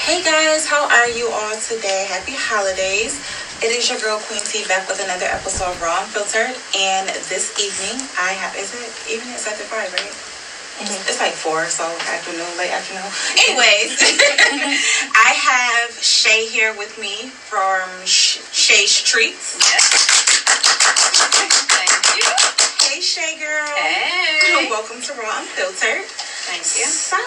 Hey 0.05 0.21
guys, 0.23 0.65
how 0.67 0.85
are 0.89 1.09
you 1.09 1.29
all 1.29 1.55
today? 1.57 2.05
Happy 2.09 2.33
holidays. 2.37 3.17
It 3.65 3.73
is 3.73 3.89
your 3.89 3.97
girl 3.99 4.17
Queen 4.25 4.41
T 4.45 4.65
back 4.67 4.87
with 4.87 5.01
another 5.01 5.25
episode 5.25 5.69
of 5.73 5.81
Raw 5.81 6.01
Unfiltered. 6.01 6.53
And 6.77 7.09
this 7.29 7.53
evening, 7.57 7.97
I 8.17 8.33
have, 8.37 8.53
is 8.57 8.73
it 8.77 8.89
evening? 9.09 9.33
It's 9.33 9.47
after 9.47 9.65
five, 9.65 9.89
right? 9.93 10.13
It's 11.09 11.19
like 11.19 11.33
four, 11.33 11.65
so 11.65 11.85
afternoon, 12.13 12.45
late 12.57 12.69
afternoon. 12.71 13.05
Anyways, 13.49 13.97
I 15.17 15.33
have 15.33 15.91
Shay 15.97 16.45
here 16.45 16.73
with 16.77 16.97
me 17.01 17.29
from 17.29 17.89
Sh- 18.05 18.39
Shay's 18.53 19.01
Treats. 19.01 19.57
Thank 21.69 22.17
you. 22.17 22.49
Hey 22.79 22.98
Shay 23.09 23.39
girl. 23.39 23.65
Hey. 23.75 24.69
Welcome 24.69 25.01
to 25.01 25.13
Raw 25.13 25.41
Unfiltered. 25.41 26.05
Thank 26.45 26.61
you. 26.77 26.85
So, 26.85 27.17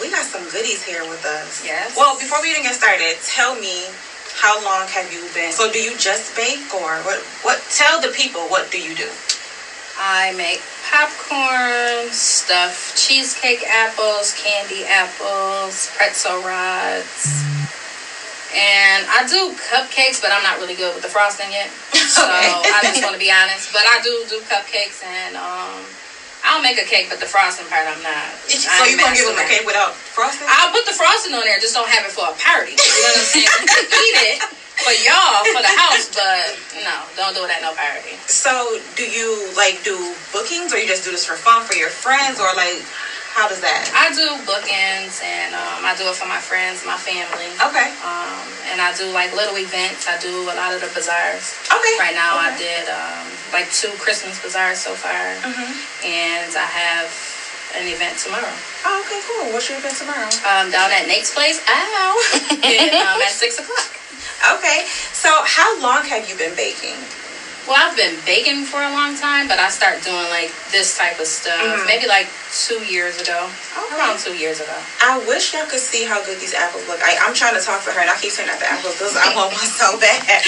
we 0.00 0.08
got 0.08 0.24
some 0.24 0.44
goodies 0.50 0.84
here 0.84 1.02
with 1.02 1.24
us. 1.26 1.66
Yes. 1.66 1.96
Well, 1.96 2.16
before 2.16 2.40
we 2.40 2.52
even 2.52 2.62
get 2.62 2.76
started, 2.76 3.16
tell 3.26 3.58
me 3.58 3.90
how 4.38 4.62
long 4.62 4.86
have 4.86 5.12
you 5.12 5.26
been? 5.34 5.50
So, 5.50 5.66
do 5.66 5.82
you 5.82 5.98
just 5.98 6.36
bake 6.36 6.62
or 6.72 7.02
what? 7.02 7.18
What? 7.42 7.58
Tell 7.74 8.00
the 8.00 8.14
people 8.14 8.42
what 8.46 8.70
do 8.70 8.80
you 8.80 8.94
do? 8.94 9.10
I 9.98 10.30
make 10.38 10.62
popcorn, 10.86 12.14
stuffed 12.14 12.94
cheesecake 12.94 13.66
apples, 13.66 14.38
candy 14.38 14.84
apples, 14.84 15.90
pretzel 15.96 16.38
rods. 16.46 17.42
And 18.54 19.06
I 19.08 19.26
do 19.26 19.52
cupcakes, 19.56 20.20
but 20.20 20.30
I'm 20.32 20.42
not 20.42 20.58
really 20.58 20.74
good 20.74 20.92
with 20.92 21.02
the 21.02 21.08
frosting 21.08 21.50
yet. 21.52 21.70
So. 22.12 22.28
I 22.28 22.80
just 22.82 23.00
want 23.00 23.14
to 23.14 23.18
be 23.18 23.32
honest. 23.32 23.72
But 23.72 23.86
I 23.86 23.98
do 24.02 24.26
do 24.28 24.40
cupcakes 24.44 25.02
and 25.02 25.34
um 25.34 25.80
I'll 26.44 26.60
make 26.60 26.76
a 26.76 26.84
cake, 26.84 27.06
but 27.08 27.20
the 27.20 27.26
frosting 27.26 27.66
part 27.68 27.86
I'm 27.86 28.02
not. 28.02 28.34
So 28.50 28.68
I 28.68 28.86
you 28.86 28.98
gonna 28.98 29.14
give 29.14 29.26
them 29.26 29.38
a 29.38 29.48
cake 29.48 29.64
without 29.64 29.94
frosting? 29.94 30.46
I'll 30.50 30.70
put 30.70 30.84
the 30.84 30.92
frosting 30.92 31.32
on 31.32 31.44
there, 31.44 31.58
just 31.58 31.74
don't 31.74 31.88
have 31.88 32.04
it 32.04 32.10
for 32.10 32.28
a 32.28 32.34
party. 32.34 32.72
You 32.72 32.76
know 32.76 33.08
what 33.08 33.18
I'm 33.18 33.24
saying? 33.24 33.46
Eat 34.02 34.16
it 34.34 34.42
for 34.82 34.92
y'all, 34.92 35.46
for 35.46 35.62
the 35.62 35.70
house, 35.70 36.10
but 36.10 36.58
no, 36.82 37.06
don't 37.14 37.34
do 37.34 37.44
it 37.44 37.50
at 37.50 37.62
no 37.62 37.72
party. 37.72 38.18
So, 38.26 38.80
do 38.96 39.06
you 39.06 39.52
like 39.56 39.82
do 39.84 40.14
bookings 40.32 40.72
or 40.72 40.78
you 40.78 40.86
just 40.86 41.04
do 41.04 41.10
this 41.12 41.24
for 41.24 41.36
fun 41.36 41.64
for 41.64 41.74
your 41.74 41.90
friends 41.90 42.40
or 42.40 42.52
like 42.54 42.82
how 43.32 43.48
does 43.48 43.60
that? 43.64 43.88
I 43.96 44.12
do 44.12 44.36
bookings 44.44 45.16
and 45.24 45.56
um, 45.56 45.80
I 45.88 45.96
do 45.96 46.04
it 46.08 46.14
for 46.14 46.28
my 46.28 46.38
friends, 46.38 46.84
my 46.84 46.96
family. 47.00 47.48
Okay. 47.64 47.88
Um, 48.04 48.44
and 48.68 48.76
I 48.80 48.92
do 48.92 49.08
like 49.08 49.32
little 49.32 49.56
events. 49.56 50.04
I 50.06 50.20
do 50.20 50.44
a 50.52 50.54
lot 50.54 50.72
of 50.76 50.80
the 50.84 50.88
bazaars. 50.92 51.56
Okay. 51.72 51.96
Right 51.96 52.12
now, 52.14 52.36
I 52.36 52.52
did 52.60 52.84
um, 52.92 53.24
like 53.52 53.72
two 53.72 53.92
Christmas 53.96 54.36
bazaars 54.40 54.78
so 54.78 54.92
far, 54.92 55.32
Mhm. 55.40 55.72
and 56.04 56.52
I 56.56 56.68
have 56.68 57.08
an 57.74 57.88
event 57.88 58.18
tomorrow 58.20 58.52
Oh, 58.84 59.00
okay, 59.06 59.20
cool. 59.24 59.48
What's 59.52 59.64
your 59.68 59.78
event 59.80 59.96
tomorrow? 59.96 60.28
um, 60.44 60.68
down 60.70 60.92
at 60.92 61.06
Nate's 61.08 61.32
place. 61.32 61.56
Ow! 61.68 62.12
and, 62.68 62.92
um, 63.00 63.16
at 63.24 63.32
six 63.32 63.56
o'clock. 63.58 63.88
Okay. 64.60 64.84
So, 65.16 65.40
how 65.44 65.80
long 65.80 66.04
have 66.04 66.28
you 66.28 66.36
been 66.36 66.54
baking? 66.54 66.96
Well, 67.66 67.78
I've 67.78 67.96
been 67.96 68.18
baking 68.26 68.64
for 68.64 68.82
a 68.82 68.90
long 68.90 69.14
time, 69.16 69.46
but 69.46 69.58
I 69.58 69.70
started 69.70 70.02
doing 70.02 70.28
like 70.34 70.50
this 70.72 70.98
type 70.98 71.20
of 71.20 71.26
stuff 71.26 71.62
Mhm. 71.62 71.86
maybe 71.86 72.06
like 72.06 72.26
two 72.66 72.82
years 72.84 73.20
ago. 73.20 73.48
Okay. 73.78 73.94
Around 73.96 74.18
two 74.18 74.34
years 74.34 74.58
ago. 74.60 74.74
I 75.00 75.18
wish 75.18 75.54
y'all 75.54 75.66
could 75.66 75.80
see 75.80 76.02
how 76.04 76.20
good 76.24 76.40
these 76.40 76.54
apples 76.54 76.86
look. 76.88 77.00
I, 77.02 77.16
I'm 77.22 77.34
trying 77.34 77.54
to 77.54 77.60
talk 77.60 77.80
for 77.80 77.92
her, 77.92 78.00
and 78.00 78.10
I 78.10 78.16
keep 78.18 78.32
saying 78.32 78.48
that 78.48 78.58
the 78.58 78.66
apples 78.70 78.94
because 78.98 79.16
I 79.16 79.34
want 79.34 79.52
one 79.60 79.66
so 79.66 79.98
bad. 79.98 80.20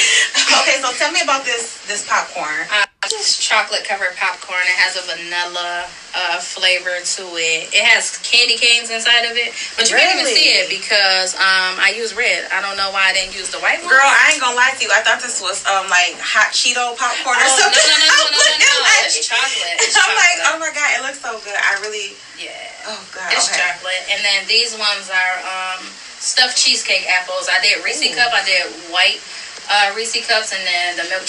okay, 0.61 0.81
so 0.83 0.91
tell 0.99 1.13
me 1.13 1.21
about 1.23 1.45
this 1.45 1.79
this 1.87 2.05
popcorn. 2.07 2.67
Uh, 2.71 2.85
just 3.15 3.39
chocolate 3.41 3.87
covered 3.87 4.15
popcorn. 4.19 4.61
It 4.67 4.75
has 4.83 4.99
a 4.99 5.05
vanilla 5.07 5.87
uh, 6.15 6.39
flavor 6.43 6.99
to 6.99 7.23
it. 7.39 7.71
It 7.71 7.83
has 7.87 8.19
candy 8.27 8.59
canes 8.59 8.91
inside 8.91 9.25
of 9.31 9.39
it, 9.39 9.55
but 9.79 9.87
you 9.87 9.95
can't 9.95 10.19
even 10.19 10.27
see 10.31 10.51
it 10.59 10.67
because 10.71 11.35
um, 11.39 11.79
I 11.79 11.95
use 11.95 12.15
red. 12.15 12.51
I 12.51 12.59
don't 12.59 12.75
know 12.77 12.91
why 12.91 13.11
I 13.11 13.13
didn't 13.15 13.35
use 13.35 13.51
the 13.55 13.59
white 13.63 13.79
one. 13.83 13.91
Girl, 13.95 14.03
I 14.05 14.35
ain't 14.35 14.43
gonna 14.43 14.59
lie 14.59 14.75
to 14.75 14.83
you. 14.83 14.91
I 14.91 15.01
thought 15.07 15.23
this 15.23 15.39
was 15.39 15.63
um 15.67 15.87
like 15.89 16.19
hot 16.19 16.51
Cheeto 16.55 16.95
popcorn 16.99 17.39
or 17.39 17.47
Oh, 17.47 17.55
no, 17.55 17.67
no, 17.67 17.71
something. 17.71 17.87
no, 17.87 17.97
no, 18.03 18.19
no, 18.31 18.43
no, 18.63 18.67
no. 18.67 18.75
like- 18.83 19.07
It's 19.11 19.23
chocolate. 19.23 19.77
It's 19.83 19.95
I'm 19.95 20.13
like, 20.19 20.39
oh 20.51 20.57
my 20.59 20.71
god, 20.75 20.89
it 20.99 21.01
looks 21.07 21.23
so 21.23 21.39
good. 21.47 21.57
I 21.57 21.79
really, 21.83 22.19
yeah. 22.37 22.53
oh 22.91 23.01
god. 23.15 23.31
It's 23.33 23.47
okay. 23.51 23.63
chocolate. 23.63 24.03
And 24.11 24.21
then 24.27 24.45
these 24.51 24.75
ones 24.75 25.07
are 25.11 25.35
um, 25.47 25.83
stuffed 26.19 26.59
cheesecake 26.59 27.07
apples. 27.11 27.47
I 27.51 27.63
did 27.63 27.83
Reese 27.87 28.03
cup. 28.15 28.35
I 28.35 28.43
did 28.43 28.67
white 28.91 29.23
uh, 29.71 29.95
Reese 29.95 30.19
cups, 30.27 30.53
and 30.53 30.63
then 30.67 30.99
the 30.99 31.07
milk 31.11 31.27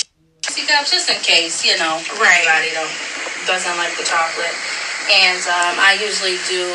Cups, 0.63 0.89
just 0.91 1.09
in 1.09 1.19
case 1.19 1.63
you 1.63 1.75
know 1.75 2.01
Right. 2.15 2.45
anybody 2.47 2.71
don't 2.71 2.91
doesn't 3.45 3.77
like 3.77 3.95
the 3.97 4.03
chocolate. 4.03 4.53
And 5.09 5.41
um, 5.45 5.77
I 5.77 5.91
usually 5.99 6.37
do 6.47 6.65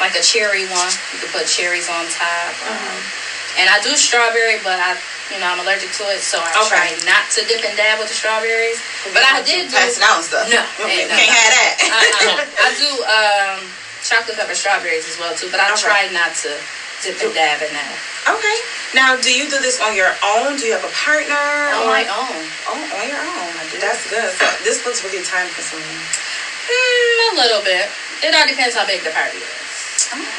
like 0.00 0.14
a 0.16 0.20
cherry 0.20 0.64
one. 0.64 0.90
You 1.12 1.18
can 1.18 1.28
put 1.28 1.46
cherries 1.46 1.88
on 1.88 2.06
top. 2.08 2.54
Um, 2.66 2.74
Mm-hmm. 2.74 3.58
and 3.60 3.68
I 3.70 3.78
do 3.78 3.96
strawberry, 3.96 4.56
but 4.56 4.78
I, 4.78 4.96
you 5.32 5.38
know, 5.38 5.46
I'm 5.46 5.58
allergic 5.58 5.90
to 5.92 6.08
it, 6.10 6.20
so 6.20 6.38
I 6.40 6.52
Okay. 6.58 6.68
try 6.68 6.86
not 7.04 7.28
to 7.34 7.42
dip 7.42 7.62
and 7.64 7.76
dab 7.76 7.98
with 7.98 8.08
the 8.08 8.14
strawberries. 8.14 8.78
But 9.12 9.22
I 9.22 9.40
did 9.40 9.68
do 9.68 9.76
pass 9.76 9.96
it 9.96 10.02
out 10.02 10.22
stuff. 10.24 10.46
No, 10.48 10.62
Okay, 10.84 11.04
no, 11.06 11.14
can't 11.14 11.30
no. 11.30 11.34
have 11.34 11.50
that. 11.54 11.74
uh-uh. 11.78 12.44
I 12.66 12.70
do 12.78 12.90
um, 13.06 13.70
chocolate 14.06 14.36
covered 14.36 14.56
strawberries 14.56 15.06
as 15.06 15.16
well 15.18 15.32
too, 15.34 15.48
but 15.48 15.60
I 15.60 15.70
Okay. 15.72 15.80
try 15.80 16.06
not 16.06 16.34
to 16.42 16.58
dip 17.02 17.20
and 17.20 17.32
dab 17.34 17.62
in 17.62 17.72
that. 17.72 17.94
Okay. 18.26 18.56
Now, 18.94 19.14
do 19.16 19.30
you 19.32 19.48
do 19.48 19.60
this 19.60 19.78
on 19.80 19.94
your 19.94 20.14
own? 20.24 20.56
Do 20.56 20.64
you 20.64 20.72
have 20.72 20.84
a 20.84 20.88
partner? 20.88 21.34
On 21.76 21.82
or- 21.84 21.86
my 21.92 22.04
own, 22.08 22.48
Oh, 22.66 22.96
on 22.96 23.08
your 23.08 23.20
own. 23.20 23.52
That's 23.80 24.00
good. 24.08 24.32
So 24.32 24.46
this 24.64 24.84
looks 24.84 25.02
really 25.04 25.20
time 25.22 25.48
consuming. 25.50 25.84
mm, 25.84 27.32
a 27.32 27.36
little 27.36 27.60
bit. 27.60 27.88
It 28.22 28.34
all 28.34 28.46
depends 28.46 28.74
how 28.74 28.84
big 28.84 29.02
the 29.02 29.10
party 29.10 29.36
is. 29.36 29.44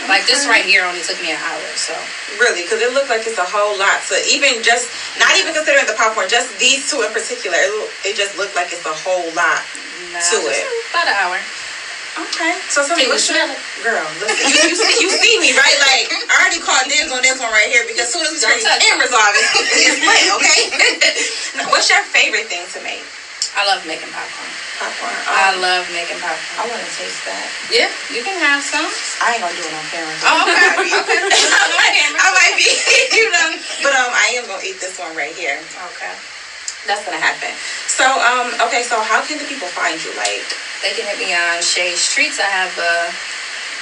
Like 0.08 0.26
this 0.26 0.48
right 0.48 0.66
here 0.66 0.84
only 0.84 1.02
took 1.02 1.22
me 1.22 1.30
an 1.30 1.38
hour, 1.38 1.62
so 1.76 1.94
Really, 2.40 2.62
because 2.62 2.82
it 2.82 2.90
looked 2.92 3.09
like 3.09 3.28
it's 3.28 3.38
a 3.38 3.46
whole 3.46 3.76
lot. 3.78 4.02
So 4.02 4.18
even 4.26 4.64
just, 4.64 4.88
not 5.20 5.36
even 5.38 5.54
considering 5.54 5.86
the 5.86 5.94
popcorn, 5.94 6.28
just 6.28 6.50
these 6.58 6.90
two 6.90 7.02
in 7.04 7.12
particular, 7.12 7.58
it, 7.59 7.90
it 8.04 8.16
just 8.16 8.36
looked 8.36 8.56
like 8.56 8.72
it's 8.74 8.86
a 8.86 8.94
whole 8.94 9.30
lot. 9.32 9.62
nah, 10.12 10.20
To 10.32 10.38
it. 10.50 10.66
about 10.90 11.08
an 11.08 11.14
hour. 11.14 11.40
Okay. 12.18 12.58
So 12.74 12.81
tell 12.86 12.97
me, 12.97 13.06
Can 13.06 13.12
you 13.12 13.14
what's 13.14 13.30
your 13.30 13.46
girl? 13.86 14.06
Listen, 14.18 14.50
you, 14.50 14.74
you, 14.74 14.75
see, 14.75 14.96
you 14.97 15.09
see 15.14 15.36
me 15.38 15.53
right? 15.53 15.78
Like 15.78 16.09
I 16.09 16.42
already 16.42 16.59
called 16.62 16.90
dibs 16.90 17.12
on 17.14 17.22
this 17.22 17.38
one 17.38 17.52
right 17.53 17.70
here 17.70 17.86
because 17.86 18.09
soon 18.09 18.25
as 18.25 18.34
we 18.34 18.40
turn 18.42 18.58
touch 18.62 18.81
resolve 18.97 19.34
it, 19.38 19.46
it's 19.86 20.00
lit, 20.02 20.25
okay? 20.42 20.59
Now, 21.56 21.70
what's 21.74 21.90
your 21.90 22.02
favorite 22.09 22.50
thing 22.50 22.66
to 22.74 22.80
make? 22.81 23.03
I 23.58 23.66
love 23.66 23.81
making 23.86 24.09
popcorn. 24.14 24.52
Popcorn. 24.78 25.16
I 25.25 25.52
Um, 25.52 25.62
love 25.62 25.84
making 25.92 26.22
popcorn. 26.22 26.58
I 26.62 26.64
want 26.70 26.80
to 26.80 26.92
taste 26.96 27.22
that. 27.25 27.46
Yeah, 27.74 27.90
you 28.14 28.22
can 28.22 28.38
have 28.38 28.62
some. 28.62 28.86
I 29.20 29.36
ain't 29.36 29.41
gonna 29.41 29.58
do 29.58 29.66
it 29.66 29.74
on 29.74 29.86
camera. 29.90 30.14
Oh, 30.24 30.46
okay. 30.46 30.86
I 30.86 31.90
I 32.14 32.30
might 32.30 32.56
be, 32.56 32.70
you 33.18 33.28
know, 33.34 33.50
but 33.81 33.94
um, 33.97 34.12
I 34.14 34.38
am 34.38 34.46
gonna 34.46 34.64
eat 34.64 34.80
this 34.80 34.97
one 35.00 35.16
right 35.18 35.34
here. 35.34 35.58
Okay. 35.97 36.14
That's 36.85 37.03
gonna 37.03 37.17
happen. 37.19 37.53
So 37.88 38.19
um, 38.19 38.56
okay, 38.62 38.81
so 38.84 39.01
how 39.01 39.22
can 39.22 39.38
the 39.38 39.44
people 39.45 39.67
find 39.67 40.01
you? 40.03 40.12
Like, 40.16 40.44
They 40.81 40.91
can 40.91 41.06
hit 41.06 41.17
me 41.17 41.34
on 41.34 41.62
Shay's 41.62 42.07
Treats. 42.07 42.40
I 42.40 42.47
have 42.47 42.72
a, 42.78 43.12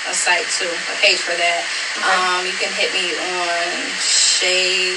a 0.10 0.14
site 0.14 0.46
too, 0.58 0.70
a 0.90 0.96
page 0.98 1.18
for 1.20 1.36
that. 1.36 1.62
Okay. 1.98 2.10
Um, 2.10 2.46
you 2.46 2.54
can 2.58 2.72
hit 2.74 2.90
me 2.92 3.14
on 3.14 3.70
Shay 4.02 4.92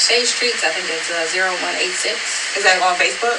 Shay's 0.00 0.32
Treats. 0.32 0.64
I 0.64 0.70
think 0.70 0.88
it's 0.88 1.10
uh, 1.10 1.26
0186 1.30 2.56
is 2.56 2.62
that 2.64 2.80
on 2.80 2.94
Facebook? 2.94 3.38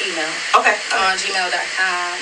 email 0.00 0.30
Okay. 0.54 0.78
on 0.94 1.16
gmail.com. 1.18 2.14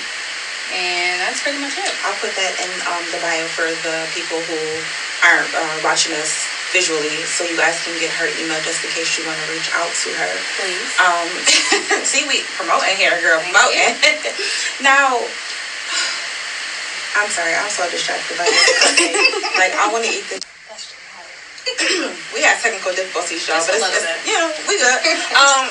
And 0.72 1.20
that's 1.20 1.40
pretty 1.42 1.58
much 1.58 1.76
it. 1.76 1.92
I'll 2.02 2.16
put 2.16 2.32
that 2.34 2.56
in 2.58 2.70
um, 2.88 3.04
the 3.12 3.18
bio 3.20 3.46
for 3.46 3.68
the 3.84 4.08
people 4.16 4.40
who 4.40 4.56
aren't 5.22 5.52
uh, 5.54 5.78
watching 5.84 6.12
us 6.16 6.45
visually, 6.72 7.22
so 7.26 7.44
you 7.44 7.56
guys 7.56 7.78
can 7.84 7.94
get 8.00 8.10
her 8.18 8.26
email 8.38 8.58
just 8.62 8.82
in 8.82 8.90
case 8.90 9.18
you 9.18 9.26
want 9.26 9.38
to 9.38 9.46
reach 9.52 9.70
out 9.74 9.90
to 9.90 10.08
her. 10.14 10.32
Please. 10.58 10.88
Um, 10.98 11.28
see, 12.10 12.26
we 12.26 12.42
promoting 12.58 12.96
here, 12.96 13.14
girl, 13.22 13.38
promoting. 13.42 13.94
now, 14.82 15.20
I'm 17.16 17.30
sorry, 17.30 17.54
I'm 17.54 17.70
so 17.70 17.88
distracted 17.90 18.36
by 18.36 18.44
this. 18.44 18.66
Okay. 18.92 19.14
like, 19.60 19.72
I 19.78 19.88
want 19.92 20.04
to 20.04 20.10
eat 20.10 20.26
this. 20.28 20.42
we 22.34 22.46
had 22.46 22.62
technical 22.62 22.94
difficulties, 22.94 23.42
y'all, 23.48 23.58
but 23.66 23.74
it's, 23.74 23.90
it's 23.90 24.06
you 24.22 24.38
know 24.38 24.46
we 24.70 24.78
good. 24.78 25.02
um, 25.34 25.66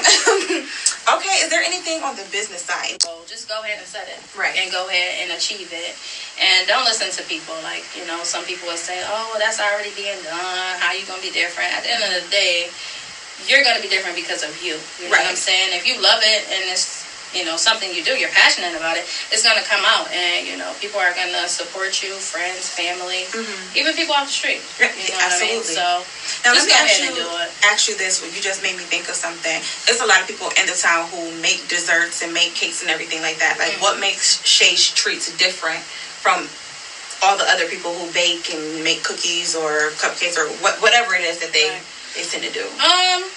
okay, 1.07 1.35
is 1.45 1.49
there 1.49 1.61
anything 1.61 2.01
on 2.03 2.15
the 2.17 2.25
business 2.33 2.61
side? 2.65 2.97
So 3.01 3.21
just 3.27 3.47
go 3.47 3.61
ahead 3.61 3.77
and 3.77 3.87
set 3.87 4.09
it. 4.09 4.17
Right. 4.37 4.57
And 4.57 4.71
go 4.71 4.87
ahead 4.89 5.21
and 5.21 5.37
achieve 5.37 5.69
it. 5.71 5.93
And 6.41 6.67
don't 6.67 6.85
listen 6.85 7.13
to 7.13 7.23
people. 7.29 7.53
Like, 7.63 7.85
you 7.95 8.05
know, 8.09 8.23
some 8.23 8.43
people 8.45 8.67
will 8.67 8.77
say, 8.81 9.01
oh, 9.05 9.37
that's 9.37 9.59
already 9.61 9.93
being 9.95 10.17
done. 10.25 10.73
How 10.81 10.91
you 10.93 11.05
going 11.05 11.21
to 11.21 11.27
be 11.27 11.33
different? 11.33 11.69
At 11.73 11.83
the 11.85 11.93
end 11.93 12.03
of 12.03 12.11
the 12.25 12.25
day, 12.33 12.69
you're 13.45 13.63
going 13.63 13.77
to 13.77 13.83
be 13.83 13.89
different 13.89 14.15
because 14.17 14.41
of 14.43 14.51
you. 14.65 14.75
You 14.97 15.05
know 15.07 15.13
Right. 15.13 15.23
what 15.29 15.37
I'm 15.37 15.39
saying? 15.39 15.77
If 15.77 15.85
you 15.85 16.01
love 16.01 16.19
it 16.25 16.41
and 16.49 16.65
it's, 16.73 17.04
you 17.35 17.43
know 17.43 17.57
something 17.57 17.93
you 17.93 18.01
do, 18.01 18.15
you're 18.15 18.29
passionate 18.29 18.73
about 18.73 18.95
it, 18.97 19.03
it's 19.31 19.43
gonna 19.43 19.61
come 19.61 19.83
out, 19.85 20.09
and 20.11 20.45
you 20.47 20.55
know 20.55 20.73
people 20.79 20.99
are 20.99 21.11
gonna 21.11 21.47
support 21.47 22.01
you, 22.01 22.13
friends, 22.19 22.67
family, 22.69 23.25
even 23.75 23.93
people 23.93 24.13
off 24.13 24.27
the 24.27 24.33
street. 24.33 24.59
You 24.79 24.85
know 25.11 25.17
what 25.19 25.31
I 25.31 25.39
mean? 25.39 25.59
absolutely. 25.59 25.73
So 25.75 26.03
Now 26.45 26.53
let 26.53 26.65
me 26.65 26.71
ask 26.71 26.99
you, 26.99 27.05
and 27.05 27.15
do 27.15 27.21
it. 27.43 27.49
ask 27.63 27.87
you 27.87 27.95
this. 27.95 28.21
You 28.21 28.41
just 28.41 28.61
made 28.61 28.75
me 28.75 28.83
think 28.83 29.09
of 29.09 29.15
something. 29.15 29.61
There's 29.85 29.99
a 29.99 30.05
lot 30.05 30.21
of 30.21 30.27
people 30.27 30.49
in 30.57 30.65
the 30.65 30.73
town 30.73 31.07
who 31.07 31.31
make 31.41 31.67
desserts 31.67 32.21
and 32.21 32.33
make 32.33 32.53
cakes 32.53 32.81
and 32.81 32.89
everything 32.89 33.21
like 33.21 33.37
that. 33.39 33.57
Like, 33.57 33.71
Mm-hmm. 33.73 33.81
what 33.81 33.97
makes 33.97 34.39
Shay's 34.45 34.89
treats 34.91 35.29
different 35.37 35.81
from 36.23 36.47
all 37.21 37.35
the 37.35 37.49
other 37.49 37.65
people 37.65 37.91
who 37.93 38.05
bake 38.13 38.49
and 38.49 38.83
make 38.83 39.01
cookies 39.03 39.55
or 39.55 39.89
cupcakes 39.97 40.37
or 40.37 40.45
what, 40.61 40.79
whatever 40.79 41.15
it 41.15 41.21
is 41.23 41.37
that 41.39 41.51
they 41.51 41.67
Right. 41.69 41.81
they 42.15 42.23
tend 42.23 42.43
to 42.43 42.49
do? 42.49 42.65
Um, 42.79 43.27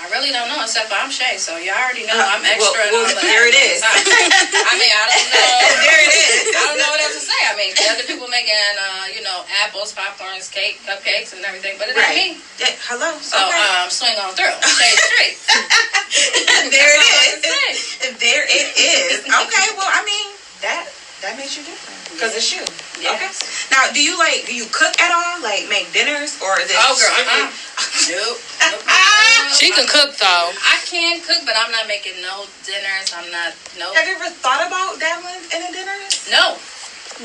I 0.00 0.08
really 0.08 0.32
don't 0.32 0.48
know 0.48 0.64
except 0.64 0.88
for 0.88 0.96
I'm 0.96 1.12
Shay, 1.12 1.36
so 1.36 1.60
y'all 1.60 1.76
already 1.76 2.08
know 2.08 2.16
Uh, 2.16 2.32
I'm 2.32 2.44
extra. 2.48 2.88
well, 2.88 3.04
that. 3.04 3.20
there 3.20 3.44
it 3.44 3.52
is. 3.52 3.78
I 3.84 4.72
mean, 4.80 4.88
I 4.88 5.04
don't 5.12 5.28
know. 5.28 5.52
there 5.84 6.00
it 6.00 6.12
is. 6.16 6.40
I 6.56 6.60
don't 6.72 6.80
know 6.80 6.88
what 6.88 7.00
else 7.04 7.20
to 7.20 7.24
say. 7.28 7.40
I 7.44 7.54
mean, 7.54 7.76
the 7.76 7.86
other 7.92 8.04
people 8.08 8.24
making, 8.32 8.56
uh, 8.80 9.12
you 9.12 9.20
know, 9.20 9.44
apples, 9.60 9.92
popcorns, 9.92 10.48
cake, 10.48 10.80
cupcakes, 10.88 11.36
and 11.36 11.44
everything, 11.44 11.76
but 11.76 11.92
it 11.92 12.00
ain't 12.00 12.40
me. 12.40 12.42
Yeah, 12.56 12.72
hello. 12.88 13.12
So 13.20 13.36
okay. 13.36 13.60
um, 13.76 13.92
swing 13.92 14.16
on 14.16 14.32
through. 14.32 14.56
Stay 14.64 14.92
straight. 14.96 15.36
there 16.72 16.96
That's 16.96 17.04
all 17.04 17.20
I 17.20 17.36
it 17.36 17.44
is. 17.76 17.78
There 18.16 18.44
it 18.48 18.68
is. 18.80 19.20
Okay. 19.28 19.66
Well, 19.76 19.88
I 19.88 20.00
mean 20.08 20.32
that 20.64 20.88
that 21.22 21.36
makes 21.36 21.56
you 21.56 21.62
different 21.64 22.00
because 22.12 22.32
it's 22.36 22.48
you. 22.52 22.64
Yes. 23.00 23.12
Okay. 23.16 23.30
Now, 23.72 23.92
do 23.92 24.00
you 24.02 24.16
like 24.18 24.46
do 24.48 24.54
you 24.54 24.66
cook 24.72 24.96
at 25.00 25.12
all? 25.12 25.40
Like 25.44 25.68
make 25.68 25.92
dinners 25.92 26.36
or 26.40 26.60
is 26.60 26.68
it? 26.72 26.76
Oh, 26.80 26.96
girl, 26.96 27.12
strictly- 27.12 27.48
uh-uh. 27.48 28.12
Nope. 28.12 28.38
nope. 28.72 28.84
She 29.56 29.68
can 29.74 29.84
cook 29.88 30.14
though. 30.16 30.52
I 30.62 30.78
can 30.86 31.20
cook, 31.20 31.42
but 31.44 31.54
I'm 31.58 31.72
not 31.72 31.88
making 31.90 32.22
no 32.22 32.46
dinners. 32.64 33.12
I'm 33.12 33.28
not. 33.34 33.52
Nope. 33.76 33.92
Have 33.98 34.06
you 34.06 34.14
ever 34.14 34.30
thought 34.30 34.62
about 34.64 34.96
dabbling 35.00 35.42
in 35.52 35.60
a 35.64 35.70
dinner? 35.74 35.98
No. 36.30 36.56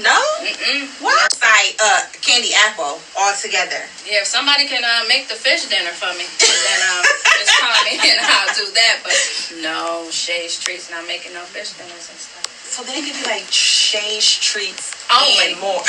No. 0.01 0.19
Mm-mm. 0.43 0.89
What? 0.99 1.15
Side 1.39 1.75
uh 1.79 2.03
candy 2.19 2.51
apple 2.67 2.99
all 3.15 3.35
together. 3.39 3.87
Yeah, 4.03 4.25
if 4.25 4.27
somebody 4.27 4.67
can 4.67 4.83
uh, 4.83 5.07
make 5.07 5.29
the 5.31 5.35
fish 5.39 5.69
dinner 5.71 5.95
for 5.95 6.11
me, 6.19 6.27
then 6.43 6.79
um, 6.91 7.03
just 7.39 7.51
call 7.61 7.71
me 7.87 7.95
and 8.03 8.19
I'll 8.19 8.51
do 8.57 8.67
that. 8.75 8.99
But 9.07 9.15
no, 9.63 10.09
Shay's 10.11 10.59
Treats 10.59 10.91
not 10.91 11.07
making 11.07 11.31
no 11.31 11.47
fish 11.47 11.71
dinners 11.79 12.09
and 12.11 12.19
stuff. 12.19 12.34
So 12.75 12.83
it 12.83 12.91
could 13.07 13.15
be 13.15 13.23
like 13.23 13.47
Shay's 13.47 14.27
treats 14.27 14.91
Only. 15.07 15.53
and 15.55 15.61
more. 15.63 15.79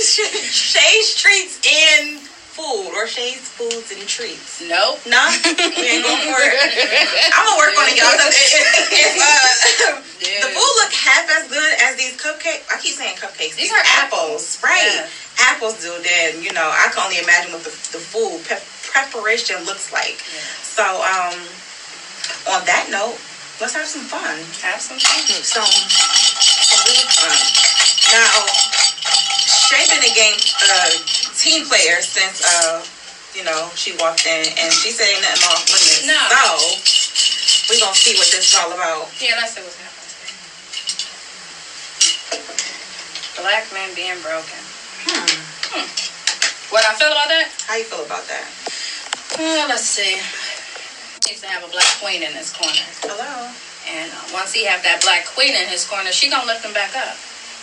Shay's 0.00 1.12
treats 1.14 1.60
and 1.60 2.16
food 2.56 2.96
or 2.96 3.04
Shay's 3.06 3.44
foods 3.52 3.92
and 3.92 4.00
treats. 4.08 4.64
Nope. 4.64 4.96
No, 5.04 5.20
we 5.44 5.84
ain't 5.84 6.00
going 6.08 6.24
for 6.24 6.40
it. 6.40 6.56
I'm 7.36 7.44
gonna 7.44 7.60
work 7.60 7.76
on 7.76 7.84
it, 7.92 8.00
y'all. 8.00 8.16
If, 8.16 8.32
if, 8.96 9.12
uh, 9.20 10.00
Yeah. 10.24 10.48
the 10.48 10.56
food 10.56 10.72
look 10.80 10.92
half 10.96 11.28
as 11.36 11.48
good 11.52 11.72
as 11.84 11.96
these 12.00 12.16
cupcakes, 12.16 12.64
I 12.72 12.80
keep 12.80 12.94
saying 12.96 13.16
cupcakes. 13.20 13.60
These 13.60 13.68
These, 13.68 13.72
are 13.72 13.84
apples, 14.00 14.56
right? 14.64 14.88
Yeah. 14.88 15.06
Apples 15.52 15.82
do. 15.84 15.92
Then 16.02 16.42
you 16.42 16.52
know, 16.54 16.64
I 16.64 16.88
can 16.94 17.04
only 17.04 17.18
imagine 17.20 17.52
what 17.52 17.62
the 17.62 17.70
the 17.92 18.00
food 18.00 18.40
preparation 18.88 19.62
looks 19.68 19.92
like. 19.92 20.16
Yeah. 20.32 20.40
So, 20.64 20.82
um, 21.04 21.36
on 22.56 22.64
that 22.64 22.88
note, 22.90 23.18
let's 23.60 23.74
have 23.74 23.86
some 23.86 24.06
fun. 24.06 24.38
Have 24.62 24.80
some 24.80 24.98
fun. 24.98 25.22
So, 25.42 25.62
some 25.62 26.80
really 26.86 27.06
fun. 27.10 27.34
Now, 28.14 28.46
Shay 29.68 29.84
been 29.90 30.00
a 30.00 30.14
game 30.14 30.38
uh, 30.64 30.90
team 31.36 31.66
player 31.66 32.00
since 32.00 32.40
uh, 32.40 32.80
you 33.34 33.44
know 33.44 33.68
she 33.74 33.92
walked 34.00 34.24
in, 34.26 34.46
and 34.58 34.72
she 34.72 34.90
said 34.90 35.06
ain't 35.12 35.22
nothing 35.22 35.44
off 35.44 35.66
limits. 35.68 36.06
No. 36.08 36.16
So 36.32 37.74
we 37.74 37.80
gonna 37.80 37.94
see 37.94 38.16
what 38.16 38.30
this 38.32 38.48
is 38.48 38.54
all 38.56 38.72
about. 38.72 39.12
Yeah, 39.20 39.36
let's 39.36 39.52
see 39.52 39.60
what's 39.60 39.76
happening. 39.76 39.98
Black 43.36 43.68
men 43.72 43.94
being 43.94 44.18
broken. 44.24 44.60
Hmm. 45.04 45.86
What 46.72 46.84
I 46.84 46.94
feel 46.96 47.12
about 47.12 47.28
that? 47.28 47.48
How 47.66 47.76
you 47.76 47.84
feel 47.84 48.04
about 48.04 48.26
that? 48.28 48.48
Well, 49.38 49.68
let's 49.68 49.84
see. 49.84 50.16
Needs 51.28 51.40
to 51.44 51.46
have 51.48 51.60
a 51.64 51.68
black 51.68 51.84
queen 52.00 52.22
in 52.24 52.32
his 52.32 52.48
corner. 52.56 52.80
Hello. 53.04 53.52
And 53.84 54.08
uh, 54.12 54.32
once 54.32 54.52
he 54.56 54.64
have 54.64 54.80
that 54.82 55.04
black 55.04 55.26
queen 55.28 55.52
in 55.52 55.68
his 55.68 55.84
corner, 55.84 56.08
she 56.10 56.30
gonna 56.32 56.48
lift 56.48 56.64
him 56.64 56.72
back 56.72 56.96
up. 56.96 57.16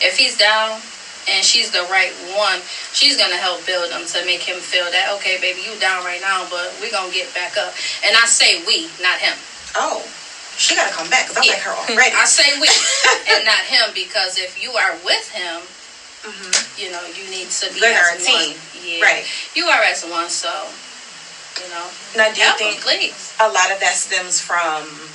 If 0.05 0.17
he's 0.17 0.37
down 0.37 0.77
and 1.25 1.41
she's 1.41 1.71
the 1.73 1.81
right 1.89 2.13
one, 2.37 2.61
she's 2.93 3.17
gonna 3.17 3.37
help 3.41 3.65
build 3.65 3.89
him 3.89 4.05
to 4.05 4.21
make 4.25 4.45
him 4.45 4.61
feel 4.61 4.85
that 4.93 5.09
okay, 5.17 5.41
baby, 5.41 5.65
you 5.65 5.73
down 5.81 6.05
right 6.05 6.21
now, 6.21 6.45
but 6.49 6.77
we 6.77 6.91
gonna 6.93 7.09
get 7.11 7.33
back 7.33 7.57
up. 7.57 7.73
And 8.05 8.13
I 8.13 8.29
say 8.29 8.61
we, 8.69 8.85
not 9.01 9.17
him. 9.17 9.33
Oh, 9.73 10.05
she 10.61 10.75
gotta 10.77 10.93
come 10.93 11.09
back 11.09 11.25
because 11.29 11.41
I 11.41 11.49
like 11.57 11.65
her 11.65 11.73
already. 11.73 12.13
I 12.21 12.25
say 12.29 12.45
we 12.61 12.69
and 13.33 13.45
not 13.49 13.65
him 13.65 13.89
because 13.97 14.37
if 14.37 14.61
you 14.61 14.77
are 14.77 14.93
with 15.01 15.25
him, 15.33 15.65
Mhm. 16.21 16.53
you 16.77 16.89
know 16.93 17.01
you 17.17 17.25
need 17.33 17.49
to 17.49 17.73
be 17.73 17.79
Good, 17.81 17.97
as 17.97 18.21
one. 18.21 18.29
team. 18.29 18.57
Yeah, 18.85 19.01
Right. 19.01 19.25
You 19.57 19.65
are 19.73 19.81
as 19.81 20.05
one, 20.05 20.29
so 20.29 20.69
you 21.61 21.67
know. 21.69 21.89
Now, 22.15 22.29
do 22.33 22.39
you 22.41 22.51
think 22.57 22.79
a 23.39 23.49
lot 23.49 23.71
of 23.71 23.79
that 23.79 23.95
stems 23.95 24.39
from 24.39 25.09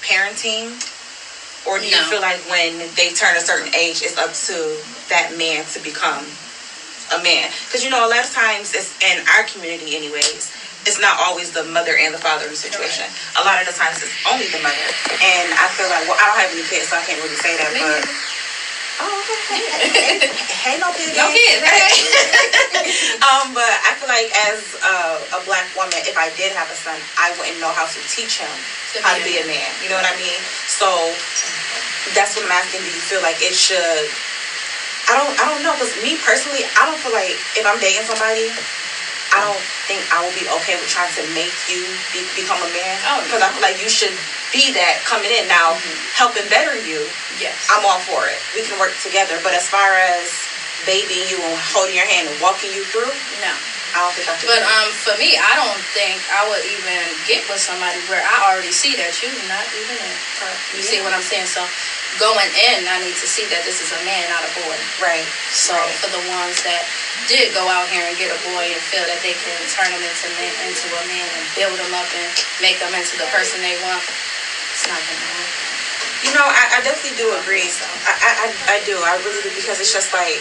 parenting? 0.00 0.76
Or 1.66 1.78
do 1.78 1.86
you 1.86 1.96
feel 2.10 2.20
like 2.20 2.38
when 2.48 2.78
they 2.94 3.10
turn 3.10 3.34
a 3.34 3.40
certain 3.40 3.68
age, 3.74 4.00
it's 4.00 4.16
up 4.16 4.32
to 4.46 4.78
that 5.08 5.32
man 5.34 5.64
to 5.74 5.80
become 5.80 6.30
a 7.10 7.18
man? 7.18 7.50
Because 7.66 7.82
you 7.82 7.90
know, 7.90 8.06
a 8.06 8.08
lot 8.08 8.22
of 8.24 8.30
times, 8.30 8.72
it's 8.72 8.94
in 9.02 9.18
our 9.26 9.42
community, 9.42 9.96
anyways, 9.96 10.46
it's 10.86 10.98
not 10.98 11.18
always 11.18 11.50
the 11.50 11.64
mother 11.64 11.96
and 11.96 12.14
the 12.14 12.18
father 12.18 12.44
in 12.44 12.50
the 12.50 12.56
situation. 12.56 13.10
A 13.36 13.42
lot 13.42 13.58
of 13.58 13.66
the 13.66 13.72
times, 13.72 13.98
it's 14.00 14.14
only 14.30 14.46
the 14.46 14.58
mother. 14.62 14.86
And 15.18 15.50
I 15.58 15.66
feel 15.74 15.88
like, 15.90 16.06
well, 16.06 16.14
I 16.22 16.26
don't 16.30 16.38
have 16.38 16.52
any 16.54 16.62
kids, 16.62 16.86
so 16.86 16.96
I 16.96 17.02
can't 17.02 17.20
really 17.20 17.34
say 17.34 17.56
that, 17.56 17.74
but. 17.74 18.06
Hey, 19.26 20.76
no 20.78 20.90
kids. 20.92 21.16
No 21.16 21.26
kids, 21.30 21.62
um, 23.22 23.52
but 23.54 23.78
I 23.82 23.94
feel 23.98 24.08
like 24.08 24.30
as 24.34 24.58
uh, 24.82 25.22
a 25.32 25.38
black 25.40 25.66
woman, 25.74 25.98
if 26.06 26.16
I 26.16 26.28
did 26.28 26.52
have 26.52 26.70
a 26.70 26.74
son, 26.74 26.98
I 27.16 27.30
wouldn't 27.38 27.58
know 27.58 27.70
how 27.70 27.84
to 27.84 27.98
teach 28.08 28.36
him 28.38 28.50
To 28.94 29.00
how 29.00 29.14
to 29.14 29.22
be 29.22 29.36
a 29.38 29.44
man. 29.44 29.70
You 29.82 29.88
know 29.88 29.96
what 29.96 30.04
I 30.06 30.14
mean? 30.16 30.40
So 30.66 31.14
that's 32.14 32.34
what 32.34 32.44
I'm 32.44 32.50
asking. 32.52 32.82
Do 32.82 32.90
you 32.90 33.00
feel 33.00 33.20
like 33.20 33.40
it 33.42 33.54
should? 33.54 34.06
I 35.08 35.14
don't. 35.14 35.34
I 35.38 35.44
don't 35.46 35.62
know. 35.62 35.74
Cause 35.74 35.94
me 36.02 36.14
personally, 36.16 36.62
I 36.76 36.84
don't 36.84 36.98
feel 36.98 37.12
like 37.12 37.38
if 37.54 37.64
I'm 37.64 37.78
dating 37.78 38.02
somebody, 38.02 38.50
I 39.30 39.38
don't 39.40 39.62
think 39.86 40.02
I 40.10 40.22
will 40.22 40.34
be 40.34 40.46
okay 40.62 40.74
with 40.74 40.88
trying 40.88 41.10
to 41.14 41.22
make 41.34 41.52
you 41.70 41.94
be, 42.12 42.22
become 42.34 42.62
a 42.62 42.66
man. 42.70 42.98
Oh, 43.06 43.22
Because 43.22 43.40
I 43.42 43.48
feel 43.50 43.62
like 43.62 43.78
you 43.78 43.88
should 43.88 44.14
be 44.56 44.72
that 44.72 45.04
coming 45.04 45.28
in 45.28 45.44
now, 45.44 45.76
helping 46.16 46.48
better 46.48 46.80
you. 46.80 47.04
Yes. 47.36 47.68
I'm 47.68 47.84
all 47.84 48.00
for 48.00 48.24
it. 48.32 48.40
We 48.56 48.64
can 48.64 48.80
work 48.80 48.96
together. 49.04 49.36
But 49.44 49.52
as 49.52 49.68
far 49.68 49.92
as 49.92 50.32
babying 50.88 51.28
you 51.28 51.36
and 51.44 51.52
holding 51.76 51.92
your 51.92 52.08
hand 52.08 52.24
and 52.32 52.36
walking 52.40 52.72
you 52.72 52.80
through, 52.88 53.12
no. 53.44 53.52
I 53.96 54.04
don't 54.04 54.12
think 54.12 54.28
I 54.28 54.34
can. 54.36 54.48
But 54.48 54.60
um, 54.64 54.88
for 54.92 55.16
me, 55.16 55.36
I 55.40 55.56
don't 55.56 55.80
think 55.96 56.20
I 56.32 56.44
would 56.48 56.64
even 56.68 57.00
get 57.24 57.44
with 57.48 57.60
somebody 57.60 57.96
where 58.12 58.20
I 58.24 58.48
already 58.48 58.72
see 58.72 58.92
that 58.96 59.12
you're 59.24 59.32
not 59.48 59.64
even 59.72 59.96
in. 59.96 60.16
You 60.76 60.84
see 60.84 61.00
what 61.00 61.16
I'm 61.16 61.24
saying? 61.24 61.48
So 61.48 61.64
going 62.20 62.48
in, 62.56 62.84
I 62.88 63.00
need 63.00 63.16
to 63.16 63.28
see 63.28 63.44
that 63.52 63.64
this 63.64 63.80
is 63.80 63.92
a 63.92 64.00
man, 64.04 64.28
not 64.28 64.44
a 64.44 64.52
boy. 64.64 64.76
right. 65.00 65.24
So 65.52 65.76
for 66.00 66.12
the 66.12 66.20
ones 66.32 66.60
that 66.64 66.84
did 67.28 67.56
go 67.56 67.68
out 67.68 67.88
here 67.88 68.04
and 68.04 68.16
get 68.20 68.32
a 68.32 68.40
boy 68.52 68.68
and 68.72 68.80
feel 68.92 69.04
that 69.08 69.20
they 69.24 69.36
can 69.36 69.56
turn 69.72 69.88
him 69.88 70.00
into 70.00 70.28
man, 70.36 70.52
into 70.64 70.88
a 70.92 71.02
man 71.08 71.24
and 71.24 71.44
build 71.56 71.76
him 71.80 71.92
up 71.96 72.08
and 72.12 72.28
make 72.60 72.76
them 72.80 72.92
into 72.92 73.16
the 73.16 73.28
person 73.32 73.60
they 73.64 73.76
want, 73.84 74.04
it's 74.86 74.94
not 74.94 75.02
gonna. 75.02 75.34
You 76.24 76.32
know, 76.32 76.46
I, 76.48 76.78
I 76.78 76.80
definitely 76.80 77.16
do 77.18 77.34
agree. 77.34 77.68
I, 78.06 78.14
I, 78.22 78.30
I, 78.48 78.76
I 78.76 78.84
do. 78.86 79.02
I 79.02 79.14
really 79.20 79.42
do 79.42 79.50
because 79.54 79.78
it's 79.78 79.92
just 79.92 80.12
like, 80.16 80.40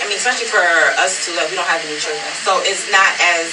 I 0.00 0.06
mean, 0.06 0.16
especially 0.16 0.46
for 0.46 0.62
us 0.96 1.24
two, 1.24 1.32
like 1.34 1.50
we 1.50 1.56
don't 1.56 1.66
have 1.66 1.82
any 1.82 1.96
children, 1.98 2.22
so 2.46 2.60
it's 2.62 2.86
not 2.88 3.10
as 3.18 3.50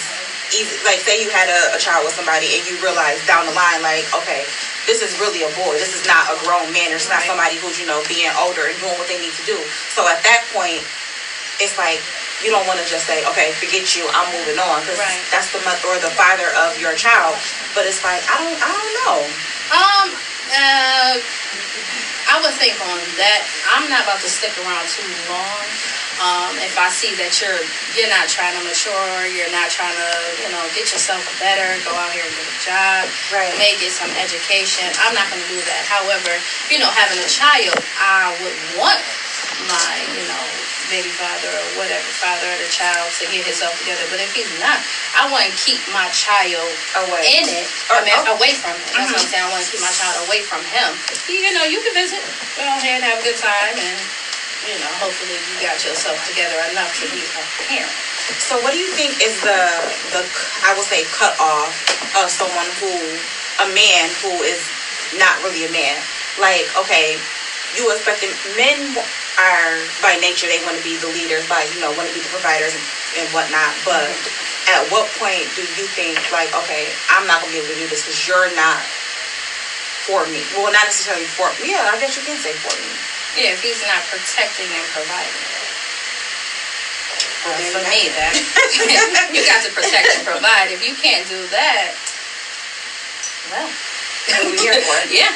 easy. 0.53 0.75
Like, 0.85 0.99
say 1.01 1.17
you 1.19 1.27
had 1.33 1.49
a, 1.49 1.73
a 1.73 1.79
child 1.79 2.05
with 2.05 2.13
somebody 2.13 2.53
and 2.53 2.61
you 2.69 2.77
realize 2.83 3.17
down 3.25 3.45
the 3.49 3.51
line, 3.55 3.81
like, 3.81 4.05
okay, 4.13 4.45
this 4.85 5.01
is 5.01 5.17
really 5.17 5.41
a 5.41 5.49
boy. 5.57 5.75
This 5.81 5.95
is 5.97 6.05
not 6.05 6.29
a 6.29 6.37
grown 6.45 6.69
man. 6.71 6.93
It's 6.93 7.09
not 7.09 7.23
somebody 7.25 7.55
who's 7.57 7.79
you 7.79 7.85
know 7.87 8.03
being 8.07 8.29
older 8.37 8.67
and 8.69 8.77
doing 8.77 8.95
what 8.99 9.07
they 9.09 9.17
need 9.17 9.33
to 9.33 9.43
do. 9.49 9.57
So 9.95 10.05
at 10.05 10.21
that 10.23 10.45
point, 10.53 10.85
it's 11.57 11.75
like 11.81 11.97
you 12.45 12.53
don't 12.53 12.67
want 12.69 12.77
to 12.77 12.85
just 12.85 13.07
say, 13.09 13.25
okay, 13.25 13.49
forget 13.57 13.95
you, 13.97 14.05
I'm 14.13 14.29
moving 14.29 14.59
on, 14.61 14.85
because 14.85 14.99
Right. 15.01 15.17
that's 15.33 15.49
the 15.49 15.59
mother 15.65 15.81
or 15.87 15.97
the 15.97 16.13
father 16.13 16.53
of 16.53 16.77
your 16.77 16.93
child. 16.93 17.35
But 17.73 17.89
it's 17.89 18.03
like 18.05 18.21
I 18.29 18.37
don't, 18.37 18.55
I 18.61 18.69
don't 18.69 18.93
know. 19.01 19.17
Um, 19.73 20.13
uh, 20.53 21.17
I 22.29 22.41
would 22.41 22.53
think 22.57 22.77
on 22.81 23.01
that. 23.17 23.45
I'm 23.69 23.89
not 23.89 24.05
about 24.05 24.21
to 24.21 24.29
stick 24.29 24.53
around 24.61 24.85
too 24.89 25.05
long. 25.29 25.65
Um, 26.15 26.55
if 26.63 26.79
I 26.79 26.87
see 26.87 27.11
that 27.19 27.35
you're 27.43 27.59
you're 27.91 28.07
not 28.07 28.31
trying 28.31 28.55
to 28.55 28.63
mature, 28.63 29.27
you're 29.27 29.51
not 29.51 29.67
trying 29.67 29.95
to 29.99 30.11
you 30.39 30.47
know 30.47 30.63
get 30.71 30.87
yourself 30.95 31.21
better, 31.43 31.75
go 31.83 31.91
out 31.91 32.15
here 32.15 32.23
and 32.23 32.31
get 32.31 32.47
a 32.47 32.57
job, 32.63 33.01
Right. 33.33 33.51
may 33.59 33.75
get 33.75 33.91
some 33.91 34.09
education. 34.15 34.87
I'm 35.03 35.11
not 35.11 35.27
going 35.27 35.43
to 35.43 35.51
do 35.51 35.59
that. 35.67 35.83
However, 35.89 36.31
you 36.71 36.79
know, 36.79 36.87
having 36.87 37.19
a 37.19 37.27
child, 37.27 37.75
I 37.99 38.31
would 38.39 38.55
want 38.79 39.01
my 39.67 39.93
you 40.15 40.23
know 40.27 40.43
baby 40.89 41.09
father 41.09 41.49
or 41.49 41.65
whatever 41.81 42.05
father 42.21 42.45
of 42.53 42.59
the 42.61 42.69
child 42.69 43.09
to 43.17 43.25
get 43.33 43.45
himself 43.45 43.73
together. 43.81 44.05
But 44.09 44.21
if 44.21 44.29
he's 44.33 44.49
not, 44.61 44.77
I 45.17 45.25
want 45.25 45.49
to 45.49 45.53
keep 45.57 45.81
my 45.89 46.09
child 46.13 46.69
Away. 46.93 47.41
in 47.41 47.45
it, 47.49 47.65
Or- 47.89 48.01
I 48.01 48.05
mean, 48.05 48.13
oh. 48.13 48.37
away 48.37 48.53
from 48.53 48.77
it. 48.77 48.93
That's 48.93 49.09
what 49.09 49.17
I'm 49.17 49.25
mm-hmm. 49.25 49.33
saying. 49.33 49.45
I 49.45 49.49
want 49.49 49.65
to 49.65 49.69
keep 49.73 49.81
my 49.81 49.93
child 49.93 50.15
away 50.29 50.45
from 50.45 50.61
him. 50.69 50.93
You 51.25 51.51
know, 51.57 51.65
you 51.65 51.81
can 51.81 51.93
visit, 51.97 52.21
go 52.53 52.61
ahead 52.61 53.01
and 53.01 53.03
have 53.03 53.17
a 53.21 53.25
good 53.25 53.37
time, 53.37 53.75
and 53.77 53.97
you 54.65 54.77
know, 54.81 54.91
hopefully 54.97 55.37
you 55.37 55.55
got 55.61 55.77
yourself 55.85 56.17
together 56.25 56.57
enough 56.73 56.89
to 57.01 57.05
be 57.13 57.21
a 57.21 57.43
parent. 57.69 57.93
So, 58.41 58.57
what 58.61 58.73
do 58.73 58.79
you 58.81 58.89
think 58.97 59.21
is 59.21 59.37
the 59.41 59.61
the 60.09 60.25
I 60.65 60.73
will 60.73 60.85
say 60.85 61.05
cut 61.13 61.37
off 61.37 61.73
of 62.17 62.29
someone 62.29 62.65
who 62.81 62.89
a 63.61 63.67
man 63.73 64.09
who 64.21 64.41
is 64.41 64.61
not 65.17 65.37
really 65.45 65.65
a 65.65 65.71
man? 65.71 66.01
Like, 66.41 66.65
okay, 66.75 67.21
you 67.75 67.91
expect 67.91 68.21
them, 68.21 68.31
men 68.55 68.97
are 69.37 69.83
by 70.01 70.15
nature 70.15 70.47
they 70.47 70.59
want 70.63 70.77
to 70.77 70.83
be 70.83 70.95
the 70.95 71.07
leaders, 71.07 71.45
by 71.47 71.63
you 71.63 71.79
know 71.79 71.91
want 71.91 72.07
to 72.07 72.13
be 72.13 72.19
the 72.19 72.31
providers 72.31 72.73
and, 72.73 72.83
and 73.15 73.27
whatnot. 73.33 73.75
But 73.83 74.15
at 74.67 74.87
what 74.89 75.05
point 75.19 75.47
do 75.55 75.61
you 75.61 75.85
think 75.93 76.17
like, 76.31 76.53
okay, 76.55 76.91
I'm 77.09 77.27
not 77.27 77.41
gonna 77.41 77.51
be 77.51 77.59
able 77.59 77.73
to 77.73 77.75
do 77.75 77.87
this 77.87 78.01
because 78.01 78.27
you're 78.27 78.47
not 78.55 78.81
for 80.05 80.25
me? 80.25 80.41
Well, 80.53 80.71
not 80.71 80.85
necessarily 80.85 81.25
for 81.25 81.49
me. 81.59 81.71
Yeah, 81.71 81.89
I 81.91 81.97
guess 81.97 82.15
you 82.15 82.21
can 82.21 82.37
say 82.37 82.53
for 82.53 82.73
me. 82.77 82.87
Yeah, 83.35 83.51
if 83.51 83.61
he's 83.61 83.81
not 83.81 84.01
protecting 84.07 84.69
and 84.71 84.85
providing. 84.95 85.33
Well, 87.43 87.59
for 87.69 87.83
me, 87.89 88.09
that 88.09 88.33
you 89.33 89.45
got 89.45 89.61
to 89.61 89.69
protect 89.69 90.15
and 90.15 90.23
provide. 90.23 90.71
If 90.71 90.81
you 90.81 90.93
can't 90.93 91.27
do 91.27 91.45
that, 91.53 91.93
well, 93.51 93.69
What 94.25 94.41
are 94.41 94.49
we 94.49 94.57
here 94.57 94.73
for? 94.81 94.97
yeah. 95.13 95.29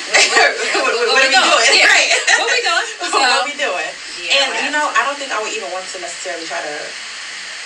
what, 0.81 0.93
what, 0.98 1.08
what 1.13 1.22
are 1.25 1.29
we 1.29 1.38
doing? 1.38 1.69
Yeah. 1.77 1.89
Right. 1.89 2.10
What 2.41 2.50
we 2.50 2.62
doing? 2.65 2.88
what 3.13 3.29
are 3.29 3.46
we 3.46 3.55
doing? 3.55 3.91
Yeah, 4.19 4.43
and 4.43 4.50
you 4.65 4.72
know, 4.74 4.89
I 4.93 5.05
don't 5.05 5.15
think 5.17 5.31
I 5.31 5.39
would 5.39 5.53
even 5.53 5.69
want 5.72 5.86
to 5.93 5.98
necessarily 6.01 6.46
try 6.46 6.60
to. 6.60 6.75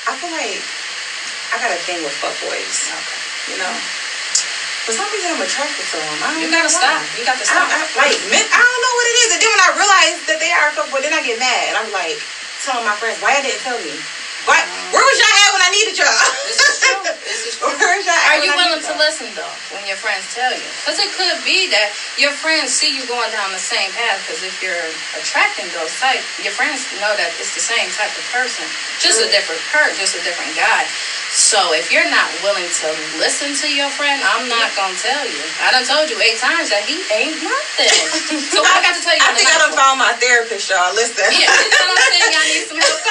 I 0.06 0.12
feel 0.20 0.32
like 0.36 0.60
I 1.56 1.60
got 1.64 1.72
a 1.72 1.80
thing 1.88 2.04
with 2.04 2.14
fuck 2.20 2.36
boys. 2.44 2.92
You 3.48 3.60
know, 3.60 3.72
for 4.84 4.92
some 4.92 5.08
reason 5.16 5.32
I'm 5.32 5.44
attracted 5.44 5.88
to 5.92 5.98
them. 6.00 6.20
I 6.24 6.36
don't 6.36 6.44
You 6.44 6.52
gotta 6.52 6.68
why. 6.68 6.84
stop. 6.84 7.02
You 7.16 7.24
got 7.24 7.40
to 7.40 7.46
stop. 7.48 7.68
I, 7.72 7.88
like 7.96 8.20
men, 8.28 8.44
I 8.52 8.60
don't 8.60 8.82
know 8.84 8.94
what 9.00 9.08
it 9.08 9.16
is. 9.24 9.30
And 9.36 9.40
then 9.40 9.50
when 9.52 9.64
I 9.64 9.70
realize 9.80 10.18
that 10.28 10.38
they 10.44 10.52
are 10.52 10.68
a 10.70 10.74
fuck 10.76 10.88
boy, 10.92 11.00
then 11.00 11.16
I 11.16 11.24
get 11.24 11.40
mad. 11.40 11.72
And 11.72 11.76
I'm 11.80 11.92
like 11.96 12.20
telling 12.68 12.84
my 12.84 12.96
friends, 13.00 13.20
why 13.24 13.40
y'all 13.40 13.44
didn't 13.48 13.64
tell 13.64 13.80
me? 13.80 13.96
Why? 14.46 14.60
Where 14.92 15.02
was 15.02 15.18
y'all 15.18 15.38
at 15.48 15.50
when 15.56 15.64
I 15.64 15.72
needed 15.72 15.96
y'all? 15.98 16.12
This 16.46 16.60
is 16.60 16.76
true. 16.84 17.02
This 17.24 17.40
is 17.48 17.54
true. 17.58 17.72
Where 17.72 17.96
was 17.98 18.06
y'all 18.06 18.14
at 18.14 18.38
Are 18.38 18.42
you 18.44 18.52
willing 18.54 18.84
to 18.84 18.94
listen 19.00 19.32
though 19.34 19.56
when 19.72 19.88
your 19.88 19.96
friends 19.98 20.28
tell 20.36 20.52
you? 20.52 20.68
Because 20.84 21.00
it 21.00 21.10
could 21.16 21.40
be 21.48 21.66
that 21.72 21.96
your 22.20 22.36
friends 22.36 22.76
see 22.76 22.92
you 22.92 23.08
going 23.08 23.32
down 23.32 23.56
the 23.56 23.62
same 23.62 23.90
path. 23.96 24.20
Because 24.22 24.44
if 24.44 24.54
you're 24.62 24.86
attracting 25.16 25.66
those 25.72 25.96
type, 25.98 26.22
your 26.44 26.54
friends 26.54 26.84
know 27.00 27.16
that 27.16 27.32
it's 27.40 27.56
the 27.56 27.64
same 27.64 27.90
type 27.96 28.12
of 28.14 28.26
person, 28.36 28.68
just 29.00 29.24
a 29.24 29.28
different 29.32 29.62
per, 29.72 29.90
just 29.96 30.14
a 30.14 30.22
different 30.28 30.54
guy. 30.60 30.86
So 31.34 31.74
if 31.74 31.90
you're 31.90 32.06
not 32.06 32.30
willing 32.46 32.70
to 32.70 32.88
listen 33.18 33.58
to 33.66 33.68
your 33.74 33.90
friend, 33.90 34.22
I'm 34.22 34.46
not 34.46 34.70
gonna 34.78 34.94
tell 35.02 35.26
you. 35.26 35.42
I 35.66 35.74
done 35.74 35.82
told 35.82 36.06
you 36.06 36.22
eight 36.22 36.38
times 36.38 36.70
that 36.70 36.86
he 36.86 37.02
ain't 37.10 37.34
nothing. 37.42 37.90
so 38.54 38.62
I 38.62 38.78
got 38.86 38.94
to 38.94 39.02
tell 39.02 39.18
you. 39.18 39.24
I 39.26 39.34
think 39.34 39.50
I 39.50 39.58
done 39.58 39.74
found 39.74 39.98
my 39.98 40.14
therapist, 40.22 40.70
y'all. 40.70 40.94
Listen. 40.94 41.26
Yeah, 41.34 41.50
you 41.50 41.74
know 41.74 41.90
what 41.90 41.98
I'm 41.98 42.14
saying? 42.14 42.34
Y'all 42.38 42.50
need 42.54 42.66
some 42.70 42.78
help. 42.86 43.02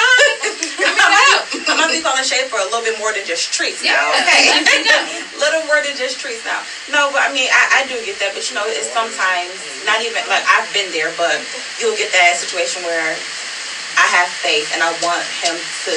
I 1.03 1.22
might, 1.31 1.69
I 1.69 1.73
might 1.75 1.89
be 1.91 1.99
calling 1.99 2.23
Shay 2.23 2.43
for 2.43 2.59
a 2.59 2.63
little 2.63 2.81
bit 2.81 2.93
more 2.95 3.11
than 3.11 3.25
just 3.25 3.51
treats 3.51 3.81
now. 3.81 4.11
Yeah, 4.11 4.19
Okay. 4.21 4.79
me 4.81 4.83
know. 4.89 5.39
little 5.39 5.61
more 5.61 5.81
than 5.81 5.95
just 5.95 6.19
treats 6.19 6.43
now. 6.43 6.63
No, 6.89 7.09
but 7.09 7.21
I 7.21 7.27
mean, 7.27 7.49
I, 7.51 7.79
I 7.79 7.83
do 7.83 8.01
get 8.03 8.19
that. 8.19 8.33
But 8.33 8.49
you 8.49 8.55
know, 8.55 8.65
it's 8.65 8.87
sometimes 8.91 9.53
not 9.85 9.99
even 10.01 10.25
like 10.27 10.43
I've 10.47 10.67
been 10.73 10.91
there, 10.91 11.09
but 11.09 11.41
you'll 11.79 11.93
get 11.95 12.11
that 12.11 12.35
situation 12.35 12.83
where 12.83 13.15
I 13.95 14.05
have 14.09 14.27
faith 14.29 14.69
and 14.73 14.81
I 14.81 14.89
want 15.01 15.23
him 15.43 15.55
to 15.85 15.93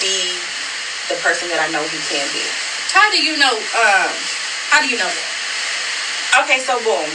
be 0.00 0.34
the 1.08 1.14
person 1.20 1.48
that 1.48 1.58
I 1.60 1.66
know 1.66 1.84
he 1.86 1.98
can 2.10 2.26
be. 2.32 2.42
How 2.92 3.08
do 3.10 3.18
you 3.20 3.36
know? 3.36 3.54
Um, 3.76 4.12
how 4.70 4.80
do 4.80 4.86
you 4.86 4.96
know 4.96 5.08
that? 5.08 6.40
Okay, 6.44 6.58
so 6.58 6.76
boom, 6.78 7.08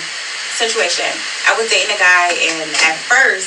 situation. 0.57 1.05
I 1.45 1.53
was 1.53 1.69
dating 1.69 1.91
a 1.93 1.97
guy, 1.97 2.33
and 2.33 2.69
at 2.81 2.95
first, 3.05 3.45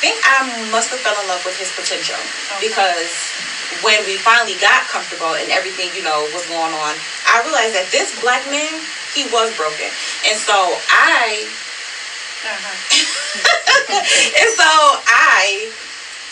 think 0.00 0.16
I 0.24 0.48
must 0.72 0.88
have 0.88 1.04
fell 1.04 1.14
in 1.20 1.28
love 1.28 1.44
with 1.44 1.60
his 1.60 1.68
potential 1.76 2.16
because 2.56 3.12
when 3.84 4.00
we 4.08 4.16
finally 4.16 4.56
got 4.56 4.88
comfortable 4.88 5.36
and 5.36 5.52
everything, 5.52 5.92
you 5.92 6.00
know, 6.00 6.24
was 6.32 6.44
going 6.48 6.72
on, 6.72 6.92
I 7.28 7.44
realized 7.44 7.76
that 7.76 7.88
this 7.92 8.16
black 8.24 8.42
man, 8.48 8.72
he 9.12 9.28
was 9.28 9.52
broken, 9.60 9.92
and 10.24 10.36
so 10.40 10.56
I, 10.88 11.44
uh-huh. 12.40 12.76
and 14.40 14.50
so 14.56 14.68
I 15.04 15.68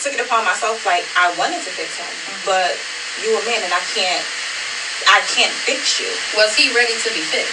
took 0.01 0.17
it 0.17 0.23
upon 0.25 0.49
myself, 0.49 0.83
like 0.89 1.05
I 1.15 1.31
wanted 1.37 1.61
to 1.63 1.71
fix 1.73 1.93
him, 1.97 2.09
mm-hmm. 2.09 2.49
but 2.49 2.73
you 3.21 3.37
a 3.37 3.43
man, 3.45 3.61
and 3.63 3.73
I 3.73 3.85
can't, 3.93 4.25
I 5.13 5.21
can't 5.29 5.53
fix 5.53 6.01
you. 6.01 6.09
Was 6.41 6.57
he 6.57 6.73
ready 6.73 6.97
to 6.97 7.09
be 7.13 7.21
fixed? 7.21 7.53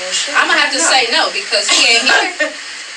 Well, 0.00 0.12
shit, 0.16 0.32
I'm 0.32 0.48
gonna 0.48 0.60
have 0.60 0.72
to 0.72 0.80
don't 0.80 0.88
say 0.88 1.12
no 1.12 1.28
because 1.36 1.68
he 1.68 2.00
ain't 2.00 2.08
here. 2.40 2.48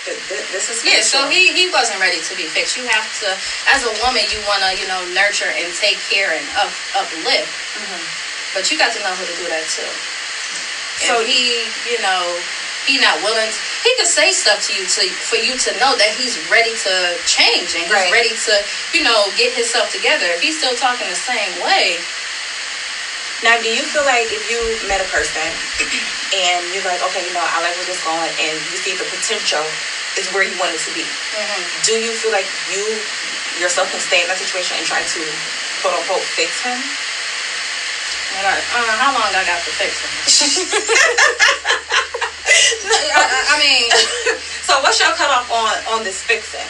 Th- 0.06 0.18
th- 0.28 0.44
This 0.52 0.68
is 0.70 0.84
yeah, 0.84 1.00
so 1.00 1.28
he 1.28 1.52
he 1.54 1.68
wasn't 1.72 2.00
ready 2.00 2.20
to 2.20 2.36
be 2.36 2.44
fixed. 2.44 2.76
You 2.76 2.84
have 2.86 3.08
to, 3.24 3.38
as 3.72 3.84
a 3.88 3.92
woman, 4.04 4.24
you 4.30 4.40
wanna 4.46 4.74
you 4.76 4.86
know 4.88 5.04
nurture 5.16 5.52
and 5.56 5.72
take 5.74 5.98
care 6.12 6.34
and 6.36 6.44
up 6.60 6.72
uplift, 6.96 7.48
mm-hmm. 7.76 8.04
but 8.54 8.70
you 8.70 8.78
got 8.78 8.92
to 8.94 9.00
know 9.00 9.14
who 9.16 9.24
to 9.26 9.36
do 9.40 9.48
that 9.48 9.64
too. 9.72 9.88
So- 11.00 11.08
So 11.08 11.14
he, 11.26 11.64
you 11.90 12.00
know, 12.04 12.38
he 12.86 12.98
not 13.00 13.24
willing. 13.24 13.50
he 13.84 13.92
could 13.96 14.08
say 14.08 14.32
stuff 14.32 14.60
to 14.68 14.74
you 14.76 14.84
to 14.86 15.08
for 15.24 15.38
you 15.38 15.56
to 15.58 15.72
know 15.80 15.96
that 15.96 16.12
he's 16.20 16.36
ready 16.52 16.76
to 16.84 17.16
change 17.26 17.74
and 17.74 17.84
he's 17.88 17.92
Right. 17.92 18.12
ready 18.12 18.36
to 18.46 18.54
you 18.92 19.02
know 19.08 19.32
get 19.40 19.54
himself 19.56 19.90
together. 19.92 20.28
If 20.36 20.42
he's 20.42 20.58
still 20.58 20.76
talking 20.76 21.08
the 21.08 21.16
same 21.16 21.52
way, 21.64 21.98
Now, 23.44 23.60
do 23.60 23.68
you 23.68 23.84
feel 23.84 24.08
like 24.08 24.32
if 24.32 24.48
you 24.48 24.64
met 24.88 25.04
a 25.04 25.08
person 25.12 25.44
and 26.32 26.64
you're 26.72 26.88
like, 26.88 27.04
okay, 27.12 27.28
you 27.28 27.36
know, 27.36 27.44
I 27.44 27.60
like 27.60 27.76
where 27.76 27.84
this 27.84 28.00
going, 28.00 28.32
and 28.40 28.56
you 28.72 28.80
see 28.80 28.96
the 28.96 29.04
potential 29.04 29.68
is 30.16 30.32
where 30.32 30.48
you 30.48 30.56
want 30.58 30.72
it 30.72 30.80
to 30.88 30.92
be, 30.96 31.04
do 31.84 32.00
you 32.00 32.16
feel 32.16 32.32
like 32.32 32.48
you 32.72 32.80
yourself 33.60 33.92
can 33.92 34.00
stay 34.00 34.24
in 34.24 34.32
that 34.32 34.40
situation 34.40 34.80
and 34.80 34.88
try 34.88 35.04
to 35.04 35.20
quote 35.84 35.92
unquote 35.94 36.24
fix 36.40 36.56
him? 36.64 36.80
I, 38.34 38.58
uh, 38.74 38.96
how 38.98 39.14
long 39.14 39.30
I 39.36 39.44
got 39.44 39.60
to 39.62 39.70
fix 39.76 39.92
him? 40.00 40.10
I, 42.88 43.12
I, 43.12 43.54
I 43.54 43.56
mean, 43.60 43.92
So, 44.64 44.80
what's 44.80 44.98
your 44.98 45.12
cutoff 45.12 45.52
on 45.52 45.76
on 45.86 46.04
this 46.04 46.22
fixing? 46.24 46.66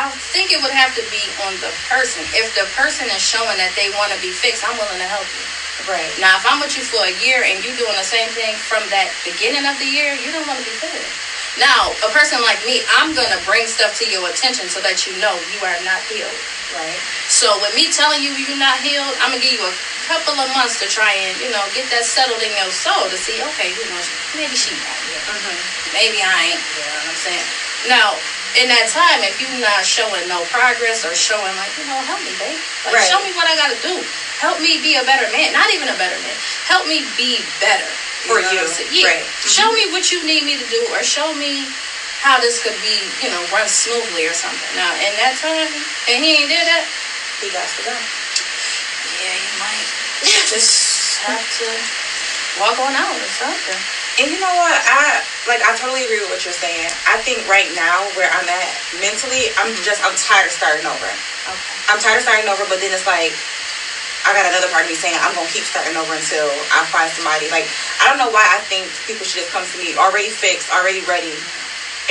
I 0.00 0.08
think 0.32 0.48
it 0.48 0.64
would 0.64 0.72
have 0.72 0.96
to 0.96 1.04
be 1.12 1.20
on 1.44 1.52
the 1.60 1.68
person. 1.84 2.24
If 2.32 2.56
the 2.56 2.64
person 2.72 3.04
is 3.12 3.20
showing 3.20 3.60
that 3.60 3.76
they 3.76 3.92
want 4.00 4.08
to 4.16 4.18
be 4.24 4.32
fixed, 4.32 4.64
I'm 4.64 4.72
willing 4.80 4.96
to 4.96 5.04
help 5.04 5.28
you. 5.28 5.44
Right. 5.84 6.08
Now, 6.16 6.40
if 6.40 6.44
I'm 6.48 6.56
with 6.56 6.72
you 6.72 6.80
for 6.88 7.04
a 7.04 7.12
year 7.20 7.44
and 7.44 7.60
you're 7.60 7.76
doing 7.76 7.92
the 8.00 8.08
same 8.08 8.32
thing 8.32 8.56
from 8.56 8.80
that 8.88 9.12
beginning 9.28 9.68
of 9.68 9.76
the 9.76 9.84
year, 9.84 10.16
you 10.16 10.32
don't 10.32 10.48
want 10.48 10.56
to 10.56 10.64
be 10.64 10.72
fixed. 10.72 11.04
Now, 11.60 11.92
a 12.00 12.08
person 12.16 12.40
like 12.40 12.64
me, 12.64 12.80
I'm 12.96 13.12
gonna 13.12 13.36
bring 13.44 13.68
stuff 13.68 13.92
to 14.00 14.08
your 14.08 14.24
attention 14.24 14.72
so 14.72 14.80
that 14.80 15.04
you 15.04 15.12
know 15.20 15.36
you 15.52 15.60
are 15.68 15.76
not 15.84 16.00
healed. 16.08 16.32
Right. 16.72 16.96
So 17.28 17.60
with 17.60 17.76
me 17.76 17.92
telling 17.92 18.24
you 18.24 18.32
you're 18.40 18.56
not 18.56 18.80
healed, 18.80 19.12
I'm 19.20 19.36
gonna 19.36 19.44
give 19.44 19.60
you 19.60 19.64
a 19.68 19.76
couple 20.08 20.32
of 20.40 20.48
months 20.56 20.80
to 20.80 20.88
try 20.88 21.12
and 21.12 21.36
you 21.44 21.52
know 21.52 21.60
get 21.76 21.92
that 21.92 22.08
settled 22.08 22.40
in 22.40 22.56
your 22.56 22.72
soul 22.72 23.04
to 23.12 23.18
see, 23.20 23.36
okay, 23.52 23.68
you 23.76 23.84
know, 23.92 24.00
maybe 24.32 24.56
she 24.56 24.72
not 24.80 24.96
healed, 25.04 25.28
mm-hmm. 25.28 25.60
maybe 25.92 26.24
I 26.24 26.56
ain't. 26.56 26.62
You 26.80 26.88
know 26.88 26.96
what 27.04 27.12
I'm 27.12 27.20
saying? 27.20 27.48
Now, 27.88 28.08
in 28.58 28.66
that 28.68 28.90
time, 28.90 29.22
if 29.22 29.38
you're 29.38 29.60
not 29.62 29.86
showing 29.86 30.26
no 30.26 30.42
progress 30.50 31.04
or 31.06 31.14
showing 31.14 31.54
like, 31.54 31.70
you 31.78 31.84
know, 31.86 31.98
help 32.02 32.18
me, 32.26 32.34
babe, 32.38 32.58
like 32.84 32.94
Right. 32.98 33.06
show 33.06 33.22
me 33.22 33.30
what 33.32 33.46
I 33.46 33.54
gotta 33.54 33.78
do, 33.78 34.02
help 34.42 34.58
me 34.58 34.78
be 34.82 34.96
a 34.96 35.04
better 35.04 35.30
man, 35.30 35.52
not 35.52 35.70
even 35.70 35.86
a 35.88 35.94
better 35.94 36.18
man, 36.18 36.34
help 36.66 36.86
me 36.86 37.06
be 37.16 37.44
better 37.62 37.86
For 38.26 38.40
know 38.42 38.50
you, 38.50 38.58
I'm 38.60 38.68
saying? 38.68 38.90
Yeah. 38.90 39.06
right. 39.06 39.22
Mm-hmm. 39.22 39.48
Show 39.54 39.68
me 39.72 39.86
what 39.90 40.10
you 40.10 40.22
need 40.26 40.42
me 40.42 40.56
to 40.58 40.66
do, 40.66 40.82
or 40.90 41.02
show 41.02 41.32
me 41.34 41.68
how 42.20 42.38
this 42.38 42.60
could 42.60 42.76
be, 42.82 43.00
you 43.22 43.30
know, 43.30 43.40
run 43.48 43.68
smoothly 43.68 44.26
or 44.26 44.34
something. 44.34 44.68
Now, 44.76 44.92
in 44.98 45.14
that 45.16 45.38
time, 45.40 45.70
and 46.10 46.18
he 46.20 46.42
ain't 46.44 46.50
did 46.52 46.66
that, 46.66 46.84
He 47.40 47.48
got 47.48 47.64
to 47.64 47.80
go. 47.86 47.96
yeah, 47.96 49.32
you 49.32 49.52
might 49.56 49.88
just 50.50 51.16
have 51.24 51.40
to 51.62 51.66
walk 52.60 52.78
on 52.78 52.92
out 52.96 53.16
or 53.16 53.30
something. 53.40 53.80
And 54.20 54.28
you 54.28 54.36
know 54.36 54.52
what? 54.52 54.76
I 54.84 55.24
like 55.48 55.64
I 55.64 55.72
totally 55.72 56.04
agree 56.04 56.20
with 56.20 56.28
what 56.28 56.44
you're 56.44 56.52
saying. 56.52 56.92
I 57.08 57.16
think 57.24 57.48
right 57.48 57.72
now 57.72 58.04
where 58.12 58.28
I'm 58.28 58.44
at 58.52 58.68
mentally, 59.00 59.48
I'm 59.56 59.72
mm-hmm. 59.72 59.80
just 59.80 60.04
I'm 60.04 60.12
tired 60.20 60.44
of 60.44 60.52
starting 60.52 60.84
over. 60.84 61.08
Okay. 61.08 61.72
I'm 61.88 61.96
tired 61.96 62.20
of 62.20 62.28
starting 62.28 62.44
over, 62.44 62.68
but 62.68 62.84
then 62.84 62.92
it's 62.92 63.08
like 63.08 63.32
I 64.28 64.36
got 64.36 64.44
another 64.44 64.68
part 64.68 64.84
of 64.84 64.92
me 64.92 64.96
saying 65.00 65.16
I'm 65.16 65.32
gonna 65.32 65.48
keep 65.48 65.64
starting 65.64 65.96
over 65.96 66.12
until 66.12 66.52
I 66.68 66.84
find 66.92 67.08
somebody. 67.16 67.48
Like 67.48 67.64
I 67.96 68.12
don't 68.12 68.20
know 68.20 68.28
why 68.28 68.44
I 68.44 68.60
think 68.68 68.92
people 69.08 69.24
should 69.24 69.40
just 69.40 69.52
come 69.56 69.64
to 69.64 69.76
me 69.80 69.96
already 69.96 70.28
fixed, 70.28 70.68
already 70.68 71.00
ready, 71.08 71.32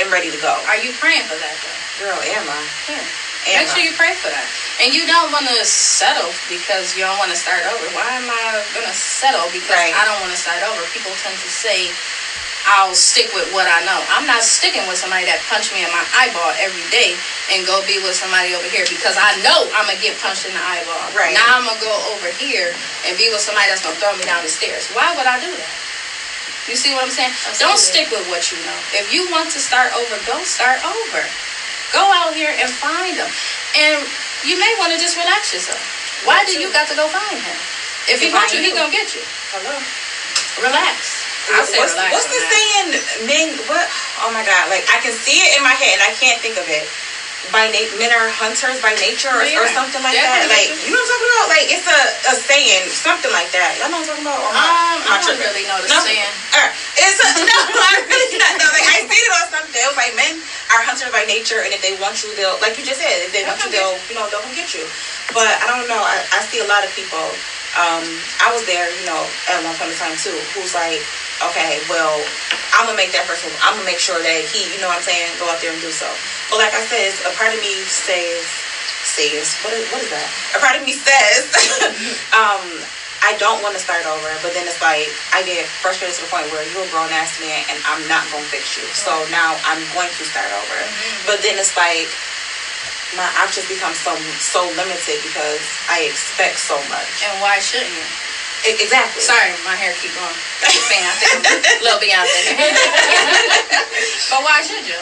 and 0.02 0.10
ready 0.10 0.34
to 0.34 0.40
go. 0.42 0.58
Are 0.66 0.82
you 0.82 0.90
praying 0.98 1.30
for 1.30 1.38
that 1.38 1.54
though? 1.62 1.80
Girl, 2.02 2.18
am 2.18 2.50
I? 2.50 2.58
Yeah. 2.90 3.06
Am 3.54 3.62
Make 3.62 3.70
sure 3.70 3.80
I? 3.80 3.86
you 3.86 3.94
pray 3.94 4.18
for 4.18 4.34
that. 4.34 4.50
And 4.80 4.96
you 4.96 5.04
don't 5.04 5.28
want 5.28 5.44
to 5.44 5.60
settle 5.64 6.32
because 6.48 6.96
you 6.96 7.04
don't 7.04 7.20
want 7.20 7.28
to 7.30 7.36
start 7.36 7.68
over. 7.68 7.84
Why 7.92 8.16
am 8.16 8.32
I 8.32 8.64
going 8.72 8.88
to 8.88 8.96
settle 8.96 9.44
because 9.52 9.76
Right. 9.76 9.92
I 9.92 10.08
don't 10.08 10.20
want 10.24 10.32
to 10.32 10.40
start 10.40 10.64
over? 10.64 10.80
People 10.96 11.12
tend 11.20 11.36
to 11.36 11.50
say 11.52 11.92
I'll 12.68 12.94
stick 12.94 13.32
with 13.32 13.48
what 13.52 13.68
I 13.68 13.80
know. 13.84 14.00
I'm 14.12 14.28
not 14.28 14.44
sticking 14.44 14.84
with 14.84 15.00
somebody 15.00 15.24
that 15.24 15.40
punched 15.48 15.72
me 15.72 15.80
in 15.84 15.90
my 15.92 16.04
eyeball 16.12 16.52
every 16.60 16.84
day 16.92 17.16
and 17.52 17.64
go 17.64 17.80
be 17.88 17.96
with 18.04 18.12
somebody 18.12 18.52
over 18.52 18.68
here 18.68 18.84
because 18.88 19.16
I 19.16 19.32
know 19.40 19.68
I'm 19.72 19.88
gonna 19.88 20.00
get 20.00 20.20
punched 20.20 20.44
in 20.44 20.52
the 20.52 20.60
eyeball. 20.60 21.00
Right. 21.16 21.32
Now 21.32 21.56
I'm 21.56 21.64
gonna 21.64 21.80
go 21.80 21.92
over 22.12 22.28
here 22.36 22.76
and 23.08 23.16
be 23.16 23.32
with 23.32 23.40
somebody 23.40 23.72
that's 23.72 23.80
gonna 23.80 23.96
throw 23.96 24.12
me 24.16 24.28
down 24.28 24.44
the 24.44 24.52
stairs. 24.52 24.88
Why 24.92 25.16
would 25.16 25.24
I 25.24 25.40
do 25.40 25.48
that? 25.48 25.74
You 26.68 26.76
see 26.76 26.92
what 26.92 27.08
I'm 27.08 27.10
saying? 27.10 27.32
Don't 27.58 27.80
stick 27.80 28.12
with 28.12 28.28
what 28.28 28.52
you 28.52 28.60
know. 28.62 28.76
If 28.92 29.08
you 29.08 29.26
want 29.32 29.50
to 29.56 29.60
start 29.60 29.96
over, 29.96 30.14
go 30.28 30.44
start 30.44 30.84
over. 30.84 31.24
Go 31.90 32.04
out 32.12 32.36
here 32.36 32.54
and 32.54 32.70
find 32.70 33.18
them. 33.18 33.30
And 33.74 34.04
you 34.44 34.56
may 34.56 34.72
want 34.80 34.92
to 34.92 34.98
just 34.98 35.16
relax 35.16 35.52
yourself. 35.52 35.80
Why 36.24 36.44
do 36.44 36.56
you 36.56 36.72
got 36.72 36.88
to 36.88 36.96
go 36.96 37.08
find 37.08 37.40
him? 37.40 37.58
If 38.08 38.20
he 38.20 38.32
wants 38.32 38.52
you, 38.52 38.60
he 38.60 38.72
gonna 38.72 38.92
get 38.92 39.12
you. 39.14 39.22
Hello. 39.52 39.72
Relax. 40.60 41.24
I 41.50 41.64
say 41.64 41.78
what's, 41.80 41.96
relax. 41.96 42.10
what's 42.12 42.28
the 42.28 42.42
saying? 42.48 42.88
Men, 43.26 43.48
what? 43.68 43.86
Oh 44.24 44.30
my 44.32 44.44
God! 44.44 44.68
Like 44.68 44.84
I 44.92 45.00
can 45.00 45.12
see 45.12 45.40
it 45.40 45.56
in 45.56 45.62
my 45.64 45.72
head 45.72 46.00
and 46.00 46.04
I 46.04 46.12
can't 46.16 46.40
think 46.40 46.56
of 46.60 46.68
it. 46.68 46.84
By 47.48 47.72
na- 47.72 47.88
men 47.96 48.12
are 48.12 48.28
hunters 48.28 48.76
by 48.84 48.92
nature 49.00 49.32
or, 49.32 49.40
or 49.40 49.66
something 49.72 50.04
like 50.04 50.12
Yeah, 50.12 50.28
that. 50.28 50.44
Like 50.52 50.68
you 50.84 50.92
know 50.92 51.00
what 51.00 51.08
I'm 51.08 51.12
talking 51.16 51.30
about? 51.32 51.46
Like 51.48 51.66
it's 51.72 51.86
a, 51.88 52.00
a 52.28 52.34
saying, 52.36 52.84
something 52.92 53.32
like 53.32 53.48
that. 53.56 53.80
Y'all 53.80 53.88
know 53.88 53.96
what 54.04 54.12
I'm 54.12 54.20
talking 54.20 54.28
about? 54.28 54.44
Or 54.44 54.52
Um, 54.52 55.00
am 55.00 55.08
I 55.08 55.16
don't 55.16 55.24
tripping? 55.34 55.48
really 55.48 55.64
know 55.64 55.80
the 55.80 55.88
No? 55.88 56.04
saying. 56.04 56.28
Alright. 56.52 56.76
It's 57.00 57.16
a, 57.16 57.26
no, 57.48 57.80
I 57.80 57.96
really 58.04 58.36
not 58.36 58.60
know. 58.60 58.68
Like 58.68 58.84
I 58.84 59.00
seen 59.08 59.24
it 59.24 59.32
on 59.40 59.48
something. 59.48 59.80
It 59.80 59.88
was 59.88 59.96
like 59.96 60.12
men 60.12 60.36
are 60.68 60.84
hunters 60.84 61.08
by 61.10 61.24
nature, 61.24 61.64
and 61.64 61.72
if 61.72 61.80
they 61.80 61.96
want 61.96 62.20
you, 62.20 62.28
they'll 62.36 62.60
like 62.60 62.76
you 62.76 62.84
just 62.84 63.00
said. 63.00 63.24
If 63.24 63.32
they 63.32 63.40
want 63.42 63.56
you, 63.64 63.72
they'll 63.72 63.96
you 64.12 64.14
know 64.14 64.28
they'll 64.28 64.44
come 64.44 64.52
get 64.52 64.76
you. 64.76 64.84
But 65.32 65.56
I 65.58 65.66
don't 65.66 65.88
know. 65.88 66.04
I, 66.04 66.20
I 66.30 66.44
see 66.44 66.60
a 66.60 66.68
lot 66.68 66.84
of 66.84 66.92
people. 66.92 67.24
Um, 67.78 68.02
I 68.42 68.50
was 68.50 68.64
there, 68.66 68.90
you 68.90 69.04
know, 69.06 69.28
at 69.46 69.62
one 69.62 69.74
point 69.74 69.90
in 69.90 69.96
time 69.96 70.16
too. 70.16 70.34
Who's 70.54 70.74
like, 70.74 71.00
okay, 71.42 71.78
well, 71.88 72.18
I'm 72.74 72.84
gonna 72.86 72.96
make 72.96 73.12
that 73.12 73.24
person. 73.24 73.50
I'm 73.62 73.74
gonna 73.74 73.86
make 73.86 73.98
sure 73.98 74.20
that 74.22 74.42
he, 74.50 74.66
you 74.74 74.80
know, 74.80 74.88
what 74.88 74.98
I'm 74.98 75.06
saying, 75.06 75.38
go 75.38 75.46
out 75.48 75.60
there 75.60 75.70
and 75.70 75.80
do 75.80 75.90
so. 75.90 76.10
But 76.50 76.58
like 76.58 76.74
I 76.74 76.80
said, 76.82 77.14
a 77.24 77.30
part 77.30 77.52
of 77.52 77.60
me 77.60 77.82
says, 77.86 78.42
says, 79.06 79.54
what 79.62 79.72
is, 79.72 79.84
what 79.90 80.00
is 80.02 80.10
that? 80.10 80.26
A 80.54 80.58
part 80.58 80.74
of 80.74 80.82
me 80.82 80.92
says, 80.92 81.46
um, 82.34 82.82
I 83.22 83.34
don't 83.36 83.60
want 83.60 83.74
to 83.74 83.80
start 83.80 84.04
over, 84.06 84.38
but 84.42 84.52
then 84.52 84.66
it's 84.66 84.80
like 84.80 85.10
I 85.32 85.42
get 85.42 85.66
frustrated 85.84 86.16
to 86.16 86.22
the 86.22 86.30
point 86.30 86.48
where 86.50 86.64
you're 86.72 86.84
a 86.84 86.88
grown 86.88 87.12
ass 87.12 87.38
man 87.38 87.62
and 87.68 87.78
I'm 87.84 88.06
not 88.08 88.24
gonna 88.30 88.44
fix 88.48 88.76
you. 88.76 88.84
So 88.96 89.24
now 89.30 89.60
I'm 89.62 89.80
going 89.92 90.10
to 90.10 90.24
start 90.24 90.50
over. 90.50 90.78
But 91.26 91.42
then 91.42 91.58
it's 91.58 91.76
like 91.76 92.08
my 93.16 93.26
options 93.42 93.66
become 93.66 93.94
so 93.94 94.14
so 94.38 94.62
limited 94.78 95.18
because 95.26 95.62
I 95.90 96.06
expect 96.06 96.58
so 96.58 96.78
much. 96.86 97.08
And 97.26 97.34
why 97.42 97.58
shouldn't 97.58 97.90
you? 97.90 98.06
Exactly. 98.66 99.22
Sorry, 99.22 99.56
my 99.64 99.72
hair 99.72 99.96
keep 99.98 100.12
going. 100.12 100.36
Beyonce, 100.60 101.26
little 101.84 101.98
Beyonce. 101.98 102.40
but 104.30 104.40
why 104.44 104.60
should 104.60 104.84
you? 104.84 105.00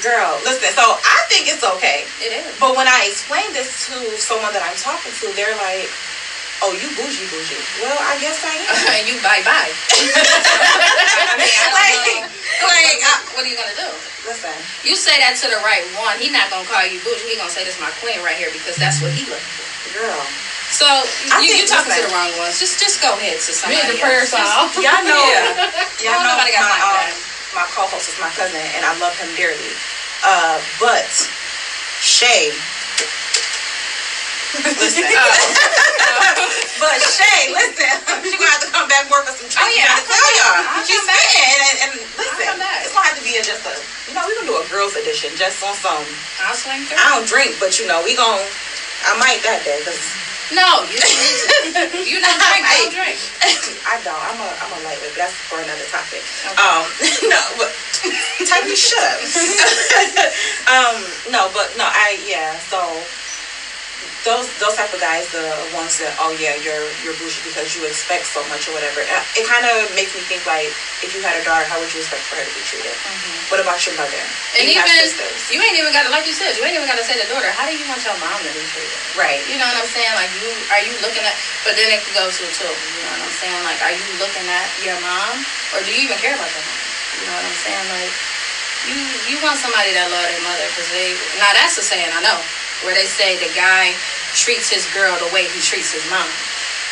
Girl, 0.00 0.40
listen. 0.42 0.72
So 0.74 0.82
I 0.82 1.18
think 1.28 1.46
it's 1.46 1.62
okay. 1.62 2.08
It 2.18 2.32
is. 2.32 2.48
But 2.58 2.74
when 2.74 2.88
I 2.88 3.06
explain 3.06 3.52
this 3.52 3.86
to 3.86 3.94
someone 4.18 4.52
that 4.56 4.64
I'm 4.64 4.74
talking 4.74 5.12
to, 5.20 5.30
they're 5.36 5.54
like, 5.62 5.86
"Oh, 6.62 6.72
you 6.72 6.88
bougie, 6.94 7.26
bougie." 7.26 7.58
Well, 7.82 7.98
I 8.00 8.14
guess 8.16 8.38
I 8.46 8.54
am. 8.62 8.70
And 8.96 9.04
you 9.08 9.18
bye 9.20 9.42
bye. 9.42 9.72
I 9.98 11.34
mean, 11.36 11.50
I 11.50 11.66
don't 11.66 11.74
like, 11.74 12.22
know. 12.22 12.66
like, 12.66 13.00
I, 13.02 13.14
What 13.34 13.44
are 13.44 13.48
you 13.50 13.56
gonna 13.58 13.74
do? 13.74 13.88
listen. 14.24 14.54
You 14.86 14.94
say 14.96 15.18
that 15.18 15.34
to 15.42 15.48
the 15.50 15.58
right 15.58 15.82
one. 15.98 16.18
He 16.18 16.28
not 16.30 16.48
gonna 16.48 16.64
call 16.64 16.84
you 16.84 17.00
bougie. 17.02 17.26
He 17.26 17.36
gonna 17.36 17.50
say 17.50 17.64
this 17.64 17.78
my 17.78 17.90
queen 18.00 18.20
right 18.22 18.36
here 18.38 18.50
because 18.50 18.76
that's 18.78 19.00
what 19.02 19.12
he 19.12 19.24
looking 19.26 19.52
for. 19.58 19.66
Girl, 19.92 20.24
So 20.70 20.86
I 20.86 21.42
you, 21.42 21.52
you 21.60 21.64
talking 21.66 21.92
to 21.92 22.00
the 22.00 22.08
wrong 22.08 22.32
ones. 22.38 22.58
Just 22.58 22.78
just 22.80 23.00
go 23.02 23.12
ahead 23.18 23.36
to 23.44 23.52
somebody 23.52 23.92
the 23.92 23.98
prayer 24.00 24.20
else. 24.24 24.30
style. 24.32 24.68
Just- 24.70 24.80
y'all 24.80 25.02
know, 25.04 25.20
Yeah. 26.00 26.14
y'all 26.14 26.22
know 26.22 26.32
nobody 26.32 26.50
got 26.54 26.64
my 26.70 26.78
time 26.80 27.12
um, 27.12 27.18
my 27.52 27.64
co-host 27.68 28.08
is 28.08 28.16
my 28.18 28.30
cousin, 28.30 28.62
and 28.72 28.84
I 28.84 28.92
love 28.96 29.12
him 29.18 29.28
dearly. 29.34 29.72
Uh, 30.24 30.60
but 30.80 31.04
Shay, 32.00 32.52
listen. 34.60 35.04
but 36.82 36.96
Shay, 37.00 37.48
listen, 37.52 37.88
she 38.26 38.36
gonna 38.36 38.52
have 38.52 38.60
to 38.60 38.70
come 38.70 38.88
back 38.88 39.08
more 39.08 39.22
for 39.24 39.32
some 39.32 39.48
Oh, 39.48 39.68
yeah, 39.72 39.96
I 39.96 40.00
I'll 40.00 40.04
tell 40.04 40.30
y'all. 40.36 40.60
I'll 40.76 40.84
she's 40.84 40.96
come 41.00 41.06
back. 41.08 41.24
spitting, 41.24 41.60
and, 41.62 41.76
and 41.82 41.92
listen, 42.18 42.44
come 42.44 42.60
it's 42.84 42.92
gonna 42.92 43.06
have 43.08 43.16
to 43.16 43.24
be 43.24 43.36
a, 43.38 43.42
just 43.42 43.64
a, 43.64 43.72
you 44.08 44.14
know, 44.16 44.24
we 44.28 44.34
gonna 44.36 44.48
do 44.50 44.58
a 44.60 44.66
girls 44.68 44.92
edition 44.96 45.32
just 45.36 45.62
on 45.64 45.74
some. 45.80 46.04
I'll 46.44 46.56
swing 46.56 46.84
through. 46.84 47.00
I 47.00 47.16
don't 47.16 47.24
drink, 47.28 47.56
but 47.56 47.78
you 47.80 47.86
know, 47.88 48.02
we 48.04 48.12
gon' 48.16 48.40
I 49.08 49.16
might 49.18 49.40
that 49.42 49.64
day 49.64 49.78
because 49.82 49.98
No, 50.52 50.84
you 50.86 51.00
don't 51.00 51.16
need. 51.16 52.06
You 52.06 52.18
don't 52.20 52.38
drink. 52.52 52.62
Hey. 52.66 52.86
Don't 52.86 52.94
drink. 52.94 53.18
I 53.88 53.96
don't. 54.04 54.20
I'm 54.20 54.36
a 54.38 54.48
I'm 54.60 54.70
a 54.76 54.78
lightweight, 54.84 55.16
but 55.16 55.26
that's 55.26 55.34
for 55.48 55.58
another 55.64 55.86
topic. 55.88 56.20
Okay. 56.44 56.60
Um, 56.60 56.84
no, 57.32 57.40
but 57.56 57.70
type 58.46 58.66
me 58.68 58.74
shut 58.76 59.16
um, 60.68 60.98
no, 61.30 61.48
but 61.54 61.70
no, 61.78 61.86
I 61.88 62.18
yeah. 62.26 62.58
So 62.68 62.78
those 64.24 64.46
those 64.58 64.74
type 64.74 64.92
of 64.92 65.00
guys, 65.00 65.26
the 65.34 65.58
ones 65.74 65.98
that 65.98 66.14
oh 66.18 66.30
yeah, 66.30 66.54
you're 66.54 66.86
you're 67.02 67.14
bougie 67.18 67.42
because 67.42 67.74
you 67.74 67.84
expect 67.84 68.26
so 68.26 68.42
much 68.46 68.68
or 68.68 68.72
whatever. 68.72 69.02
Uh, 69.02 69.22
It 69.34 69.44
kind 69.44 69.64
of 69.66 69.90
makes 69.94 70.14
me 70.14 70.20
think 70.22 70.46
like 70.46 70.70
if 71.02 71.10
you 71.14 71.20
had 71.20 71.34
a 71.34 71.42
daughter, 71.42 71.64
how 71.66 71.78
would 71.82 71.90
you 71.92 71.98
expect 71.98 72.22
for 72.22 72.36
her 72.38 72.44
to 72.46 72.52
be 72.54 72.62
treated? 72.62 72.94
What 73.50 73.58
about 73.58 73.84
your 73.84 73.94
mother? 73.98 74.16
And 74.56 74.64
You 74.64 74.78
even 74.78 74.86
sisters. 74.86 75.50
you 75.50 75.60
ain't 75.60 75.76
even 75.76 75.92
got 75.92 76.02
to, 76.06 76.08
like 76.08 76.24
you 76.24 76.32
said, 76.32 76.56
you 76.56 76.64
ain't 76.64 76.72
even 76.78 76.86
got 76.86 76.94
to 76.96 77.04
say 77.04 77.18
the 77.18 77.26
daughter, 77.28 77.50
how 77.50 77.66
do 77.66 77.74
you 77.74 77.84
want 77.84 78.00
your 78.04 78.14
mom 78.16 78.40
to 78.46 78.50
be 78.54 78.62
treated? 78.72 78.96
right. 79.18 79.42
You 79.50 79.58
know 79.58 79.66
what 79.66 79.76
I'm 79.76 79.90
saying? 79.90 80.14
Like 80.14 80.30
you, 80.40 80.48
are 80.70 80.80
you 80.80 80.94
looking 81.02 81.26
at? 81.26 81.34
But 81.66 81.74
then 81.76 81.90
it 81.90 82.00
could 82.00 82.14
go 82.14 82.30
to 82.30 82.42
two. 82.54 82.64
You 82.64 83.00
know 83.04 83.10
what 83.12 83.20
I'm 83.26 83.34
saying? 83.36 83.60
Like, 83.66 83.82
are 83.82 83.90
you 83.92 84.06
looking 84.22 84.46
at 84.48 84.70
your 84.80 84.96
mom, 85.02 85.42
or 85.74 85.82
do 85.82 85.90
you 85.92 86.06
even 86.06 86.16
care 86.16 86.32
about 86.38 86.48
your 86.54 86.62
mom? 86.64 86.78
You 87.20 87.26
know 87.26 87.34
what 87.36 87.44
I'm 87.44 87.58
saying? 87.60 87.86
Like, 87.90 88.12
you 88.88 88.96
you 89.28 89.36
want 89.42 89.58
somebody 89.58 89.92
that 89.92 90.08
love 90.10 90.26
their 90.30 90.40
mother 90.40 90.64
because 90.72 90.88
they. 90.90 91.12
Now 91.38 91.52
that's 91.52 91.76
the 91.76 91.82
saying 91.84 92.10
I 92.10 92.20
know, 92.24 92.40
where 92.84 92.94
they 92.94 93.06
say 93.06 93.36
the 93.36 93.50
guy 93.54 93.94
treats 94.34 94.68
his 94.68 94.84
girl 94.92 95.16
the 95.18 95.28
way 95.32 95.46
he 95.48 95.58
treats 95.60 95.90
his 95.92 96.04
mom. 96.10 96.26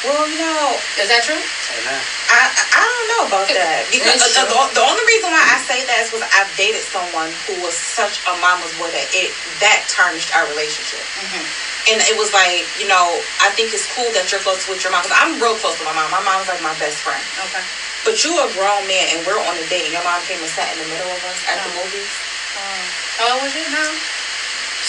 Well, 0.00 0.24
you 0.24 0.40
know, 0.40 0.80
Is 0.96 1.12
that 1.12 1.20
true? 1.20 1.36
Uh-huh. 1.36 2.00
I 2.32 2.48
I 2.48 2.80
don't 2.80 3.08
know 3.12 3.22
about 3.28 3.46
that 3.52 3.84
because 3.92 4.16
That's 4.16 4.32
the, 4.32 4.48
the, 4.48 4.80
the 4.80 4.84
only 4.84 5.04
reason 5.04 5.28
why 5.28 5.44
I 5.44 5.60
say 5.68 5.84
that 5.84 6.00
is 6.00 6.08
because 6.08 6.24
I've 6.32 6.48
dated 6.56 6.80
someone 6.88 7.28
who 7.44 7.60
was 7.60 7.76
such 7.76 8.16
a 8.24 8.32
mama's 8.40 8.72
boy 8.80 8.88
that 8.96 9.04
it 9.12 9.28
that 9.60 9.84
tarnished 9.92 10.32
our 10.32 10.48
relationship. 10.48 11.04
Mm-hmm. 11.20 11.44
And 11.92 11.96
it 12.08 12.16
was 12.16 12.32
like, 12.32 12.64
you 12.80 12.88
know, 12.88 13.20
I 13.44 13.52
think 13.52 13.72
it's 13.76 13.84
cool 13.92 14.08
that 14.16 14.28
you're 14.32 14.40
close 14.40 14.64
with 14.68 14.80
your 14.84 14.92
mom. 14.92 15.04
Cause 15.04 15.12
I'm 15.16 15.36
real 15.40 15.56
close 15.60 15.76
to 15.80 15.84
my 15.84 15.92
mom. 15.96 16.08
My 16.12 16.20
mom's 16.24 16.48
like 16.48 16.60
my 16.64 16.72
best 16.80 16.96
friend. 17.04 17.20
Okay. 17.50 17.64
But 18.04 18.24
you 18.24 18.36
a 18.40 18.48
grown 18.56 18.84
man 18.88 19.12
and 19.12 19.20
we're 19.28 19.40
on 19.40 19.52
a 19.56 19.64
date 19.68 19.84
and 19.88 19.92
your 19.92 20.04
mom 20.04 20.20
came 20.24 20.40
and 20.40 20.48
sat 20.56 20.72
in 20.72 20.80
the 20.80 20.88
middle 20.88 21.08
of 21.12 21.20
us 21.28 21.40
at 21.44 21.60
the 21.60 21.68
Oh. 21.72 21.76
movies. 21.84 22.08
Oh. 22.56 22.80
How 23.20 23.24
old 23.36 23.44
was 23.44 23.52
you 23.52 23.64
now? 23.68 23.90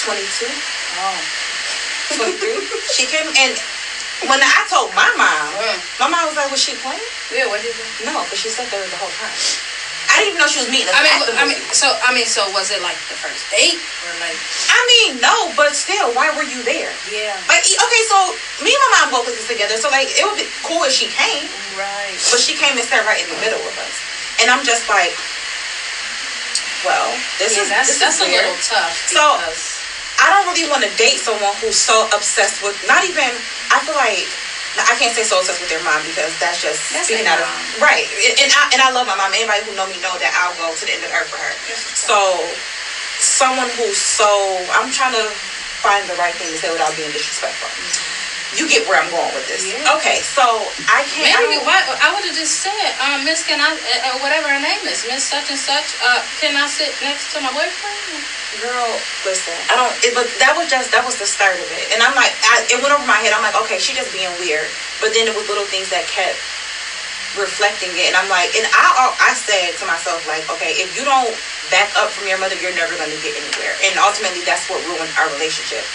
22, 0.08 0.48
Oh. 0.98 1.20
23. 2.16 2.60
she 2.92 3.06
came 3.06 3.30
and 3.38 3.56
when 4.28 4.42
I 4.44 4.64
told 4.70 4.92
my 4.94 5.10
mom, 5.16 5.54
Mm. 5.56 5.80
my 6.00 6.08
mom 6.08 6.28
was 6.28 6.36
like, 6.36 6.50
was 6.50 6.60
she 6.62 6.74
playing? 6.74 7.02
Yeah. 7.32 7.46
What 7.46 7.62
did 7.62 7.74
you? 7.78 7.86
No, 8.06 8.26
but 8.30 8.38
she 8.38 8.50
sat 8.50 8.70
there 8.70 8.86
the 8.88 8.96
whole 8.98 9.10
time. 9.10 9.32
I 10.12 10.18
didn't 10.20 10.28
even 10.36 10.40
know 10.40 10.48
she 10.48 10.60
was 10.60 10.68
meeting 10.68 10.90
us 10.90 10.96
I 10.98 11.02
mean, 11.02 11.14
I 11.40 11.44
mean, 11.46 11.58
so 11.72 11.94
I 12.04 12.12
mean, 12.12 12.26
so 12.28 12.50
was 12.50 12.70
it 12.70 12.82
like 12.82 12.98
the 13.08 13.16
first 13.16 13.48
date 13.50 13.78
or 14.04 14.12
like? 14.20 14.36
I 14.68 14.80
mean, 15.08 15.22
no, 15.22 15.50
but 15.56 15.74
still, 15.74 16.12
why 16.12 16.30
were 16.30 16.44
you 16.44 16.62
there? 16.62 16.92
Yeah. 17.10 17.40
Like, 17.48 17.64
e- 17.70 17.78
okay, 17.82 18.02
so 18.04 18.36
me 18.60 18.70
and 18.76 18.82
my 18.92 19.00
mom 19.00 19.10
both 19.10 19.26
was 19.34 19.46
together, 19.48 19.78
so 19.78 19.88
like, 19.90 20.12
it 20.18 20.26
would 20.26 20.36
be 20.36 20.44
cool 20.64 20.84
if 20.84 20.92
she 20.92 21.08
came, 21.08 21.48
Right. 21.78 22.18
but 22.30 22.42
she 22.42 22.54
came 22.54 22.76
and 22.78 22.86
sat 22.86 23.06
right 23.06 23.22
in 23.24 23.30
the 23.30 23.40
middle 23.40 23.62
of 23.66 23.78
us, 23.80 23.94
and 24.38 24.50
I'm 24.52 24.64
just 24.64 24.90
like, 24.90 25.14
well, 26.84 27.16
this 27.38 27.54
Yeah, 27.56 27.62
is 27.64 27.70
that's 27.70 27.88
this 27.88 28.00
that's 28.00 28.16
is 28.16 28.22
a 28.22 28.26
weird. 28.26 28.44
little 28.52 28.58
tough 28.68 28.98
So, 29.08 29.38
I 30.22 30.30
don't 30.30 30.46
really 30.46 30.70
want 30.70 30.84
to 30.84 30.90
date 30.98 31.18
someone 31.20 31.56
who's 31.56 31.76
so 31.76 32.06
obsessed 32.14 32.62
with, 32.62 32.78
not 32.86 33.04
even, 33.04 33.34
I 33.72 33.80
feel 33.82 33.96
like. 33.96 34.28
I 34.78 34.96
can't 34.96 35.12
say 35.14 35.24
so 35.24 35.40
obsessed 35.40 35.60
with 35.60 35.68
their 35.68 35.84
mom 35.84 36.02
because 36.04 36.32
that's 36.40 36.62
just 36.62 36.80
That's 36.94 37.08
speaking 37.08 37.28
out 37.28 37.40
of 37.40 37.46
right. 37.82 38.08
And 38.40 38.52
I 38.56 38.68
and 38.72 38.80
I 38.82 38.90
love 38.90 39.06
my 39.06 39.16
mom. 39.16 39.34
Anybody 39.34 39.62
who 39.66 39.76
know 39.76 39.86
me 39.86 39.98
know 40.00 40.16
that 40.16 40.32
I'll 40.32 40.56
go 40.56 40.74
to 40.74 40.86
the 40.86 40.94
end 40.94 41.04
of 41.04 41.10
the 41.10 41.16
earth 41.18 41.28
for 41.28 41.36
her. 41.36 41.52
So 41.94 42.56
someone 43.20 43.70
who's 43.70 43.98
so 43.98 44.64
I'm 44.72 44.90
trying 44.90 45.12
to 45.12 45.36
find 45.84 46.08
the 46.08 46.16
right 46.16 46.34
thing 46.36 46.52
to 46.52 46.58
say 46.58 46.72
without 46.72 46.96
being 46.96 47.12
disrespectful. 47.12 47.68
You 48.56 48.68
get 48.68 48.86
where 48.86 49.00
I'm 49.00 49.10
going 49.10 49.32
with 49.34 49.48
this. 49.48 49.64
Yeah. 49.64 49.96
Okay, 49.96 50.20
so 50.20 50.68
I 50.92 51.04
can't. 51.08 51.32
I 51.32 51.40
maybe 51.40 51.56
don't- 51.56 51.66
why, 51.66 51.80
I 52.02 52.12
would 52.14 52.24
have 52.26 52.36
just 52.36 52.60
said, 52.60 52.92
um, 53.00 53.24
Miss, 53.24 53.44
can 53.44 53.60
I, 53.62 53.72
uh, 53.72 54.12
uh, 54.12 54.18
whatever 54.20 54.48
her 54.52 54.60
name 54.60 54.84
is, 54.88 55.04
Miss 55.06 55.24
such 55.24 55.50
and 55.50 55.58
such, 55.58 55.86
uh, 56.04 56.20
can 56.40 56.56
I 56.56 56.68
sit 56.68 56.92
next 57.02 57.32
to 57.32 57.40
my 57.40 57.52
boyfriend? 57.52 58.24
Girl, 58.60 59.00
listen, 59.24 59.56
I 59.72 59.76
don't. 59.80 59.96
It, 60.04 60.14
but 60.14 60.28
that 60.44 60.52
was 60.56 60.68
just 60.70 60.92
that 60.92 61.06
was 61.06 61.16
the 61.16 61.26
start 61.26 61.56
of 61.60 61.72
it, 61.72 61.88
and 61.96 62.04
I'm 62.04 62.14
like, 62.16 62.36
I, 62.44 62.60
it 62.70 62.82
went 62.82 62.92
over 62.94 63.06
my 63.08 63.16
head. 63.24 63.32
I'm 63.32 63.42
like, 63.42 63.56
okay, 63.56 63.80
she 63.80 63.94
just 63.96 64.12
being 64.12 64.28
weird. 64.44 64.68
But 65.00 65.14
then 65.16 65.26
it 65.26 65.34
was 65.34 65.48
little 65.48 65.64
things 65.64 65.88
that 65.90 66.04
kept 66.12 66.36
reflecting 67.40 67.96
it, 67.96 68.12
and 68.12 68.16
I'm 68.16 68.28
like, 68.28 68.52
and 68.56 68.68
I 68.76 69.16
I 69.20 69.32
said 69.34 69.80
to 69.80 69.86
myself 69.88 70.28
like, 70.28 70.44
okay, 70.52 70.76
if 70.76 70.92
you 71.00 71.08
don't 71.08 71.32
back 71.72 71.96
up 71.96 72.10
from 72.12 72.28
your 72.28 72.36
mother, 72.38 72.56
you're 72.60 72.76
never 72.76 72.92
gonna 73.00 73.16
get 73.24 73.32
anywhere, 73.40 73.80
and 73.88 73.96
ultimately 73.98 74.42
that's 74.44 74.68
what 74.68 74.84
ruined 74.84 75.12
our 75.16 75.32
relationship. 75.32 75.88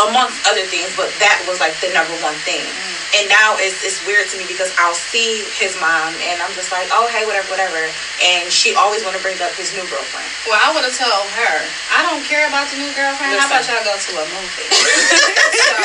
Amongst 0.00 0.40
other 0.48 0.64
things, 0.64 0.88
but 0.96 1.10
that 1.20 1.36
was 1.44 1.60
like 1.60 1.74
the 1.84 1.88
number 1.92 2.14
one 2.24 2.34
thing. 2.46 2.64
Mm. 2.64 2.92
And 3.12 3.24
now 3.28 3.60
it's, 3.60 3.76
it's 3.84 4.00
weird 4.08 4.24
to 4.32 4.40
me 4.40 4.48
because 4.48 4.72
I'll 4.80 4.96
see 4.96 5.44
his 5.60 5.76
mom 5.76 6.16
and 6.24 6.40
I'm 6.40 6.48
just 6.56 6.72
like, 6.72 6.88
oh 6.96 7.04
hey, 7.12 7.28
whatever, 7.28 7.44
whatever. 7.52 7.84
And 8.24 8.48
she 8.48 8.72
always 8.72 9.04
want 9.04 9.12
to 9.16 9.22
bring 9.22 9.36
up 9.44 9.52
his 9.52 9.68
new 9.76 9.84
girlfriend. 9.92 10.24
Well, 10.48 10.56
I 10.56 10.72
would 10.72 10.80
have 10.80 10.96
told 10.96 11.28
her, 11.36 11.54
I 11.92 12.00
don't 12.00 12.24
care 12.24 12.48
about 12.48 12.72
the 12.72 12.80
new 12.80 12.88
girlfriend. 12.96 13.36
How 13.36 13.44
about 13.44 13.68
y'all 13.68 13.84
go 13.84 13.92
to 13.92 14.12
a 14.16 14.24
movie? 14.32 14.64
so, 15.68 15.76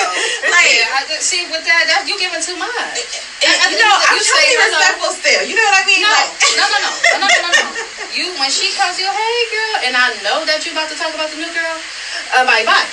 Like- 0.47 0.71
yeah, 0.71 0.87
I, 0.95 1.03
see, 1.19 1.43
with 1.51 1.67
that, 1.67 1.91
that 1.91 2.07
you 2.07 2.15
giving 2.15 2.39
too 2.39 2.55
much. 2.55 3.03
And, 3.43 3.51
I- 3.51 3.59
I 3.59 3.75
you 3.75 3.75
know, 3.75 3.91
I'm 3.91 4.15
you 4.15 4.23
trying 4.23 4.47
to 4.47 4.55
be 4.55 4.63
respectful 4.71 5.11
still. 5.11 5.41
You 5.43 5.55
know 5.59 5.67
what 5.67 5.75
I 5.75 5.83
mean? 5.83 5.99
No, 5.99 6.11
Like- 6.15 6.31
no, 6.55 6.63
no, 6.63 6.77
no, 6.79 6.91
no, 6.95 7.15
no, 7.19 7.27
no, 7.27 7.49
no, 7.51 7.59
no. 7.59 7.69
You 8.15 8.31
when 8.39 8.49
she 8.49 8.71
comes, 8.71 8.95
you 8.97 9.05
hey 9.05 9.39
girl, 9.51 9.75
and 9.83 9.93
I 9.99 10.15
know 10.23 10.47
that 10.47 10.63
you 10.65 10.71
about 10.71 10.87
to 10.89 10.95
talk 10.95 11.13
about 11.13 11.29
the 11.29 11.35
new 11.35 11.51
girl. 11.51 11.75
Uh, 12.33 12.45
bye 12.47 12.63
bye. 12.63 12.87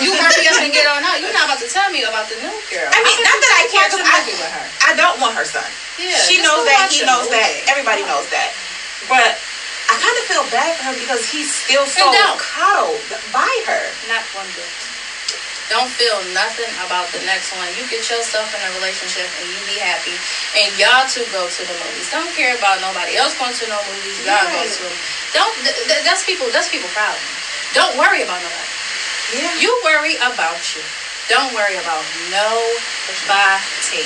You 0.00 0.14
hurry 0.14 0.46
up 0.46 0.60
and 0.60 0.72
get 0.72 0.86
on 0.86 1.02
out. 1.04 1.20
You're 1.20 1.32
not 1.32 1.44
about 1.44 1.58
to 1.58 1.66
tell 1.66 1.88
me 1.88 2.02
about 2.02 2.28
the 2.28 2.36
new 2.36 2.60
girl. 2.68 2.90
I 2.92 3.00
mean, 3.00 3.16
not 3.22 3.38
that 3.40 3.52
I 3.56 3.62
care 3.68 3.86
because 3.88 4.04
I, 4.04 4.20
with 4.40 4.50
her. 4.52 4.66
I 4.84 4.92
don't 4.92 5.18
want 5.18 5.34
her 5.34 5.44
son. 5.44 5.70
Yeah, 5.98 6.16
she 6.16 6.38
knows 6.38 6.64
that. 6.64 6.88
He 6.90 7.00
knows 7.02 7.28
that. 7.28 7.64
Everybody 7.68 8.02
knows 8.02 8.26
that. 8.28 8.52
But 9.08 9.34
I 9.88 9.96
kind 9.96 10.16
of 10.18 10.24
feel 10.24 10.44
bad 10.44 10.74
for 10.74 10.82
him 10.84 10.96
because 10.98 11.24
he's 11.30 11.48
still 11.48 11.86
so 11.86 12.10
coddled 12.36 13.00
by 13.32 13.48
her. 13.64 13.92
Not 14.06 14.22
one 14.32 14.46
bit. 14.54 14.68
Don't 15.68 15.88
feel 15.88 16.20
nothing 16.34 16.68
about 16.82 17.06
the 17.12 17.20
next 17.20 17.52
one. 17.54 17.70
You 17.76 17.86
get 17.86 18.08
yourself 18.10 18.52
in 18.54 18.60
a 18.60 18.70
relationship 18.74 19.30
and 19.38 19.46
you 19.54 19.62
be 19.70 19.78
happy. 19.78 20.10
And 20.58 20.74
y'all 20.76 21.06
two 21.06 21.24
go 21.30 21.46
to 21.46 21.62
the 21.62 21.74
movies. 21.78 22.10
Don't 22.10 22.30
care 22.34 22.54
about 22.54 22.80
nobody 22.80 23.14
else 23.14 23.34
going 23.38 23.52
to 23.54 23.66
no 23.66 23.80
movies. 23.86 24.18
Y'all 24.26 24.50
go 24.50 24.66
to 24.66 24.82
them. 24.82 24.96
Don't. 25.32 25.54
Th- 25.62 25.74
th- 25.86 26.02
that's 26.02 26.24
people. 26.24 26.50
That's 26.50 26.66
people 26.68 26.88
problem. 26.90 27.22
Don't 27.72 27.96
worry 27.96 28.20
about 28.20 28.42
nobody. 28.42 28.66
Yeah. 29.32 29.54
You 29.58 29.70
worry 29.82 30.14
about 30.20 30.58
you. 30.74 30.82
Don't 31.28 31.54
worry 31.54 31.76
about 31.76 32.02
nobody. 32.30 34.02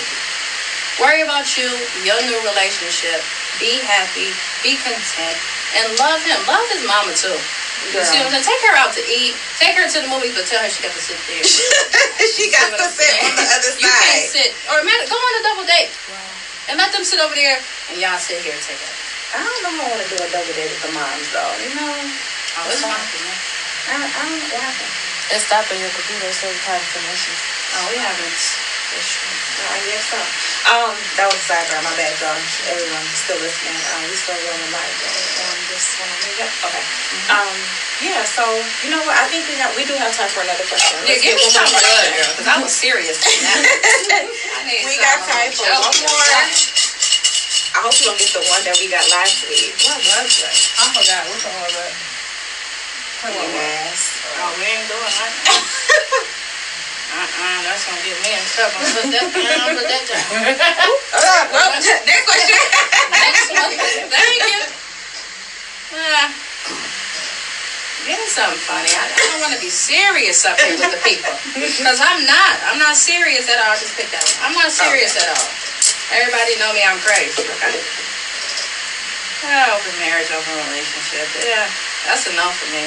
Worry 1.01 1.21
about 1.21 1.57
you, 1.57 1.83
your 2.05 2.21
new 2.23 2.39
relationship. 2.45 3.21
Be 3.59 3.79
happy, 3.81 4.31
be 4.63 4.75
content, 4.77 5.39
and 5.75 5.97
love 5.99 6.21
him. 6.23 6.45
Love 6.47 6.67
his 6.69 6.83
mama 6.85 7.13
too. 7.15 7.35
You 7.91 8.01
see 8.05 8.17
what 8.23 8.31
I'm 8.31 8.41
saying? 8.41 8.47
Take 8.47 8.63
her 8.71 8.75
out 8.77 8.93
to 8.95 9.03
eat. 9.09 9.35
Take 9.59 9.75
her 9.75 9.87
to 9.87 9.99
the 10.01 10.07
movies, 10.07 10.33
but 10.35 10.47
tell 10.47 10.63
her 10.63 10.69
she 10.69 10.81
got 10.83 10.93
to 10.93 11.01
sit 11.03 11.19
there. 11.27 11.43
she 12.29 12.49
got 12.49 12.67
See 12.67 12.71
what 12.71 12.79
to 12.81 12.89
sit 12.89 13.05
saying? 13.11 13.25
on 13.25 13.35
the 13.37 13.49
other 13.53 13.71
side. 13.75 13.81
You 13.83 13.89
can't 13.91 14.23
side. 14.23 14.31
sit. 14.31 14.49
Or 14.71 14.81
matter, 14.83 15.05
go 15.09 15.17
on 15.17 15.33
a 15.41 15.43
double 15.43 15.65
date. 15.65 15.89
And 16.69 16.79
let 16.79 16.93
them 16.93 17.05
sit 17.05 17.19
over 17.19 17.35
there 17.35 17.61
and 17.91 18.01
y'all 18.01 18.17
sit 18.19 18.41
here 18.41 18.53
and 18.53 18.63
take 18.63 18.77
together. 18.79 18.97
I 19.35 19.43
don't 19.43 19.63
know 19.63 19.73
how 19.77 19.85
I 19.85 19.91
want 19.91 20.03
to 20.07 20.09
do 20.09 20.17
a 20.23 20.29
double 20.31 20.53
date 20.55 20.71
with 20.71 20.81
the 20.81 20.89
moms 20.89 21.29
though. 21.33 21.53
You 21.61 21.75
know, 21.75 21.93
Oh, 22.57 22.71
it's 22.71 22.81
fine. 22.81 23.03
I, 23.91 24.01
I 24.01 24.23
don't 24.25 24.39
know 24.41 24.49
what 24.49 24.63
happened. 24.63 25.14
It's 25.33 25.45
stopping 25.49 25.81
your 25.81 25.91
computer 25.97 26.29
so 26.33 26.47
you 26.49 26.61
have 26.69 26.85
some 26.93 27.05
issues. 27.09 27.41
Oh, 27.81 27.89
we 27.89 27.97
haven't. 27.97 28.37
True. 28.95 29.67
I 29.75 29.83
guess 29.91 30.07
so. 30.07 30.21
Um, 30.71 30.95
that 31.19 31.27
was 31.27 31.35
a 31.35 31.47
sidebar. 31.51 31.83
My 31.83 31.91
bad, 31.99 32.15
y'all. 32.23 32.39
Everyone 32.71 33.03
still 33.19 33.41
listening. 33.43 33.75
Um, 33.91 34.07
we 34.07 34.15
still 34.15 34.39
rolling 34.39 34.71
live 34.71 34.95
though. 35.03 35.19
Um, 35.43 35.59
this 35.67 35.99
one. 35.99 36.15
Yep. 36.39 36.51
Okay. 36.63 36.85
Um, 37.27 37.55
yeah. 37.99 38.23
So 38.23 38.45
you 38.87 38.95
know 38.95 39.03
what? 39.03 39.19
I 39.19 39.27
think 39.27 39.51
we 39.51 39.59
have 39.59 39.75
we 39.75 39.83
do 39.83 39.99
have 39.99 40.15
time 40.15 40.31
for 40.31 40.47
another 40.47 40.63
question. 40.71 40.95
Yeah, 41.03 41.19
Let's 41.19 41.27
give 41.27 41.35
me 41.35 41.43
one 41.43 41.51
more 41.51 41.67
something 41.67 41.83
good, 41.83 42.07
girl, 42.23 42.31
because 42.39 42.47
I 42.47 42.57
was 42.63 42.71
serious. 42.71 43.19
I 43.27 44.63
need 44.63 44.87
We 44.87 44.95
got 45.03 45.27
time 45.27 45.51
for 45.51 45.67
one 45.67 45.97
more. 45.99 46.29
I 47.75 47.83
hope 47.83 47.99
you 47.99 48.07
don't 48.07 48.21
get 48.21 48.31
the 48.31 48.47
one 48.47 48.63
that 48.63 48.79
we 48.79 48.87
got 48.87 49.03
last 49.11 49.43
week. 49.51 49.75
What 49.83 49.99
was 49.99 50.31
that? 50.39 50.55
I 50.79 50.85
forgot. 50.95 51.27
Which 51.27 51.43
one 51.43 51.59
was 51.67 51.75
that? 51.75 52.14
Yes. 53.25 54.21
Oh, 54.37 54.53
we 54.61 54.65
ain't 54.69 54.85
doing 54.85 55.01
that. 55.01 55.33
Uh-uh, 57.15 57.59
that's 57.65 57.85
gonna 57.87 58.03
get 58.05 58.19
me 58.21 58.37
in 58.37 58.45
trouble. 58.53 58.81
Put 58.93 59.09
that 59.15 59.31
down, 59.33 59.73
put 59.73 59.87
that 59.87 60.05
down. 60.05 60.29
Uh, 61.15 61.47
well, 61.55 61.71
next 61.81 62.27
question. 62.27 62.59
Next 63.09 63.49
one. 63.55 63.73
Thank 64.11 64.41
you. 64.45 64.61
Ah. 65.95 66.27
Give 68.05 68.21
something 68.29 68.61
funny. 68.69 68.93
I, 68.93 69.09
I 69.09 69.25
don't 69.33 69.41
want 69.41 69.55
to 69.57 69.63
be 69.63 69.73
serious 69.73 70.45
up 70.45 70.61
here 70.61 70.77
with 70.77 70.93
the 70.93 71.01
people. 71.01 71.33
Because 71.57 72.05
I'm 72.05 72.27
not. 72.29 72.61
I'm 72.69 72.77
not 72.77 73.01
serious 73.01 73.49
at 73.49 73.57
all. 73.63 73.73
Just 73.81 73.97
pick 73.97 74.11
that 74.13 74.21
one. 74.21 74.37
I'm 74.45 74.53
not 74.53 74.69
serious 74.69 75.17
at 75.17 75.33
all. 75.33 75.49
Everybody 76.13 76.61
know 76.61 76.77
me. 76.77 76.85
I'm 76.85 77.01
crazy. 77.01 77.41
Okay? 77.41 77.81
Oh, 79.45 79.81
open 79.81 79.95
marriage, 80.01 80.29
open 80.33 80.53
relationship. 80.69 81.25
Yeah, 81.41 81.69
that's 82.07 82.27
enough 82.29 82.55
for 82.57 82.69
me. 82.71 82.85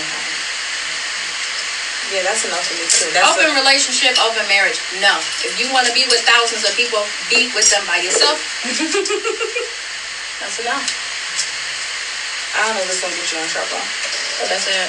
Yeah, 2.13 2.23
that's 2.23 2.45
enough 2.47 2.63
for 2.63 2.75
me 2.79 2.87
too. 2.87 3.11
That's 3.11 3.35
Open 3.35 3.51
a, 3.51 3.55
relationship, 3.59 4.15
open 4.23 4.47
marriage. 4.47 4.79
No. 5.03 5.19
If 5.43 5.59
you 5.59 5.67
want 5.73 5.87
to 5.87 5.93
be 5.93 6.07
with 6.07 6.23
thousands 6.23 6.63
of 6.63 6.71
people, 6.75 7.03
be 7.27 7.51
with 7.51 7.67
them 7.67 7.83
by 7.83 7.97
yourself. 7.99 8.39
that's 10.39 10.55
enough. 10.63 10.87
I 12.55 12.63
don't 12.63 12.79
know 12.79 12.81
if 12.81 12.87
this 12.87 13.01
gonna 13.03 13.11
get 13.13 13.27
you 13.27 13.37
in 13.43 13.49
trouble. 13.51 13.81
But 14.39 14.47
that's 14.49 14.65
it. 14.71 14.87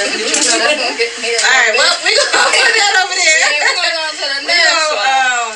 Doesn't 0.00 0.16
get 0.16 0.24
you 0.24 0.32
in 0.32 0.40
trouble. 0.40 0.72
All 0.72 0.88
All 0.88 1.58
right, 1.60 1.74
well, 1.76 1.94
we're 2.00 2.16
gonna 2.16 2.48
put 2.48 2.72
that 2.80 2.94
over 3.04 3.12
there. 3.12 3.36
yeah, 3.44 3.60
we're 3.60 3.76
gonna 3.76 3.92
go 3.92 4.00
on 4.08 4.14
to 4.16 4.24
the 4.24 4.40
We 4.46 4.56
next 4.56 4.72
go, 4.72 4.96
one. 4.96 5.04
um, 5.04 5.52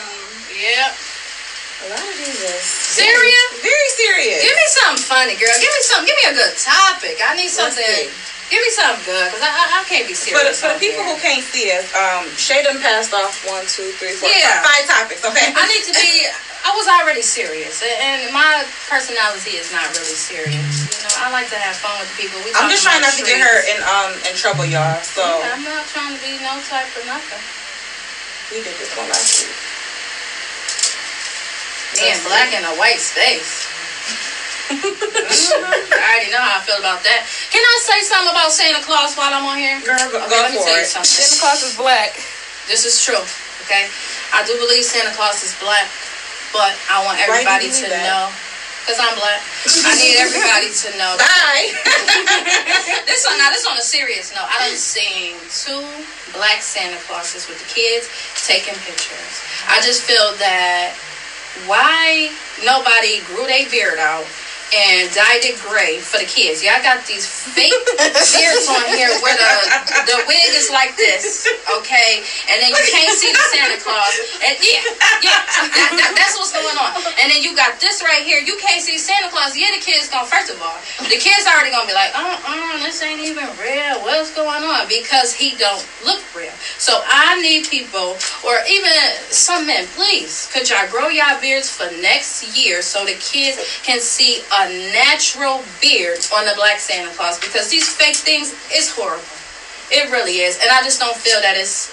Yep. 0.53 0.92
a 0.92 1.87
lot 1.88 2.05
of 2.05 2.14
these 2.21 2.37
is 2.37 2.62
Serious? 3.01 3.52
Very 3.62 3.90
serious. 3.94 4.42
Give 4.42 4.53
me 4.55 4.66
something 4.83 5.03
funny, 5.07 5.35
girl. 5.38 5.55
Give 5.55 5.70
me 5.70 5.83
something. 5.87 6.07
Give 6.11 6.18
me 6.22 6.27
a 6.31 6.37
good 6.37 6.55
topic. 6.59 7.22
I 7.22 7.35
need 7.38 7.48
something. 7.51 8.11
Give 8.53 8.61
me 8.61 8.68
something 8.68 9.01
good, 9.09 9.33
cause 9.33 9.40
I, 9.40 9.48
I, 9.48 9.64
I 9.81 9.88
can't 9.88 10.05
be 10.05 10.12
For 10.12 10.37
the, 10.37 10.53
serious. 10.53 10.61
for 10.61 10.68
the 10.68 10.77
people 10.77 11.01
here. 11.01 11.16
who 11.16 11.16
can't 11.25 11.40
see 11.40 11.72
us, 11.72 11.88
um, 11.96 12.29
Shay 12.37 12.61
done 12.61 12.85
passed 12.85 13.16
off 13.16 13.33
one, 13.48 13.64
two, 13.64 13.88
three, 13.96 14.12
four, 14.12 14.29
Yeah. 14.29 14.61
five 14.61 14.85
topics. 14.85 15.25
Okay. 15.25 15.57
I 15.57 15.64
need 15.72 15.81
to 15.88 15.94
be. 15.96 16.29
I 16.61 16.70
was 16.77 16.85
already 16.85 17.25
serious, 17.25 17.81
and 17.81 18.29
my 18.29 18.68
personality 18.92 19.57
is 19.57 19.72
not 19.72 19.88
really 19.96 20.12
serious. 20.12 20.85
You 20.85 21.01
know, 21.01 21.25
I 21.25 21.33
like 21.33 21.48
to 21.48 21.57
have 21.57 21.81
fun 21.81 21.96
with 21.96 22.12
the 22.12 22.29
people. 22.29 22.44
We 22.44 22.53
I'm 22.53 22.68
just 22.68 22.85
trying 22.85 23.01
not 23.01 23.16
to 23.16 23.25
get 23.25 23.40
her 23.40 23.64
in 23.72 23.81
um 23.88 24.12
in 24.29 24.37
trouble, 24.37 24.68
y'all. 24.68 25.01
So 25.01 25.25
I'm 25.25 25.64
not 25.64 25.88
trying 25.88 26.12
to 26.12 26.20
be 26.20 26.37
no 26.44 26.61
type 26.68 26.92
of 26.92 27.09
nothing. 27.09 27.40
we 28.53 28.61
did 28.61 28.77
this 28.77 28.92
one 29.01 29.09
last 29.09 29.48
week. 29.48 29.72
And 32.01 32.19
black 32.25 32.55
in 32.57 32.65
a 32.65 32.75
white 32.81 32.99
space. 33.01 33.69
I 34.73 36.01
already 36.17 36.33
know 36.33 36.41
how 36.41 36.57
I 36.57 36.63
feel 36.65 36.81
about 36.81 37.05
that. 37.05 37.29
Can 37.53 37.61
I 37.61 37.77
say 37.85 38.01
something 38.09 38.33
about 38.33 38.49
Santa 38.51 38.81
Claus 38.81 39.13
while 39.15 39.29
I'm 39.29 39.45
on 39.45 39.59
here? 39.61 39.77
Girl, 39.85 40.01
go, 40.09 40.17
Okay, 40.25 40.33
go 40.33 40.37
let 40.41 40.53
me 40.53 40.59
for 40.59 40.65
tell 40.65 40.81
you 40.81 40.89
it. 40.89 40.89
something. 40.89 41.05
Santa 41.13 41.37
Claus 41.45 41.61
is 41.61 41.77
black. 41.77 42.17
This 42.71 42.89
is 42.89 42.97
true, 43.05 43.21
okay? 43.69 43.91
I 44.33 44.41
do 44.49 44.57
believe 44.57 44.87
Santa 44.89 45.13
Claus 45.13 45.45
is 45.45 45.53
black, 45.61 45.85
but 46.57 46.73
I 46.89 47.05
want 47.05 47.21
you 47.21 47.29
everybody 47.29 47.69
to 47.69 47.85
that? 47.93 48.07
know. 48.09 48.25
Because 48.83 48.99
I'm 48.99 49.15
black. 49.15 49.39
I 49.87 49.93
need 50.01 50.17
everybody 50.25 50.73
to 50.73 50.89
know. 50.99 51.15
Bye. 51.21 51.71
this 53.07 53.23
on 53.29 53.37
now 53.39 53.53
this 53.53 53.63
on 53.69 53.77
a 53.79 53.85
serious 53.85 54.33
note. 54.35 54.49
I 54.49 54.59
done 54.67 54.75
seen 54.81 55.37
two 55.53 55.85
black 56.35 56.65
Santa 56.65 56.99
Clauses 57.07 57.47
with 57.47 57.61
the 57.63 57.69
kids 57.71 58.09
taking 58.43 58.75
pictures. 58.83 59.35
I 59.71 59.79
just 59.85 60.03
feel 60.03 60.35
that 60.43 60.97
why 61.67 62.33
nobody 62.62 63.19
grew 63.21 63.47
their 63.47 63.67
beard 63.67 63.99
out 63.99 64.27
and 64.75 65.13
dyed 65.13 65.45
it 65.45 65.59
gray 65.61 65.99
for 66.01 66.19
the 66.19 66.25
kids. 66.29 66.63
Y'all 66.63 66.83
got 66.83 67.05
these 67.07 67.27
fake 67.27 67.73
beards 67.99 68.67
on 68.69 68.85
here 68.97 69.13
where 69.21 69.37
the 69.37 69.53
the 70.09 70.19
wig 70.27 70.51
is 70.57 70.71
like 70.71 70.97
this, 70.97 71.47
okay? 71.79 72.23
And 72.51 72.61
then 72.63 72.71
you 72.71 72.85
can't 72.91 73.13
see 73.17 73.31
the 73.33 73.45
Santa 73.53 73.79
Claus. 73.79 74.15
And 74.45 74.57
yeah, 74.61 74.81
yeah, 75.23 75.41
that, 75.77 75.91
that- 75.97 76.15
that's 76.17 76.37
what's 76.37 76.53
going 76.53 76.77
on. 76.79 76.93
And 77.21 77.31
then 77.31 77.43
you 77.43 77.55
got 77.57 77.79
this 77.81 78.03
right 78.03 78.23
here. 78.23 78.39
You 78.39 78.57
can't 78.57 78.83
see 78.83 78.99
Santa 78.99 79.29
Claus. 79.29 79.57
Yeah, 79.57 79.71
the 79.73 79.81
kids 79.83 80.09
gonna 80.09 80.27
first 80.27 80.51
of 80.51 80.61
all, 80.63 80.79
the 81.09 81.17
kids 81.19 81.47
already 81.47 81.71
gonna 81.71 81.87
be 81.87 81.93
like, 81.95 82.11
uh 82.15 82.39
uh, 82.45 82.79
this 82.83 83.03
ain't 83.03 83.21
even 83.21 83.49
real. 83.59 84.01
What's 84.03 84.31
going 84.35 84.63
on? 84.65 84.89
Because 84.89 85.33
he 85.35 85.55
don't 85.57 85.85
look 86.05 86.21
real. 86.35 86.53
So 86.79 87.01
I 87.05 87.41
need 87.41 87.69
people, 87.69 88.17
or 88.45 88.61
even 88.69 88.93
some 89.31 89.67
men, 89.67 89.87
please, 89.95 90.49
could 90.53 90.69
y'all 90.69 90.87
grow 90.89 91.09
y'all 91.09 91.39
beards 91.41 91.69
for 91.71 91.89
next 92.01 92.43
year 92.57 92.83
so 92.83 93.05
the 93.05 93.15
kids 93.15 93.59
can 93.83 94.01
see 94.01 94.41
a 94.62 94.92
natural 94.92 95.62
beard 95.81 96.18
on 96.35 96.46
the 96.46 96.55
black 96.55 96.79
Santa 96.79 97.11
Claus? 97.14 97.38
Because 97.38 97.68
these 97.68 97.88
fake 97.88 98.16
things 98.16 98.55
is 98.72 98.90
horrible. 98.90 99.25
It 99.90 100.11
really 100.11 100.40
is, 100.40 100.59
and 100.62 100.70
I 100.70 100.83
just 100.83 101.01
don't 101.01 101.16
feel 101.16 101.40
that 101.42 101.57
it's 101.57 101.92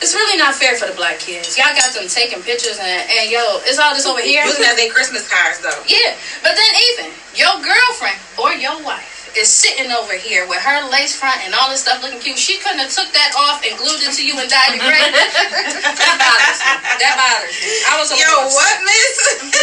it's 0.00 0.12
really 0.12 0.36
not 0.36 0.54
fair 0.54 0.76
for 0.76 0.84
the 0.86 0.92
black 0.92 1.18
kids. 1.18 1.56
Y'all 1.56 1.72
got 1.72 1.92
them 1.96 2.06
taking 2.06 2.42
pictures 2.44 2.76
and, 2.76 3.00
and 3.08 3.30
yo, 3.32 3.64
it's 3.64 3.80
all 3.80 3.96
just 3.96 4.06
over 4.06 4.20
here. 4.20 4.44
Looking 4.44 4.68
at 4.68 4.76
their 4.76 4.92
Christmas 4.92 5.24
cards 5.24 5.58
though. 5.64 5.82
Yeah, 5.88 6.14
but 6.44 6.52
then 6.52 6.70
even 6.92 7.16
your 7.32 7.56
girlfriend 7.64 8.20
or 8.36 8.52
your 8.52 8.76
wife 8.84 9.16
is 9.36 9.48
sitting 9.52 9.92
over 9.92 10.16
here 10.16 10.48
with 10.48 10.60
her 10.64 10.88
lace 10.88 11.16
front 11.16 11.44
and 11.44 11.52
all 11.52 11.68
this 11.68 11.84
stuff 11.84 12.00
looking 12.02 12.20
cute. 12.20 12.40
She 12.40 12.56
couldn't 12.60 12.80
have 12.80 12.92
took 12.92 13.12
that 13.12 13.36
off 13.36 13.60
and 13.64 13.76
glued 13.76 14.00
it 14.00 14.12
to 14.16 14.22
you 14.24 14.36
and 14.40 14.48
dyed 14.48 14.76
it 14.76 14.80
gray. 14.80 14.96
that 15.12 16.16
bothers 16.16 16.60
me. 16.60 16.72
That 17.00 17.14
bothers 17.20 17.56
me. 17.60 17.72
I 17.84 17.92
was 18.00 18.08
Yo, 18.12 18.16
upset. 18.16 18.56
what, 18.56 18.74
miss? 18.84 19.16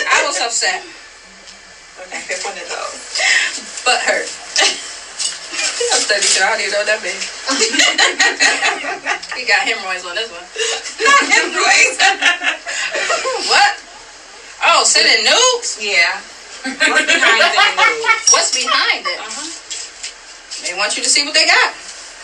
I 0.05 0.19
was 0.29 0.37
upset, 0.41 0.79
pick 2.21 2.43
one 2.43 2.57
of 2.57 2.67
those. 2.67 2.99
but 3.83 3.99
hurt. 4.01 4.27
I'm 5.93 5.99
32. 6.01 6.41
I 6.41 6.49
don't 6.49 6.59
even 6.59 6.71
know 6.71 6.77
what 6.79 6.87
that 6.87 7.01
means. 7.01 7.21
he 9.35 9.43
got 9.43 9.61
hemorrhoids 9.65 10.03
on 10.03 10.15
this 10.15 10.29
one. 10.29 10.45
Not 11.01 11.21
hemorrhoids. 11.29 11.97
What? 13.47 13.73
Oh, 14.63 14.83
sending 14.83 15.23
nudes? 15.25 15.77
yeah. 15.79 16.19
What's 16.63 17.05
behind 17.05 17.43
news? 17.51 18.31
What's 18.31 18.51
behind 18.51 19.05
it? 19.05 19.19
Uh-huh. 19.19 19.47
They 20.65 20.73
want 20.73 20.95
you 20.95 21.03
to 21.03 21.09
see 21.09 21.23
what 21.23 21.33
they 21.33 21.45
got. 21.45 21.71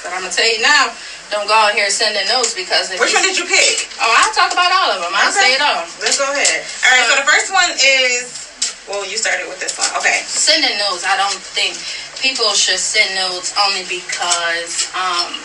But 0.04 0.13
I'm 0.13 0.21
gonna 0.21 0.32
tell 0.32 0.47
you 0.47 0.60
now, 0.60 0.91
don't 1.30 1.45
go 1.45 1.54
out 1.54 1.73
here 1.73 1.89
sending 1.89 2.28
notes 2.28 2.54
because 2.54 2.89
Which 2.89 3.13
one 3.13 3.21
did 3.23 3.36
you 3.38 3.45
pick? 3.45 3.88
oh, 3.99 4.13
I'll 4.17 4.32
talk 4.32 4.52
about 4.52 4.71
all 4.71 4.91
of 4.91 4.99
them. 5.02 5.13
I'll 5.13 5.28
Okay. 5.30 5.39
say 5.39 5.54
it 5.56 5.62
all. 5.62 5.86
Let's 5.99 6.17
go 6.17 6.32
ahead. 6.32 6.63
All 6.86 6.91
right. 6.91 7.06
So 7.10 7.15
the 7.15 7.21
first 7.28 7.49
one 7.52 7.71
is. 7.80 8.48
Well, 8.87 9.05
you 9.05 9.17
started 9.17 9.47
with 9.47 9.59
this 9.59 9.77
one. 9.77 9.87
Okay. 9.97 10.21
Sending 10.25 10.77
notes, 10.77 11.03
I 11.03 11.15
don't 11.15 11.37
think 11.37 11.77
people 12.21 12.53
should 12.53 12.79
send 12.79 13.13
notes 13.15 13.53
only 13.59 13.83
because 13.83 14.89
um, 14.95 15.37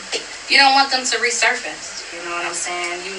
you 0.49 0.57
don't 0.57 0.73
want 0.73 0.91
them 0.91 1.05
to 1.05 1.17
resurface. 1.19 2.01
You 2.15 2.23
know 2.25 2.33
what 2.35 2.45
I'm 2.45 2.55
saying? 2.55 3.05
You 3.05 3.15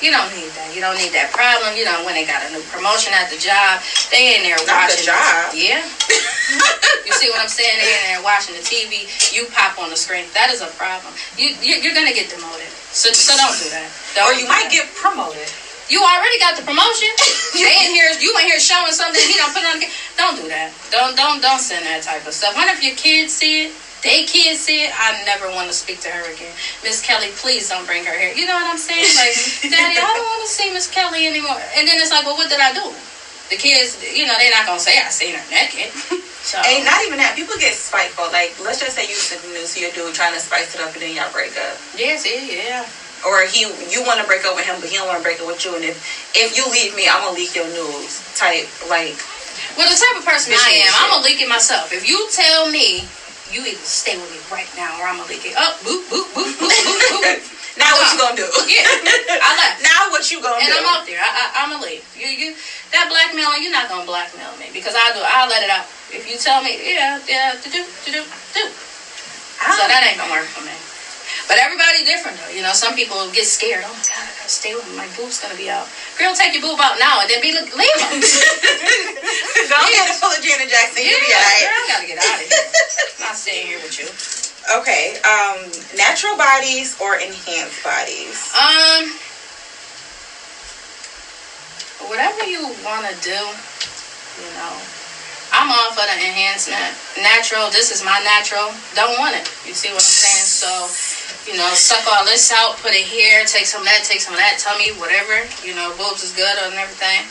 you 0.00 0.08
don't 0.10 0.32
need 0.32 0.48
that. 0.56 0.72
You 0.72 0.80
don't 0.80 0.96
need 0.96 1.12
that 1.12 1.28
problem. 1.30 1.76
You 1.76 1.84
know 1.84 2.00
when 2.02 2.14
they 2.16 2.24
got 2.24 2.40
a 2.42 2.48
new 2.50 2.62
promotion 2.72 3.12
at 3.12 3.28
the 3.28 3.36
job, 3.36 3.80
they 4.10 4.34
in 4.34 4.42
there 4.42 4.56
Not 4.64 4.88
the 4.88 4.96
watching. 4.96 5.04
job. 5.04 5.52
Yeah. 5.52 5.84
you 7.04 7.12
see 7.12 7.28
what 7.28 7.38
I'm 7.38 7.52
saying? 7.52 7.76
They 7.78 7.92
in 8.00 8.02
there 8.08 8.22
watching 8.24 8.54
the 8.56 8.64
TV. 8.64 9.04
You 9.30 9.44
pop 9.52 9.76
on 9.78 9.90
the 9.90 9.96
screen. 10.00 10.24
That 10.32 10.48
is 10.48 10.62
a 10.64 10.68
problem. 10.72 11.12
You, 11.36 11.52
you 11.60 11.76
you're 11.76 11.92
gonna 11.94 12.16
get 12.16 12.28
demoted. 12.32 12.72
So 12.96 13.12
so 13.12 13.36
don't 13.36 13.52
do 13.60 13.68
that. 13.70 13.92
Don't 14.16 14.24
Or 14.24 14.32
you 14.32 14.48
might 14.48 14.72
that. 14.72 14.72
get 14.72 14.86
promoted. 14.96 15.52
You 15.90 15.98
already 15.98 16.38
got 16.38 16.54
the 16.54 16.62
promotion. 16.62 17.10
they 17.58 17.74
in 17.84 17.90
here. 17.90 18.14
You 18.22 18.30
in 18.38 18.46
here 18.46 18.62
showing 18.62 18.94
something. 18.94 19.20
He 19.20 19.34
don't 19.34 19.50
put 19.52 19.66
on. 19.66 19.82
The, 19.82 19.90
don't 20.16 20.36
do 20.38 20.46
that. 20.48 20.70
Don't 20.94 21.18
don't 21.18 21.42
don't 21.42 21.58
send 21.58 21.84
that 21.84 22.06
type 22.06 22.24
of 22.26 22.32
stuff. 22.32 22.54
What 22.54 22.70
if 22.70 22.78
your 22.82 22.94
kids 22.94 23.34
see 23.34 23.66
it? 23.66 23.74
They 24.00 24.24
kids 24.24 24.64
see 24.64 24.86
it. 24.86 24.94
I 24.96 25.20
never 25.28 25.50
want 25.52 25.68
to 25.68 25.74
speak 25.76 26.00
to 26.06 26.08
her 26.08 26.24
again. 26.32 26.54
Miss 26.80 27.02
Kelly, 27.04 27.28
please 27.36 27.68
don't 27.68 27.84
bring 27.84 28.06
her 28.06 28.16
here. 28.16 28.32
You 28.32 28.46
know 28.46 28.54
what 28.54 28.64
I'm 28.70 28.80
saying? 28.80 29.04
Like, 29.12 29.36
Daddy, 29.68 29.98
I 30.00 30.08
don't 30.16 30.24
want 30.24 30.40
to 30.46 30.48
see 30.48 30.72
Miss 30.72 30.88
Kelly 30.88 31.26
anymore. 31.26 31.60
And 31.76 31.84
then 31.84 32.00
it's 32.00 32.08
like, 32.10 32.24
well, 32.24 32.38
what 32.38 32.48
did 32.48 32.60
I 32.62 32.72
do? 32.72 32.94
The 33.50 33.58
kids, 33.60 33.98
you 34.00 34.24
know, 34.24 34.38
they're 34.38 34.54
not 34.54 34.64
gonna 34.64 34.80
say 34.80 34.96
I 34.96 35.10
seen 35.10 35.34
her 35.34 35.44
naked. 35.50 35.90
So 36.40 36.56
And 36.56 36.84
not 36.88 37.04
even 37.04 37.18
that. 37.20 37.36
People 37.36 37.54
get 37.60 37.74
spiteful. 37.76 38.24
Like, 38.32 38.56
let's 38.64 38.80
just 38.80 38.96
say 38.96 39.04
you 39.06 39.14
send 39.14 39.44
news 39.52 39.74
to 39.74 39.80
your 39.84 39.92
dude 39.92 40.14
trying 40.16 40.32
to 40.32 40.40
spice 40.40 40.74
it 40.74 40.80
up 40.80 40.90
and 40.94 41.02
then 41.02 41.14
y'all 41.14 41.30
break 41.30 41.52
up. 41.52 41.76
yes, 41.94 42.24
yeah, 42.24 42.40
yeah. 42.40 42.88
Or 43.26 43.44
he, 43.44 43.68
you 43.92 44.00
want 44.08 44.20
to 44.20 44.26
break 44.26 44.48
up 44.48 44.56
with 44.56 44.64
him, 44.64 44.80
but 44.80 44.88
he 44.88 44.96
don't 44.96 45.06
want 45.06 45.20
to 45.20 45.26
break 45.26 45.40
up 45.40 45.46
with 45.46 45.60
you. 45.64 45.76
And 45.76 45.84
if, 45.84 46.00
if 46.32 46.56
you 46.56 46.64
leave 46.72 46.96
me, 46.96 47.04
I'm 47.04 47.20
gonna 47.20 47.36
leak 47.36 47.52
your 47.52 47.68
news. 47.68 48.24
Type 48.32 48.64
like, 48.88 49.16
Well, 49.76 49.84
the 49.84 49.96
type 49.96 50.16
of 50.16 50.24
person 50.24 50.56
I 50.56 50.88
am. 50.88 50.92
I'm 50.96 51.08
gonna 51.12 51.24
leak 51.28 51.40
it 51.40 51.48
myself. 51.48 51.92
If 51.92 52.08
you 52.08 52.16
tell 52.32 52.72
me, 52.72 53.04
you 53.52 53.66
either 53.66 53.84
stay 53.84 54.16
with 54.16 54.30
me 54.30 54.40
right 54.48 54.68
now 54.78 54.96
or 55.02 55.04
I'm 55.04 55.20
gonna 55.20 55.28
leak 55.28 55.44
it. 55.44 55.52
Up, 55.58 55.76
boop, 55.84 56.06
boop, 56.08 56.32
boop, 56.32 56.48
boop, 56.56 56.70
boop, 56.70 57.00
boop. 57.12 57.38
now 57.82 57.92
what 57.98 58.08
you 58.08 58.18
gonna 58.18 58.38
do? 58.38 58.48
Yeah, 58.70 58.88
I 59.44 59.50
left. 59.58 59.84
Now 59.84 60.08
what 60.08 60.24
you 60.30 60.40
gonna 60.40 60.62
And 60.62 60.70
do? 60.70 60.78
And 60.78 60.86
I'm 60.86 60.88
out 60.88 61.04
there. 61.04 61.20
I, 61.20 61.28
I, 61.28 61.44
I'm 61.60 61.68
gonna 61.76 61.84
leave. 61.84 62.04
You, 62.16 62.30
you, 62.30 62.48
that 62.94 63.12
blackmail, 63.12 63.58
you're 63.60 63.74
not 63.74 63.90
gonna 63.92 64.06
blackmail 64.06 64.54
me 64.56 64.72
because 64.72 64.96
I 64.96 65.12
do. 65.12 65.20
I'll 65.20 65.50
let 65.50 65.60
it 65.60 65.70
out. 65.70 65.84
If 66.08 66.24
you 66.24 66.38
tell 66.38 66.62
me, 66.62 66.78
yeah, 66.80 67.20
yeah, 67.28 67.54
to 67.58 67.68
do, 67.68 67.84
to 67.84 68.08
do, 68.10 68.22
do. 68.56 68.64
So 69.60 69.76
ah. 69.76 69.86
that 69.92 70.08
ain't 70.08 70.16
gonna 70.16 70.32
work 70.32 70.48
for 70.48 70.64
me. 70.64 70.89
But 71.50 71.58
everybody 71.58 72.04
different 72.06 72.38
though. 72.38 72.54
You 72.54 72.62
know, 72.62 72.70
some 72.72 72.94
people 72.94 73.26
get 73.34 73.42
scared. 73.44 73.82
Oh 73.82 73.90
my 73.90 73.98
god, 74.06 74.22
I 74.22 74.30
gotta 74.38 74.48
stay 74.48 74.70
with 74.72 74.86
him. 74.86 74.94
My 74.94 75.10
boob's 75.18 75.42
gonna 75.42 75.58
be 75.58 75.66
out. 75.68 75.90
Girl, 76.14 76.30
take 76.32 76.54
your 76.54 76.62
boob 76.62 76.78
out 76.78 77.02
now 77.02 77.18
and 77.18 77.26
then 77.26 77.42
be 77.42 77.50
leave 77.50 77.66
him. 77.74 78.22
Go 79.66 79.74
ahead 79.82 80.14
and 80.14 80.20
pull 80.22 80.30
a 80.30 80.38
Janet 80.38 80.70
Jackson. 80.70 81.02
yeah, 81.02 81.10
You'll 81.10 81.26
be 81.26 81.26
girl, 81.26 81.42
alright. 81.42 81.66
I 81.66 81.86
gotta 81.90 82.06
get 82.06 82.18
out 82.22 82.38
of 82.38 82.46
here. 82.46 82.54
I'm 83.18 83.34
not 83.34 83.34
staying 83.34 83.66
here 83.66 83.82
with 83.82 83.98
you. 83.98 84.06
Okay. 84.78 85.18
Um, 85.26 85.66
natural 85.98 86.38
bodies 86.38 86.94
or 87.02 87.16
enhanced 87.18 87.82
bodies? 87.82 88.38
Um, 88.54 89.10
whatever 92.06 92.46
you 92.46 92.70
want 92.86 93.10
to 93.10 93.14
do, 93.26 93.34
you 94.38 94.50
know. 94.54 94.78
I'm 95.52 95.66
all 95.72 95.90
for 95.90 96.06
the 96.06 96.14
enhancement. 96.14 96.94
Natural, 97.18 97.70
this 97.70 97.90
is 97.90 98.04
my 98.04 98.22
natural. 98.22 98.70
Don't 98.94 99.18
want 99.18 99.34
it. 99.34 99.50
You 99.66 99.74
see 99.74 99.88
what 99.90 99.98
I'm 99.98 100.14
saying? 100.14 100.46
So, 100.46 100.86
you 101.46 101.56
know, 101.56 101.72
suck 101.74 102.06
all 102.06 102.24
this 102.24 102.50
out, 102.52 102.76
put 102.78 102.92
it 102.92 103.04
here, 103.06 103.44
take 103.44 103.66
some 103.66 103.80
of 103.82 103.86
that, 103.86 104.04
take 104.04 104.20
some 104.20 104.34
of 104.34 104.40
that, 104.40 104.58
tummy, 104.58 104.90
whatever. 104.92 105.46
You 105.66 105.74
know, 105.74 105.94
boobs 105.96 106.22
is 106.22 106.32
good 106.32 106.58
and 106.58 106.74
everything. 106.74 107.26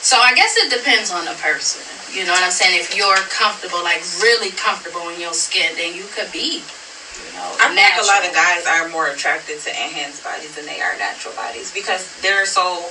So 0.00 0.16
I 0.18 0.34
guess 0.34 0.56
it 0.56 0.70
depends 0.70 1.10
on 1.10 1.24
the 1.24 1.34
person. 1.34 1.82
You 2.14 2.24
know 2.24 2.32
what 2.32 2.42
I'm 2.42 2.50
saying? 2.50 2.78
If 2.80 2.94
you're 2.96 3.16
comfortable, 3.28 3.82
like 3.82 4.00
really 4.22 4.50
comfortable 4.50 5.08
in 5.10 5.20
your 5.20 5.34
skin, 5.34 5.74
then 5.76 5.94
you 5.94 6.04
could 6.14 6.30
be, 6.32 6.62
you 6.62 7.32
know, 7.34 7.56
I 7.60 7.68
think 7.74 7.98
a 8.00 8.06
lot 8.06 8.24
of 8.24 8.32
guys 8.32 8.64
are 8.66 8.88
more 8.88 9.08
attracted 9.08 9.58
to 9.60 9.70
enhanced 9.70 10.22
bodies 10.24 10.54
than 10.54 10.64
they 10.64 10.80
are 10.80 10.96
natural 10.96 11.34
bodies 11.34 11.70
because 11.72 12.06
they're 12.22 12.46
so 12.46 12.90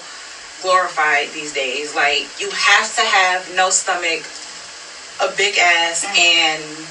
glorified 0.61 1.29
these 1.31 1.53
days. 1.53 1.95
Like 1.95 2.27
you 2.39 2.49
have 2.51 2.93
to 2.95 3.01
have 3.01 3.49
no 3.55 3.69
stomach, 3.69 4.23
a 5.19 5.33
big 5.35 5.57
ass, 5.57 6.03
Mm. 6.05 6.17
and 6.17 6.87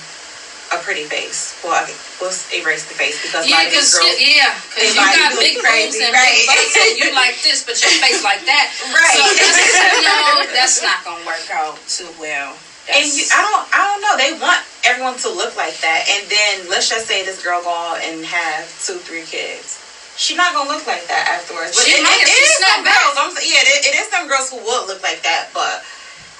a 0.74 0.78
pretty 0.82 1.04
face. 1.06 1.54
Well, 1.62 1.78
okay, 1.84 1.94
let's 2.18 2.50
erase 2.50 2.86
the 2.90 2.94
face 2.98 3.20
because 3.22 3.46
Yeah, 3.46 3.62
lot 3.62 3.66
of 3.66 3.72
these 3.72 3.94
because 3.94 4.18
yeah, 4.18 4.50
because 4.66 4.90
you 4.94 5.02
got 5.02 5.30
big 5.38 5.54
boobs 5.62 5.96
and 6.02 6.10
right. 6.10 6.42
big 6.42 6.46
butts, 6.50 6.74
and 6.74 6.94
you 6.98 7.08
like 7.14 7.38
this, 7.42 7.62
but 7.62 7.78
your 7.78 7.94
face 8.02 8.22
like 8.26 8.42
that. 8.46 8.72
Right. 8.90 9.14
So 9.14 9.22
that's, 9.30 9.58
you 9.94 10.02
know, 10.02 10.42
that's 10.54 10.78
not 10.82 11.04
gonna 11.06 11.22
work 11.26 11.46
out 11.54 11.78
too 11.86 12.10
well. 12.18 12.56
and 12.90 13.06
you, 13.06 13.26
I 13.34 13.42
don't, 13.42 13.64
I 13.74 13.78
don't 13.82 14.00
know. 14.02 14.14
They 14.18 14.32
want 14.38 14.62
everyone 14.86 15.18
to 15.26 15.30
look 15.30 15.54
like 15.58 15.78
that, 15.82 16.06
and 16.10 16.22
then 16.30 16.70
let's 16.70 16.88
just 16.88 17.06
say 17.06 17.22
this 17.24 17.42
girl 17.42 17.62
go 17.62 17.70
out 17.70 17.98
and 18.02 18.24
have 18.24 18.66
two, 18.82 18.98
three 19.02 19.22
kids. 19.26 19.78
She's 20.16 20.36
not 20.36 20.54
gonna 20.54 20.70
look 20.70 20.86
like 20.86 21.06
that 21.06 21.28
afterwards. 21.28 21.76
But 21.76 21.84
She 21.84 21.92
it, 21.94 22.02
might 22.02 22.22
it, 22.24 22.30
it 22.30 22.40
is 22.42 22.56
some 22.58 22.82
girls. 22.82 23.14
I'm, 23.20 23.30
yeah, 23.44 23.62
it, 23.62 23.86
it 23.90 23.94
is 24.00 24.08
some 24.08 24.26
girls 24.26 24.48
who 24.50 24.56
would 24.58 24.86
look 24.88 25.02
like 25.02 25.22
that, 25.22 25.50
but 25.52 25.84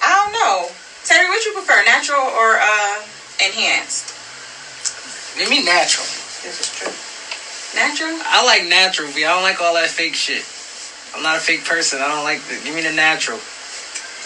I 0.01 0.09
don't 0.17 0.33
know. 0.33 0.71
Terry, 1.05 1.29
what 1.29 1.45
you 1.45 1.53
prefer, 1.53 1.83
natural 1.85 2.25
or 2.25 2.57
uh, 2.59 3.05
enhanced? 3.39 4.16
Give 5.37 5.49
me 5.49 5.63
natural. 5.63 6.05
This 6.41 6.59
is 6.59 6.69
true. 6.75 6.93
Natural. 7.77 8.17
I 8.25 8.43
like 8.43 8.63
natural, 8.65 9.09
but 9.11 9.17
I 9.17 9.29
don't 9.33 9.43
like 9.43 9.61
all 9.61 9.73
that 9.75 9.89
fake 9.89 10.15
shit. 10.15 10.43
I'm 11.13 11.21
not 11.23 11.37
a 11.37 11.39
fake 11.39 11.63
person. 11.63 12.01
I 12.01 12.07
don't 12.07 12.23
like 12.23 12.41
the. 12.47 12.57
Give 12.63 12.73
me 12.73 12.81
the 12.81 12.91
natural. 12.91 13.39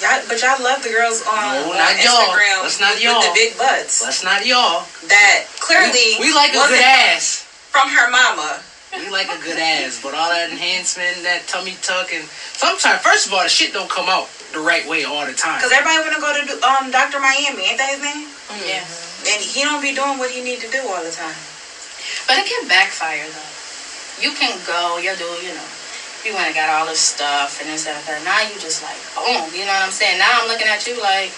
Y'all, 0.01 0.21
but 0.27 0.41
y'all 0.41 0.61
love 0.61 0.81
the 0.81 0.89
girls 0.89 1.21
on, 1.21 1.27
No, 1.27 1.71
on 1.71 1.77
not 1.77 2.01
y'all. 2.01 2.33
That's 2.63 2.79
not 2.79 2.95
with, 2.95 3.03
y'all. 3.03 3.19
with 3.19 3.27
the 3.27 3.33
big 3.33 3.57
butts. 3.57 4.01
Let's 4.01 4.23
not 4.23 4.45
y'all. 4.45 4.87
That 5.07 5.45
clearly 5.59 6.15
We, 6.17 6.27
we 6.29 6.33
like 6.33 6.51
a 6.51 6.63
good 6.67 6.81
ass. 6.81 7.43
from 7.69 7.89
her 7.89 8.09
mama. 8.09 8.63
We 8.97 9.09
like 9.09 9.29
a 9.29 9.37
good 9.37 9.57
ass, 9.59 9.99
but 10.01 10.13
all 10.13 10.29
that 10.29 10.49
enhancement, 10.49 11.23
that 11.23 11.47
tummy 11.47 11.77
tuck, 11.81 12.11
and 12.11 12.27
sometimes, 12.57 13.01
first 13.01 13.25
of 13.25 13.33
all, 13.33 13.43
the 13.43 13.49
shit 13.49 13.71
don't 13.71 13.89
come 13.89 14.09
out 14.09 14.27
the 14.51 14.59
right 14.59 14.85
way 14.85 15.03
all 15.05 15.25
the 15.25 15.33
time. 15.33 15.61
Cause 15.61 15.71
everybody 15.71 16.01
wanna 16.03 16.19
go 16.19 16.33
to 16.33 16.67
um 16.67 16.91
Dr. 16.91 17.19
Miami, 17.19 17.63
ain't 17.69 17.77
that 17.77 17.91
his 17.91 18.01
name? 18.01 18.27
Yeah, 18.67 18.83
And 19.27 19.41
he 19.41 19.61
don't 19.61 19.81
be 19.81 19.93
doing 19.93 20.17
what 20.17 20.31
he 20.31 20.41
need 20.41 20.61
to 20.61 20.69
do 20.69 20.81
all 20.87 21.03
the 21.03 21.11
time. 21.11 21.35
but 22.27 22.37
it 22.37 22.45
can 22.47 22.67
backfire 22.67 23.27
though. 23.29 23.51
You 24.21 24.31
can 24.33 24.59
go, 24.65 24.97
you 24.97 25.15
do, 25.17 25.29
you 25.45 25.53
know. 25.53 25.69
You 26.25 26.33
went 26.33 26.53
and 26.53 26.55
got 26.55 26.69
all 26.69 26.85
this 26.85 26.99
stuff 27.01 27.59
and 27.61 27.69
this, 27.69 27.85
that, 27.85 27.97
and 27.97 28.05
that. 28.07 28.21
Now 28.25 28.41
you 28.45 28.59
just 28.59 28.81
like, 28.81 28.97
boom, 29.17 29.49
you 29.53 29.65
know 29.65 29.73
what 29.73 29.81
I'm 29.85 29.91
saying? 29.91 30.17
Now 30.19 30.41
I'm 30.41 30.47
looking 30.47 30.67
at 30.67 30.85
you 30.85 30.99
like, 31.01 31.31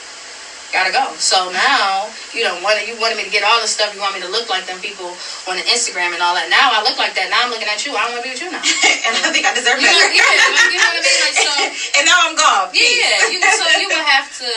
gotta 0.73 0.91
go. 0.91 1.13
So 1.21 1.49
now 1.53 2.11
you 2.33 2.41
don't 2.43 2.61
want 2.63 2.81
you 2.85 2.97
wanted 2.99 3.15
me 3.15 3.23
to 3.23 3.29
get 3.29 3.43
all 3.43 3.61
the 3.61 3.67
stuff. 3.67 3.93
You 3.93 4.01
want 4.01 4.15
me 4.15 4.21
to 4.21 4.27
look 4.27 4.49
like 4.49 4.65
them 4.65 4.79
people 4.79 5.15
on 5.47 5.55
the 5.55 5.63
Instagram 5.69 6.11
and 6.17 6.21
all 6.21 6.33
that. 6.35 6.49
Now 6.49 6.73
I 6.73 6.81
look 6.83 6.97
like 6.97 7.13
that. 7.15 7.29
Now 7.29 7.43
I'm 7.45 7.51
looking 7.51 7.69
at 7.69 7.85
you. 7.85 7.93
I 7.95 8.03
don't 8.03 8.11
want 8.11 8.23
to 8.23 8.27
be 8.27 8.33
with 8.33 8.41
you 8.41 8.49
now. 8.51 8.63
and 9.07 9.13
I 9.23 9.29
think 9.31 9.45
I 9.45 9.53
deserve 9.53 9.79
You 9.79 9.87
know, 9.87 10.01
yeah, 10.11 10.25
you 10.67 10.77
know 10.81 10.89
what 10.91 10.99
I 10.99 11.03
mean? 11.05 11.19
Like, 11.23 11.37
so 11.37 11.53
and 12.01 12.03
now 12.05 12.17
I'm 12.25 12.35
gone. 12.35 12.71
Peace. 12.73 12.99
Yeah, 12.99 13.29
you, 13.29 13.37
so 13.39 13.63
you 13.79 13.87
would 13.93 14.07
have 14.09 14.27
to, 14.41 14.49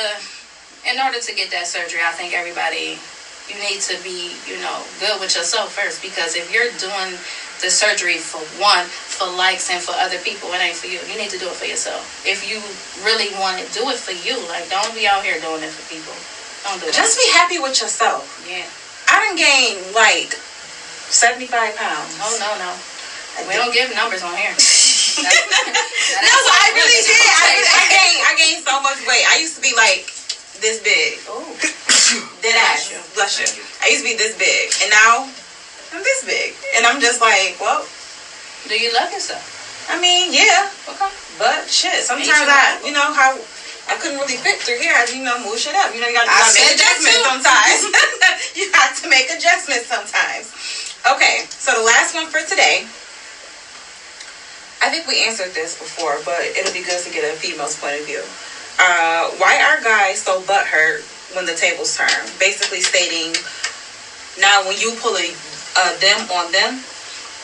in 0.91 0.99
order 0.99 1.21
to 1.21 1.31
get 1.37 1.51
that 1.53 1.69
surgery, 1.69 2.01
I 2.03 2.11
think 2.17 2.33
everybody, 2.33 2.99
you 3.49 3.57
need 3.61 3.81
to 3.87 3.97
be, 4.03 4.35
you 4.47 4.59
know, 4.61 4.83
good 4.99 5.21
with 5.21 5.35
yourself 5.35 5.73
first. 5.75 6.03
Because 6.03 6.35
if 6.35 6.51
you're 6.53 6.71
doing 6.79 7.15
the 7.63 7.71
surgery 7.71 8.19
for 8.19 8.41
one, 8.61 8.85
for 8.87 9.27
likes 9.33 9.71
and 9.71 9.81
for 9.83 9.93
other 9.97 10.19
people, 10.19 10.53
it 10.53 10.61
ain't 10.61 10.77
for 10.77 10.87
you. 10.87 11.01
You 11.09 11.17
need 11.17 11.31
to 11.31 11.39
do 11.39 11.49
it 11.49 11.57
for 11.57 11.65
yourself. 11.65 12.05
If 12.27 12.45
you 12.45 12.61
really 13.05 13.33
want 13.39 13.59
to 13.63 13.67
do 13.73 13.89
it 13.91 13.97
for 13.97 14.13
you, 14.13 14.37
like, 14.49 14.69
don't 14.69 14.93
be 14.95 15.07
out 15.07 15.25
here 15.25 15.41
doing 15.41 15.63
it 15.63 15.71
for 15.73 15.83
people. 15.89 16.13
Don't 16.65 16.79
do 16.81 16.87
that. 16.91 16.95
Just 16.95 17.17
be 17.17 17.31
happy 17.33 17.59
with 17.59 17.81
yourself. 17.81 18.27
yeah. 18.47 18.67
I 19.09 19.23
done 19.23 19.37
gained 19.39 19.95
like 19.95 20.35
75 21.15 21.49
pounds. 21.79 22.11
Oh, 22.19 22.35
no, 22.43 22.59
no. 22.59 22.75
I 22.75 23.47
We 23.47 23.55
did. 23.55 23.59
don't 23.63 23.73
give 23.73 23.95
numbers 23.95 24.23
on 24.23 24.37
here. 24.37 24.51
No, 25.17 26.29
but 26.45 26.57
I 26.61 26.71
really 26.77 27.03
did. 27.03 27.17
I, 27.17 27.57
I 27.73 27.85
gained. 27.89 28.21
I 28.21 28.33
gained 28.37 28.65
so 28.65 28.81
much 28.81 28.99
weight. 29.07 29.25
I 29.27 29.39
used 29.39 29.55
to 29.57 29.63
be 29.63 29.73
like 29.75 30.07
this 30.61 30.79
big. 30.83 31.19
Ooh. 31.29 31.57
Dead 32.43 32.55
ass. 32.55 32.87
Bless 33.15 33.39
you. 33.41 33.47
Bless 33.47 33.57
you. 33.59 33.65
I 33.83 33.91
used 33.91 34.05
to 34.05 34.09
be 34.11 34.17
this 34.17 34.39
big, 34.39 34.71
and 34.83 34.91
now 34.91 35.27
I'm 35.93 36.03
this 36.03 36.23
big, 36.25 36.55
and 36.77 36.87
I'm 36.87 37.01
just 37.01 37.21
like, 37.21 37.57
well, 37.61 37.87
Do 38.69 38.75
you 38.75 38.93
love 38.95 39.11
yourself? 39.13 39.43
I 39.89 40.01
mean, 40.01 40.35
yeah, 40.35 40.71
Okay. 40.91 41.11
but 41.39 41.71
shit. 41.71 42.03
Sometimes 42.03 42.27
you 42.27 42.35
I, 42.35 42.83
you 42.83 42.91
know 42.93 43.15
how 43.15 43.39
I 43.87 43.95
couldn't 44.03 44.19
really 44.19 44.35
fit 44.39 44.59
through 44.59 44.83
here. 44.83 44.91
I 44.95 45.07
you 45.07 45.23
know, 45.23 45.39
move 45.39 45.59
shit 45.59 45.75
up. 45.79 45.95
You 45.95 46.01
know, 46.03 46.11
you 46.11 46.15
gotta, 46.19 46.27
you 46.27 46.43
gotta 46.43 46.59
make 46.59 46.75
adjustments 46.75 47.23
sometimes. 47.23 47.79
you 48.59 48.65
have 48.75 48.93
to 49.03 49.07
make 49.09 49.31
adjustments 49.31 49.87
sometimes. 49.87 50.51
Okay, 51.07 51.47
so 51.51 51.75
the 51.79 51.87
last 51.87 52.15
one 52.15 52.27
for 52.27 52.43
today. 52.43 52.87
I 54.83 54.91
think 54.91 55.07
we 55.07 55.25
answered 55.25 55.55
this 55.55 55.79
before, 55.79 56.19
but 56.25 56.43
it'll 56.59 56.73
be 56.75 56.83
good 56.83 56.99
to 57.03 57.11
get 57.11 57.23
a 57.25 57.35
female's 57.39 57.79
point 57.79 57.99
of 57.99 58.05
view. 58.07 58.23
Uh, 58.79 59.31
why 59.39 59.57
are 59.63 59.83
guys 59.83 60.21
so 60.21 60.43
butthurt 60.43 61.01
when 61.37 61.45
the 61.45 61.55
tables 61.55 61.95
turn? 61.95 62.25
Basically 62.41 62.81
stating, 62.81 63.37
now 64.41 64.65
when 64.65 64.81
you 64.81 64.97
pull 64.97 65.15
a 65.21 65.29
uh, 65.77 65.93
them 66.01 66.25
on 66.33 66.51
them, 66.51 66.81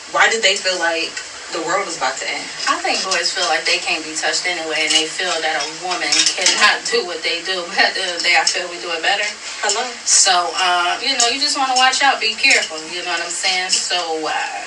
why 0.09 0.27
do 0.33 0.41
they 0.41 0.57
feel 0.57 0.81
like 0.81 1.13
the 1.53 1.61
world 1.61 1.85
is 1.85 1.95
about 1.95 2.17
to 2.17 2.25
end? 2.25 2.41
I 2.65 2.81
think 2.81 3.05
boys 3.05 3.29
feel 3.29 3.45
like 3.45 3.63
they 3.69 3.77
can't 3.77 4.01
be 4.01 4.17
touched 4.17 4.49
anyway, 4.49 4.89
and 4.89 4.91
they 4.91 5.05
feel 5.05 5.29
that 5.45 5.61
a 5.61 5.65
woman 5.85 6.09
cannot 6.33 6.81
do 6.89 7.05
what 7.05 7.21
they 7.21 7.45
do. 7.45 7.61
But 7.69 7.77
at 7.77 7.93
the 7.93 8.01
end 8.01 8.11
of 8.17 8.17
the 8.17 8.25
day, 8.25 8.35
I 8.35 8.43
feel 8.49 8.65
we 8.65 8.81
do 8.81 8.89
it 8.97 9.05
better. 9.05 9.29
Hello. 9.61 9.85
So, 10.09 10.49
uh, 10.57 10.97
you 10.97 11.13
know, 11.13 11.29
you 11.29 11.37
just 11.37 11.53
want 11.53 11.69
to 11.69 11.77
watch 11.77 12.01
out, 12.01 12.17
be 12.17 12.33
careful. 12.33 12.81
You 12.89 13.05
know 13.05 13.13
what 13.13 13.21
I'm 13.21 13.29
saying? 13.29 13.69
So, 13.69 14.25
uh, 14.25 14.65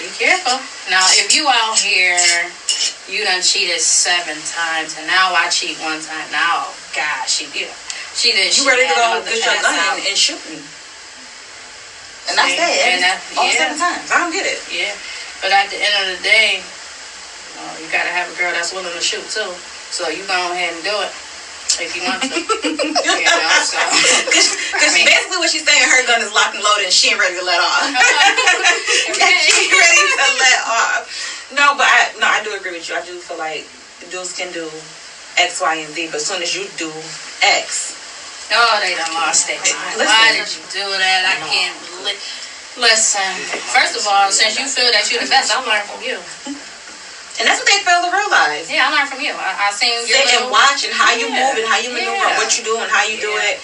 be 0.00 0.08
careful. 0.16 0.56
Now, 0.88 1.04
if 1.20 1.28
you 1.36 1.44
out 1.44 1.76
here, 1.76 2.48
you 3.04 3.24
done 3.24 3.44
cheated 3.44 3.80
seven 3.84 4.40
times, 4.48 4.96
and 4.96 5.06
now 5.06 5.36
I 5.36 5.52
cheat 5.52 5.76
one 5.76 6.00
time. 6.00 6.24
Now, 6.32 6.72
gosh, 6.94 7.30
she 7.40 7.46
did. 7.52 7.70
She 8.14 8.32
did. 8.32 8.50
You 8.56 8.62
she 8.64 8.68
ready 8.68 8.86
to 8.88 8.94
go 8.94 9.22
get 9.24 9.38
your 9.38 9.56
gun 9.62 9.74
and, 10.02 10.18
shoot 10.18 10.40
me? 10.50 10.58
And 12.30 12.36
I 12.38 12.46
See? 12.50 12.56
said, 12.58 12.74
And 12.94 13.02
that- 13.02 13.20
all 13.38 13.46
yeah. 13.46 13.58
seven 13.58 13.78
times. 13.78 14.06
I 14.10 14.18
don't 14.22 14.32
get 14.34 14.46
it. 14.46 14.60
Yeah, 14.70 14.94
but 15.42 15.50
at 15.50 15.70
the 15.70 15.78
end 15.78 15.94
of 16.04 16.06
the 16.18 16.20
day, 16.22 16.60
you, 16.60 17.54
know, 17.58 17.70
you 17.82 17.86
gotta 17.90 18.10
have 18.12 18.28
a 18.30 18.34
girl 18.38 18.52
that's 18.52 18.70
willing 18.74 18.92
to 18.94 19.00
shoot 19.02 19.24
too. 19.30 19.50
So 19.90 20.06
you 20.08 20.22
go 20.30 20.36
ahead 20.54 20.74
and 20.74 20.82
do 20.86 20.94
it 21.02 21.10
if 21.82 21.90
you 21.96 22.02
want 22.06 22.22
to. 22.22 22.28
you 22.66 23.26
know, 23.26 23.50
so. 23.66 23.78
Because 24.30 24.94
I 24.94 25.02
mean- 25.02 25.06
basically 25.06 25.38
what 25.38 25.50
she's 25.50 25.66
saying, 25.66 25.82
her 25.82 26.06
gun 26.06 26.22
is 26.22 26.30
locked 26.32 26.54
and 26.54 26.62
loaded 26.62 26.86
and 26.86 26.94
she 26.94 27.10
ain't 27.10 27.18
ready 27.18 27.34
to 27.38 27.44
let 27.44 27.58
off. 27.58 27.82
she 29.10 29.18
ain't 29.18 29.74
ready 29.74 30.02
to 30.14 30.26
let 30.38 30.58
off. 30.66 31.02
No, 31.54 31.74
but 31.74 31.86
I 31.90 32.14
no, 32.20 32.26
I 32.30 32.42
do 32.44 32.54
agree 32.54 32.70
with 32.78 32.86
you. 32.88 32.94
I 32.94 33.02
do 33.02 33.18
feel 33.18 33.38
like 33.38 33.66
dudes 34.10 34.34
can 34.36 34.52
do 34.52 34.70
X, 35.38 35.60
Y, 35.60 35.74
and 35.76 35.92
Z, 35.94 36.06
but 36.06 36.16
as 36.16 36.26
soon 36.26 36.42
as 36.42 36.54
you 36.54 36.66
do 36.76 36.90
X, 37.42 37.96
Oh, 38.52 38.80
they 38.82 38.96
done 38.96 39.12
lost. 39.14 39.46
Listen. 39.48 39.76
Why 39.94 40.32
did 40.34 40.50
you 40.54 40.62
do 40.72 40.90
that? 40.98 41.22
I 41.22 41.38
can't 41.46 41.78
believe. 41.86 42.18
Listen, 42.76 43.34
first 43.70 43.94
of 43.96 44.06
all, 44.06 44.30
since 44.30 44.58
you 44.58 44.66
feel 44.66 44.90
that 44.90 45.10
you're 45.10 45.22
the 45.22 45.30
best, 45.30 45.50
I 45.52 45.58
learned 45.62 45.86
from 45.86 46.02
you. 46.02 46.18
and 47.38 47.46
that's 47.46 47.58
what 47.58 47.66
they 47.66 47.78
fail 47.78 48.02
to 48.02 48.10
realize. 48.10 48.68
Yeah, 48.70 48.88
I 48.88 48.90
learned 48.90 49.08
from 49.08 49.20
you. 49.20 49.32
I, 49.34 49.68
I 49.68 49.70
seen 49.70 50.06
your 50.06 50.18
Sit 50.18 50.34
and 50.34 50.34
little, 50.46 50.50
watch 50.50 50.84
and 50.84 50.94
how 50.94 51.12
you 51.14 51.28
Yeah. 51.28 51.46
move 51.46 51.58
and 51.58 51.66
how 51.66 51.78
you 51.78 51.90
maneuver, 51.90 52.10
and 52.26 52.34
Yeah. 52.34 52.38
what 52.38 52.56
you 52.58 52.62
do 52.64 52.78
and 52.80 52.90
how 52.90 53.02
you 53.02 53.20
do 53.20 53.30
Yeah. 53.30 53.54
it. 53.54 53.60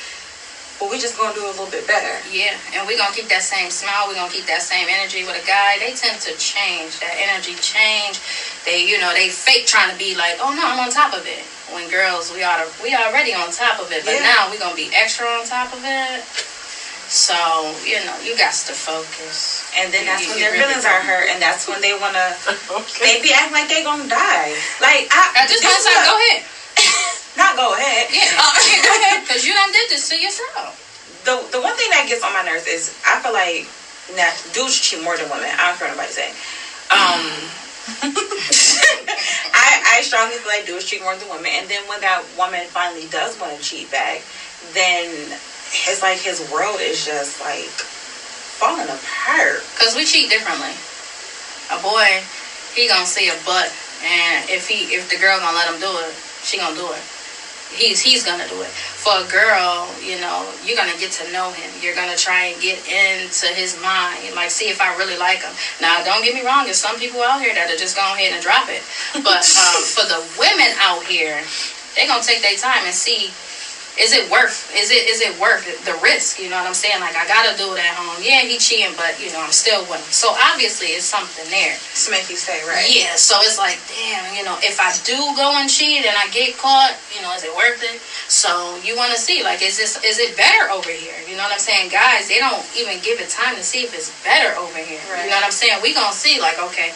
But 0.79 0.89
we 0.91 0.99
just 0.99 1.17
gonna 1.17 1.35
do 1.35 1.43
it 1.47 1.47
a 1.47 1.51
little 1.51 1.67
bit 1.67 1.87
better. 1.87 2.21
Yeah, 2.31 2.59
and 2.73 2.87
we're 2.87 2.97
gonna 2.99 3.15
keep 3.15 3.29
that 3.29 3.43
same 3.43 3.71
smile. 3.71 4.07
We're 4.07 4.15
gonna 4.15 4.31
keep 4.31 4.47
that 4.47 4.63
same 4.63 4.89
energy 4.89 5.25
with 5.25 5.35
a 5.37 5.41
guy. 5.41 5.79
They 5.79 5.93
tend 5.93 6.21
to 6.23 6.33
change. 6.35 6.99
That 7.01 7.15
energy 7.17 7.55
change. 7.63 8.19
They, 8.65 8.83
you 8.85 8.99
know, 8.99 9.13
they 9.15 9.31
fake 9.31 9.67
trying 9.67 9.91
to 9.91 9.97
be 9.97 10.15
like, 10.15 10.37
oh 10.39 10.53
no, 10.53 10.67
I'm 10.67 10.79
on 10.79 10.91
top 10.91 11.13
of 11.15 11.27
it. 11.27 11.45
When 11.73 11.89
girls, 11.89 12.31
we 12.31 12.43
are 12.43 12.67
we 12.83 12.95
already 12.95 13.35
on 13.35 13.51
top 13.51 13.81
of 13.81 13.91
it, 13.93 14.05
but 14.05 14.15
Yeah. 14.15 14.23
now 14.23 14.51
we're 14.51 14.59
gonna 14.59 14.75
be 14.77 14.89
extra 14.95 15.27
on 15.27 15.45
top 15.45 15.73
of 15.73 15.83
it. 15.85 16.23
So 17.09 17.75
you 17.85 17.99
know, 18.05 18.15
you 18.23 18.35
got 18.37 18.53
to 18.55 18.75
focus. 18.75 19.63
And 19.77 19.93
then 19.93 20.07
that's 20.07 20.23
you- 20.23 20.29
when 20.31 20.39
you 20.39 20.45
their 20.45 20.53
really 20.53 20.65
feelings 20.79 20.85
are 20.85 21.01
hurt, 21.03 21.29
and 21.29 21.41
that's 21.43 21.67
when 21.67 21.81
they 21.81 21.93
wanna. 21.95 22.37
Okay. 22.71 23.05
They 23.17 23.23
be 23.23 23.33
acting 23.33 23.53
like 23.53 23.69
they 23.69 23.83
gonna 23.83 24.09
die. 24.09 24.55
Like 24.81 25.07
I, 25.11 25.43
I 25.43 25.47
just 25.47 25.63
this 25.63 25.65
want 25.65 25.75
to 25.75 25.79
is 25.79 25.85
say, 25.87 25.95
what- 25.97 26.07
go 26.07 26.17
ahead. 26.19 26.43
Not 27.37 27.57
go 27.57 27.75
ahead. 27.75 28.07
Yeah, 28.11 28.33
Uh, 28.39 28.53
yeah, 28.65 28.83
go 28.83 28.95
ahead, 29.03 29.21
because 29.23 29.45
you 29.45 29.53
done 29.55 29.71
did 29.73 29.89
this 29.91 30.09
to 30.09 30.17
yourself. 30.17 30.75
the 31.25 31.35
the 31.51 31.61
one 31.61 31.75
thing 31.77 31.91
that 31.91 32.07
gets 32.09 32.23
on 32.23 32.33
my 32.33 32.43
nerves 32.43 32.67
is 32.67 32.91
I 33.05 33.19
feel 33.19 33.33
like 33.33 33.67
now 34.15 34.33
dudes 34.53 34.79
cheat 34.79 35.01
more 35.01 35.17
than 35.17 35.29
women. 35.29 35.51
I 35.59 35.67
don't 35.69 35.79
care 35.79 35.89
what 35.89 35.97
nobody 35.97 36.13
say. 36.13 36.31
Um, 36.91 37.23
I 39.55 39.99
I 39.99 40.01
strongly 40.03 40.37
feel 40.37 40.51
like 40.51 40.65
dudes 40.67 40.85
cheat 40.85 41.01
more 41.01 41.15
than 41.15 41.29
women, 41.29 41.51
and 41.53 41.69
then 41.69 41.87
when 41.87 42.01
that 42.01 42.23
woman 42.37 42.67
finally 42.67 43.05
does 43.07 43.39
want 43.39 43.61
to 43.61 43.63
cheat 43.69 43.91
back, 43.91 44.21
then 44.73 45.35
it's 45.87 46.03
like 46.03 46.19
his 46.19 46.41
world 46.41 46.81
is 46.81 47.05
just 47.05 47.41
like 47.41 47.71
falling 48.59 48.89
apart. 48.89 49.63
Cause 49.77 49.95
we 49.95 50.05
cheat 50.05 50.29
differently. 50.29 50.75
A 51.71 51.77
boy, 51.79 52.23
he 52.75 52.87
gonna 52.87 53.07
see 53.07 53.29
a 53.29 53.35
butt, 53.35 53.71
and 54.03 54.49
if 54.49 54.67
he 54.69 54.83
if 54.95 55.09
the 55.09 55.17
girl 55.17 55.39
gonna 55.39 55.55
let 55.55 55.69
him 55.69 55.79
do 55.79 55.99
it, 55.99 56.15
she 56.45 56.57
gonna 56.57 56.75
do 56.75 56.91
it. 56.93 57.03
He's 57.73 58.01
he's 58.01 58.23
gonna 58.23 58.47
do 58.47 58.61
it. 58.63 58.71
For 58.71 59.13
a 59.19 59.23
girl, 59.23 59.95
you 60.03 60.17
know, 60.17 60.53
you're 60.65 60.77
gonna 60.77 60.97
get 60.97 61.11
to 61.13 61.31
know 61.31 61.51
him. 61.51 61.71
You're 61.81 61.95
gonna 61.95 62.17
try 62.17 62.45
and 62.45 62.61
get 62.61 62.79
into 62.87 63.47
his 63.47 63.75
mind, 63.75 64.25
and 64.25 64.35
like 64.35 64.51
see 64.51 64.69
if 64.69 64.81
I 64.81 64.95
really 64.97 65.17
like 65.17 65.43
him. 65.43 65.53
Now, 65.81 66.01
don't 66.01 66.23
get 66.23 66.33
me 66.33 66.41
wrong. 66.41 66.65
There's 66.65 66.79
some 66.79 66.97
people 66.99 67.21
out 67.23 67.41
here 67.41 67.53
that 67.55 67.71
are 67.71 67.77
just 67.77 67.95
gonna 67.95 68.15
go 68.15 68.21
ahead 68.21 68.33
and 68.33 68.43
drop 68.43 68.69
it. 68.69 68.83
But 69.13 69.45
um, 69.59 69.83
for 69.83 70.05
the 70.05 70.23
women 70.39 70.73
out 70.79 71.05
here, 71.05 71.45
they 71.95 72.07
gonna 72.07 72.23
take 72.23 72.43
their 72.43 72.55
time 72.55 72.85
and 72.85 72.95
see 72.95 73.31
is 73.99 74.13
it 74.13 74.29
worth 74.31 74.69
is 74.77 74.91
it 74.91 75.09
is 75.09 75.21
it 75.21 75.33
worth 75.41 75.65
the 75.85 75.97
risk? 76.05 76.39
You 76.39 76.51
know 76.51 76.57
what 76.61 76.69
i'm 76.69 76.77
saying? 76.77 77.01
Like 77.01 77.17
i 77.17 77.27
gotta 77.27 77.57
do 77.57 77.73
it 77.73 77.81
at 77.81 77.97
home. 77.97 78.21
Yeah 78.21 78.45
he 78.45 78.59
cheating 78.59 78.93
but 78.97 79.17
you 79.21 79.33
know 79.33 79.41
i'm 79.41 79.53
still 79.53 79.81
with 79.89 80.01
him. 80.01 80.13
So 80.13 80.37
obviously 80.37 80.93
it's 80.93 81.09
something 81.09 81.49
there. 81.51 81.77
To 81.77 82.11
make 82.11 82.29
you 82.29 82.37
say 82.37 82.61
right. 82.69 82.85
yeah 82.89 83.17
so 83.17 83.41
it's 83.41 83.59
like 83.59 83.81
damn 83.89 84.37
you 84.37 84.45
know 84.45 84.59
if 84.61 84.79
i 84.81 84.93
do 85.03 85.17
go 85.35 85.57
and 85.57 85.69
cheat 85.69 86.05
and 86.05 86.17
i 86.17 86.29
get 86.29 86.57
caught 86.57 86.95
you 87.15 87.23
know 87.23 87.33
is 87.33 87.43
it 87.45 87.55
worth 87.57 87.81
it? 87.83 88.01
So 88.29 88.77
you 88.85 88.97
want 88.97 89.13
to 89.13 89.19
see 89.19 89.43
like 89.43 89.63
is 89.63 89.77
this 89.77 89.97
is 90.05 90.19
it 90.19 90.37
better 90.37 90.71
over 90.71 90.91
here? 90.91 91.17
You 91.29 91.37
know 91.37 91.45
what 91.49 91.53
i'm 91.53 91.63
saying? 91.63 91.89
Guys 91.89 92.29
they 92.29 92.39
don't 92.39 92.65
even 92.77 93.01
give 93.01 93.21
it 93.21 93.29
time 93.33 93.57
to 93.57 93.65
see 93.65 93.83
if 93.83 93.95
it's 93.97 94.13
better 94.23 94.53
over 94.61 94.79
here. 94.79 95.01
Right. 95.09 95.25
you 95.25 95.31
know 95.31 95.41
what 95.41 95.49
i'm 95.49 95.57
saying? 95.57 95.81
We 95.83 95.95
gonna 95.95 96.13
see 96.13 96.39
like 96.41 96.61
okay 96.61 96.93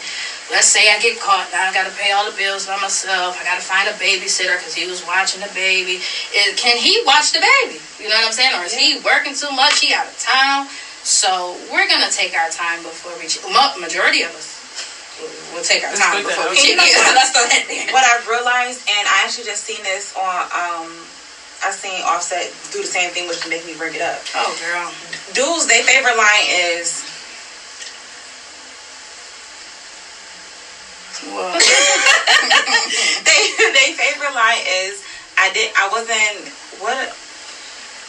let's 0.51 0.67
say 0.67 0.91
I 0.91 0.99
get 0.99 1.17
caught. 1.19 1.49
Now 1.51 1.67
I 1.67 1.73
got 1.73 1.85
to 1.87 1.91
pay 1.95 2.11
all 2.11 2.29
the 2.29 2.35
bills 2.35 2.65
by 2.67 2.75
myself. 2.77 3.39
I 3.39 3.43
got 3.43 3.55
to 3.55 3.61
find 3.61 3.87
a 3.87 3.93
babysitter 3.93 4.57
because 4.59 4.75
he 4.75 4.85
was 4.85 5.01
watching 5.03 5.39
the 5.39 5.49
baby. 5.55 5.99
Is, 6.35 6.53
can 6.55 6.77
he 6.77 6.99
watch 7.05 7.31
the 7.31 7.39
baby? 7.39 7.79
You 7.97 8.09
know 8.09 8.15
what 8.15 8.25
I'm 8.25 8.33
saying? 8.33 8.53
Or 8.53 8.63
is 8.65 8.73
he 8.75 8.95
working 8.99 9.33
too 9.33 9.51
much? 9.51 9.79
He 9.79 9.93
out 9.93 10.05
of 10.05 10.17
town. 10.19 10.67
So 11.03 11.57
we're 11.71 11.87
gonna 11.87 12.09
take 12.11 12.35
our 12.35 12.49
time 12.49 12.83
before 12.83 13.17
we. 13.17 13.25
cheat. 13.27 13.41
Majority 13.79 14.21
of 14.21 14.35
us 14.35 14.51
will 15.51 15.61
take 15.61 15.83
our 15.83 15.95
time 15.95 16.23
before 16.23 16.43
out 16.45 16.49
we. 16.51 16.57
cheat. 16.57 16.77
there. 16.77 16.85
Yeah, 16.85 17.13
let's 17.15 17.31
go 17.31 17.43
ahead 17.43 17.63
there. 17.67 17.87
what 17.91 18.03
I've 18.05 18.27
realized, 18.27 18.81
and 18.87 19.07
I 19.07 19.23
actually 19.23 19.45
just 19.45 19.63
seen 19.63 19.81
this 19.83 20.13
on, 20.15 20.45
um, 20.53 21.07
I 21.63 21.71
seen 21.71 22.01
Offset 22.03 22.51
do 22.71 22.81
the 22.81 22.87
same 22.87 23.09
thing, 23.11 23.27
which 23.27 23.45
make 23.47 23.65
me 23.65 23.73
bring 23.73 23.95
it 23.95 24.01
up. 24.01 24.21
Oh 24.35 24.55
girl. 24.59 24.93
Dudes, 25.33 25.65
their 25.67 25.83
favorite 25.83 26.15
line 26.15 26.45
is, 26.49 27.01
Well, 31.27 31.53
they 33.25 33.41
their 33.57 33.93
favorite 33.95 34.33
line 34.33 34.61
is, 34.85 35.03
I 35.37 35.51
did, 35.53 35.71
I 35.77 35.87
wasn't, 35.91 36.49
what, 36.81 37.13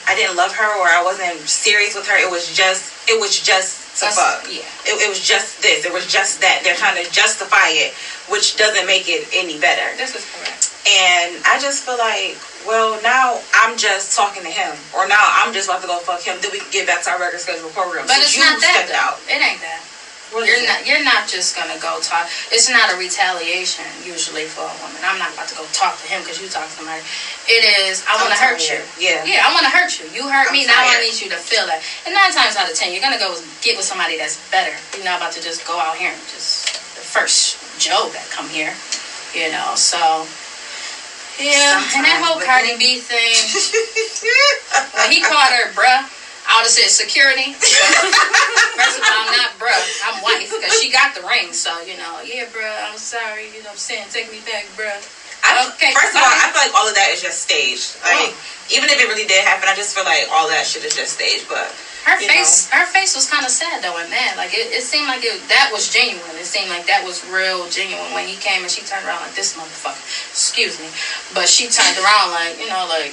I 0.09 0.15
didn't 0.17 0.37
love 0.37 0.53
her 0.53 0.71
or 0.81 0.87
I 0.89 1.03
wasn't 1.05 1.39
serious 1.49 1.95
with 1.95 2.07
her. 2.09 2.17
It 2.17 2.31
was 2.31 2.49
just, 2.55 2.93
it 3.09 3.21
was 3.21 3.39
just 3.39 3.81
to 4.01 4.09
That's- 4.09 4.17
fuck. 4.17 4.49
yeah. 4.49 4.65
It, 4.89 4.97
it 5.05 5.09
was 5.09 5.21
just 5.21 5.61
this. 5.63 5.85
It 5.85 5.93
was 5.93 6.07
just 6.09 6.41
that. 6.41 6.63
They're 6.65 6.75
trying 6.79 6.97
to 7.05 7.07
justify 7.13 7.69
it, 7.77 7.93
which 8.33 8.57
doesn't 8.57 8.87
make 8.87 9.05
it 9.09 9.29
any 9.37 9.61
better. 9.61 9.85
this 10.01 10.17
is 10.17 10.25
correct. 10.33 10.73
And 10.83 11.39
I 11.47 11.61
just 11.63 11.85
feel 11.87 11.95
like, 12.01 12.35
well, 12.67 12.99
now 13.07 13.39
I'm 13.55 13.77
just 13.79 14.17
talking 14.17 14.43
to 14.43 14.51
him, 14.51 14.75
or 14.97 15.07
now 15.07 15.23
I'm 15.23 15.53
just 15.55 15.69
about 15.71 15.83
to 15.83 15.87
go 15.87 15.99
fuck 16.03 16.23
him. 16.27 16.41
Then 16.43 16.51
we 16.51 16.59
can 16.59 16.73
get 16.75 16.87
back 16.91 17.05
to 17.07 17.11
our 17.15 17.21
regular 17.23 17.39
schedule 17.39 17.71
program. 17.71 18.03
But 18.11 18.19
Since 18.19 18.35
it's 18.35 18.43
not 18.43 18.59
that. 18.59 18.91
out. 18.99 19.21
It 19.31 19.39
ain't 19.39 19.61
that. 19.63 19.79
You're 20.33 20.65
not. 20.65 20.87
You're 20.89 21.05
not 21.05 21.29
just 21.29 21.53
gonna 21.53 21.77
go 21.77 22.01
talk. 22.01 22.29
It's 22.49 22.73
not 22.73 22.89
a 22.89 22.97
retaliation 22.97 23.85
usually 24.01 24.49
for 24.49 24.65
a 24.65 24.77
woman. 24.81 24.97
I'm 25.05 25.21
not 25.21 25.33
about 25.37 25.49
to 25.53 25.57
go 25.57 25.69
talk 25.77 26.01
to 26.01 26.07
him 26.09 26.25
because 26.25 26.41
you 26.41 26.49
talk 26.49 26.73
to 26.73 26.73
somebody. 26.73 27.05
It 27.45 27.69
is. 27.85 28.01
I 28.09 28.17
want 28.17 28.33
to 28.33 28.41
hurt 28.41 28.65
you. 28.65 28.81
Yeah. 28.97 29.25
Yeah, 29.29 29.45
I 29.45 29.53
want 29.53 29.69
to 29.69 29.73
hurt 29.73 29.93
you. 30.01 30.09
You 30.09 30.29
hurt 30.33 30.49
I'm 30.49 30.57
me. 30.57 30.65
Now 30.65 30.81
I 30.81 31.05
need 31.05 31.21
you 31.21 31.29
to 31.29 31.37
feel 31.37 31.69
that. 31.69 31.85
And 32.09 32.17
nine 32.17 32.33
times 32.33 32.57
out 32.57 32.71
of 32.71 32.75
ten, 32.75 32.93
you're 32.93 33.05
gonna 33.05 33.21
go 33.21 33.37
get 33.61 33.77
with 33.77 33.85
somebody 33.85 34.17
that's 34.17 34.41
better. 34.49 34.73
You're 34.97 35.05
not 35.05 35.21
about 35.21 35.37
to 35.37 35.43
just 35.43 35.67
go 35.69 35.77
out 35.77 36.01
here 36.01 36.11
and 36.11 36.23
just 36.33 36.73
the 36.97 37.05
first 37.05 37.61
Joe 37.77 38.09
that 38.17 38.25
come 38.33 38.49
here. 38.49 38.73
You 39.37 39.53
know. 39.53 39.77
So. 39.77 40.25
Yeah, 41.41 41.81
and 41.97 42.05
that 42.05 42.21
whole 42.21 42.41
Cardi 42.45 42.77
B 42.77 43.01
thing. 43.01 43.33
When 44.93 45.11
he 45.11 45.21
called 45.21 45.51
her 45.53 45.73
bruh, 45.73 46.05
I 46.53 46.61
would 46.61 46.69
have 46.69 46.77
said 46.77 46.93
security. 46.93 47.57
First 47.57 49.01
of 49.01 49.09
all, 49.09 49.25
I'm 49.25 49.33
not 49.33 49.57
bruh. 49.57 49.85
I'm 50.05 50.21
wife 50.21 50.53
because 50.53 50.77
she 50.85 50.93
got 50.93 51.17
the 51.17 51.25
ring. 51.25 51.49
So, 51.57 51.73
you 51.89 51.97
know, 51.97 52.21
yeah, 52.21 52.45
bruh, 52.53 52.93
I'm 52.93 53.01
sorry. 53.01 53.49
You 53.57 53.65
know 53.65 53.73
what 53.73 53.81
I'm 53.81 53.89
saying? 53.89 54.13
Take 54.13 54.29
me 54.29 54.45
back, 54.45 54.69
bruh. 54.77 55.01
I, 55.43 55.73
Okay, 55.73 55.97
First 55.97 56.13
of 56.13 56.21
all. 56.21 56.29
I 56.29 56.53
feel 56.53 56.61
like 56.61 56.77
all 56.77 56.85
of 56.85 56.95
that 56.95 57.09
is 57.09 57.25
just 57.25 57.43
staged. 57.43 57.97
Like, 58.05 58.37
oh. 58.37 58.69
even 58.69 58.93
if 58.93 59.01
it 59.01 59.09
really 59.09 59.25
did 59.25 59.43
happen, 59.49 59.65
I 59.65 59.75
just 59.75 59.97
feel 59.97 60.05
like 60.05 60.29
all 60.29 60.45
that 60.53 60.69
shit 60.69 60.85
is 60.85 60.93
just 60.93 61.17
staged. 61.17 61.49
But 61.49 61.73
Her 62.05 62.21
face, 62.21 62.69
her 62.69 62.85
face 62.93 63.17
was 63.17 63.27
kind 63.27 63.49
of 63.49 63.51
sad 63.51 63.81
though 63.81 63.97
and 63.97 64.13
mad. 64.13 64.37
Like 64.37 64.53
it, 64.53 64.71
it 64.71 64.85
seemed 64.85 65.09
like 65.09 65.25
it, 65.25 65.41
that 65.49 65.73
was 65.73 65.89
genuine. 65.89 66.37
It 66.37 66.47
seemed 66.47 66.69
like 66.69 66.87
that 66.87 67.03
was 67.03 67.25
real 67.33 67.65
genuine 67.73 68.13
when 68.13 68.29
he 68.29 68.37
came 68.39 68.61
and 68.63 68.71
she 68.71 68.85
turned 68.85 69.03
around 69.09 69.25
like 69.25 69.35
this 69.35 69.57
motherfucker. 69.57 69.99
Excuse 70.31 70.79
me, 70.79 70.87
But 71.35 71.49
she 71.49 71.67
turned 71.67 71.97
around 71.99 72.31
like, 72.31 72.61
you 72.61 72.69
know, 72.71 72.87
like, 72.87 73.11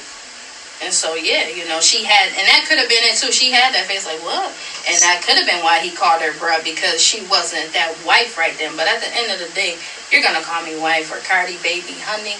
and 0.81 0.93
so 0.93 1.13
yeah, 1.15 1.47
you 1.47 1.65
know, 1.65 1.79
she 1.81 2.03
had, 2.03 2.31
and 2.37 2.47
that 2.47 2.65
could 2.67 2.77
have 2.77 2.87
been 2.87 3.03
it 3.03 3.15
too. 3.15 3.31
She 3.31 3.51
had 3.51 3.73
that 3.73 3.85
face 3.85 4.05
like, 4.05 4.19
what? 4.19 4.51
And 4.87 4.99
that 5.01 5.21
could 5.21 5.37
have 5.37 5.45
been 5.45 5.61
why 5.61 5.79
he 5.79 5.91
called 5.91 6.21
her 6.21 6.31
bruh 6.31 6.63
because 6.63 7.01
she 7.01 7.21
wasn't 7.21 7.73
that 7.73 8.03
wife 8.03 8.37
right 8.37 8.55
then. 8.57 8.75
But 8.75 8.87
at 8.87 8.99
the 8.99 9.13
end 9.13 9.29
of 9.31 9.37
the 9.39 9.47
day, 9.47 9.77
you're 10.11 10.21
gonna 10.21 10.41
call 10.41 10.61
me 10.61 10.75
wife 10.75 11.11
or 11.11 11.17
Cardi, 11.19 11.57
baby, 11.57 11.93
honey, 11.99 12.37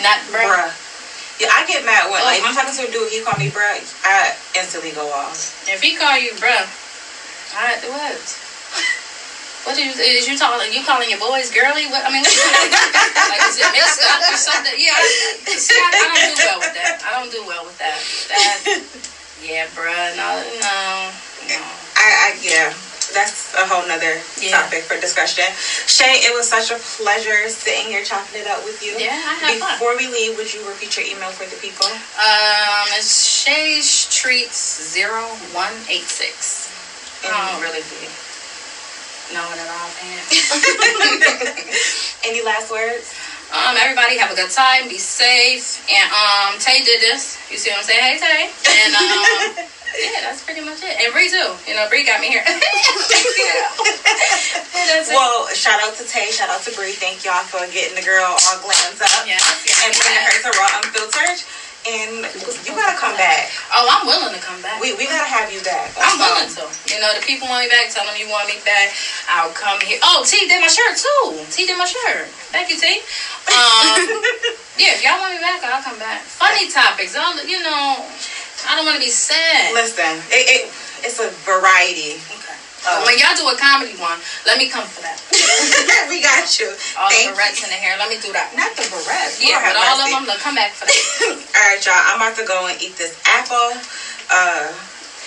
not 0.00 0.20
bruh. 0.30 0.44
Bruh. 0.44 0.72
Yeah, 1.40 1.48
I 1.50 1.64
get 1.64 1.82
mad 1.84 2.08
when 2.10 2.20
Oh, 2.20 2.24
like 2.24 2.38
if 2.38 2.44
I'm 2.44 2.52
talking 2.52 2.72
to 2.74 2.82
a 2.84 2.88
dude, 2.88 3.08
he 3.10 3.20
call 3.20 3.36
me 3.36 3.48
bruh, 3.48 3.80
I 4.04 4.34
instantly 4.54 4.92
go 4.92 5.10
off. 5.10 5.66
If 5.68 5.80
he 5.80 5.92
call 5.92 6.16
you 6.16 6.34
bruh, 6.34 6.68
I 7.52 7.76
what? 7.86 8.38
What 9.64 9.76
is, 9.78 9.98
is 9.98 10.26
you 10.26 10.36
talking? 10.36 10.72
You 10.72 10.82
calling 10.82 11.10
your 11.10 11.18
boys 11.18 11.50
girly? 11.50 11.86
What 11.86 12.04
I 12.04 12.10
mean, 12.10 12.24
what 12.24 13.28
like 13.28 13.44
is 13.48 13.56
it 13.58 13.68
messed 13.72 14.00
up 14.02 14.20
or 14.32 14.36
something? 14.36 14.72
Yeah, 14.76 14.94
I, 14.96 15.02
see, 15.56 15.74
I, 15.76 15.90
I 15.92 16.06
don't 16.16 16.36
do 16.36 16.42
well 16.42 16.58
with 16.60 16.72
that. 16.74 17.02
I 17.04 17.10
don't 17.12 17.30
do 17.30 17.44
well 17.44 17.64
with 17.64 17.76
that. 17.78 18.00
That 18.28 18.58
yeah, 19.42 19.66
bruh, 19.66 20.16
no, 20.16 20.40
no, 20.60 21.12
no. 21.48 21.62
I, 21.96 22.32
I 22.32 22.36
yeah. 22.40 22.72
That's 23.12 23.52
a 23.54 23.64
whole 23.64 23.82
nother 23.82 24.20
Yeah. 24.40 24.62
topic 24.62 24.82
for 24.82 24.96
discussion. 24.96 25.50
Shay, 25.86 26.20
it 26.22 26.32
was 26.32 26.46
such 26.46 26.70
a 26.70 26.76
pleasure 26.76 27.48
sitting 27.48 27.88
here 27.88 28.02
chopping 28.02 28.38
it 28.38 28.46
up 28.46 28.62
with 28.62 28.80
you. 28.82 28.96
Yeah, 28.96 29.10
I 29.10 29.34
had 29.34 29.58
fun. 29.58 29.72
Before 29.74 29.96
we 29.96 30.06
leave, 30.06 30.36
would 30.36 30.52
you 30.52 30.62
repeat 30.62 30.96
your 30.96 31.04
email 31.04 31.30
for 31.30 31.44
the 31.44 31.56
people? 31.56 31.86
Um, 31.86 32.86
it's 32.94 33.26
Shay's 33.26 34.06
Treats 34.14 34.94
0186. 34.94 36.68
I 37.24 37.50
don't 37.52 37.60
really 37.60 37.82
be 39.30 39.36
knowing 39.36 39.58
it 39.58 39.70
offhand. 39.70 40.26
Any 42.26 42.42
last 42.42 42.70
words? 42.70 43.14
Um, 43.50 43.74
everybody 43.76 44.16
have 44.18 44.30
a 44.30 44.34
good 44.34 44.50
time, 44.50 44.88
be 44.88 44.98
safe. 44.98 45.82
And 45.90 46.10
um 46.10 46.58
Tay 46.58 46.82
did 46.84 47.00
this. 47.00 47.38
You 47.50 47.58
see 47.58 47.70
what 47.70 47.78
I'm 47.78 47.84
saying? 47.84 48.02
Hey 48.02 48.18
Tay. 48.18 48.50
And 48.70 48.94
um 48.94 49.66
yeah, 49.98 50.20
that's 50.22 50.42
pretty 50.42 50.60
much 50.62 50.82
it. 50.82 50.98
And 51.02 51.12
Bree 51.12 51.28
too. 51.28 51.50
You 51.66 51.74
know, 51.74 51.88
Bree 51.88 52.04
got 52.04 52.20
me 52.20 52.28
here. 52.28 52.42
yeah. 52.46 53.70
Well, 55.10 55.48
shout 55.54 55.80
out 55.80 55.94
to 55.96 56.04
Tay, 56.06 56.30
shout 56.30 56.50
out 56.50 56.62
to 56.62 56.70
Bree. 56.72 56.92
Thank 56.92 57.24
y'all 57.24 57.42
for 57.42 57.66
getting 57.72 57.94
the 57.94 58.02
girl 58.02 58.22
all 58.22 58.58
glammed 58.62 59.00
up 59.02 59.26
Yes, 59.26 59.42
yes, 59.66 59.82
and 59.86 59.94
bringing 59.98 60.22
yes. 60.22 60.42
her 60.42 60.50
to 60.50 60.58
Raw 60.58 60.70
Unfiltered. 60.82 61.42
And 61.88 62.28
you 62.68 62.76
gotta 62.76 62.92
come 63.00 63.16
back. 63.16 63.48
Oh, 63.72 63.88
I'm 63.88 64.04
willing 64.04 64.36
to 64.36 64.42
come 64.44 64.60
back. 64.60 64.80
We, 64.84 64.92
we 65.00 65.08
gotta 65.08 65.24
have 65.24 65.48
you 65.48 65.64
back. 65.64 65.96
I'm 65.96 66.20
willing 66.20 66.52
to. 66.60 66.68
You 66.92 67.00
know, 67.00 67.08
the 67.16 67.24
people 67.24 67.48
want 67.48 67.64
me 67.64 67.72
back. 67.72 67.88
Tell 67.88 68.04
them 68.04 68.20
you 68.20 68.28
want 68.28 68.52
me 68.52 68.60
back. 68.68 68.92
I'll 69.32 69.52
come 69.56 69.80
here. 69.80 69.96
Oh, 70.04 70.20
T 70.28 70.44
did 70.44 70.60
my 70.60 70.68
shirt 70.68 71.00
too. 71.00 71.40
T 71.48 71.64
did 71.64 71.80
my 71.80 71.88
shirt. 71.88 72.28
Thank 72.52 72.68
you, 72.68 72.76
T. 72.76 73.00
Um, 73.48 73.96
yeah, 74.76 74.92
if 74.92 75.00
y'all 75.00 75.16
want 75.24 75.32
me 75.32 75.40
back, 75.40 75.64
I'll 75.64 75.80
come 75.80 75.98
back. 75.98 76.20
Funny 76.20 76.68
topics. 76.68 77.16
You 77.16 77.64
know, 77.64 78.04
I 78.68 78.76
don't 78.76 78.84
want 78.84 79.00
to 79.00 79.04
be 79.04 79.08
sad. 79.08 79.72
Listen, 79.72 80.20
it, 80.28 80.44
it 80.46 80.62
it's 81.00 81.18
a 81.18 81.32
variety. 81.48 82.20
Okay. 82.28 82.49
Oh. 82.86 83.04
When 83.04 83.20
y'all 83.20 83.36
do 83.36 83.44
a 83.52 83.56
comedy 83.60 83.92
one, 84.00 84.16
let 84.48 84.56
me 84.56 84.72
come 84.72 84.88
for 84.88 85.04
that. 85.04 85.20
we 86.08 86.24
got 86.24 86.48
you. 86.56 86.72
All 86.96 87.12
Thank 87.12 87.28
the 87.28 87.36
barrettes 87.36 87.60
in 87.60 87.68
the 87.68 87.76
hair, 87.76 88.00
let 88.00 88.08
me 88.08 88.16
do 88.24 88.32
that. 88.32 88.56
Not 88.56 88.72
the 88.72 88.88
barrettes. 88.88 89.36
Yeah, 89.36 89.60
Lord 89.60 89.76
but 89.76 89.84
all 89.84 89.98
of 90.00 90.08
them, 90.08 90.24
look, 90.24 90.40
come 90.40 90.56
back 90.56 90.72
for 90.72 90.84
that. 90.88 90.96
All 91.28 91.64
right, 91.68 91.80
y'all. 91.84 92.00
I'm 92.08 92.16
about 92.16 92.36
to 92.40 92.46
go 92.48 92.66
and 92.72 92.80
eat 92.80 92.96
this 92.96 93.12
apple. 93.28 93.76
Uh, 94.32 94.72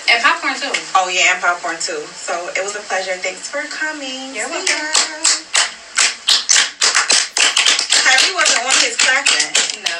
And 0.10 0.18
popcorn 0.26 0.58
too. 0.58 0.74
oh 0.98 1.08
yeah, 1.14 1.38
and 1.38 1.40
popcorn 1.46 1.78
too. 1.78 2.02
So 2.18 2.34
it 2.58 2.64
was 2.66 2.74
a 2.76 2.84
pleasure. 2.90 3.14
Thanks 3.22 3.46
for 3.48 3.62
coming. 3.70 4.34
You're 4.34 4.50
See 4.50 4.58
welcome. 4.66 4.74
ya. 4.74 5.94
Kyrie 8.04 8.34
wasn't 8.36 8.66
on 8.66 8.76
his 8.84 8.98
clapping. 8.98 9.50
No. 9.86 10.00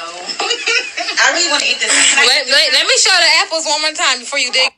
I 1.22 1.32
really 1.32 1.48
want 1.50 1.62
to 1.62 1.68
eat 1.70 1.78
this. 1.80 1.88
Can 1.88 2.18
I 2.18 2.26
Let, 2.26 2.50
let, 2.50 2.66
let 2.74 2.84
me 2.86 2.94
show 3.00 3.14
the 3.16 3.30
apples 3.46 3.64
one 3.64 3.80
more 3.80 3.94
time 3.96 4.20
before 4.20 4.38
you 4.42 4.50
dig. 4.52 4.68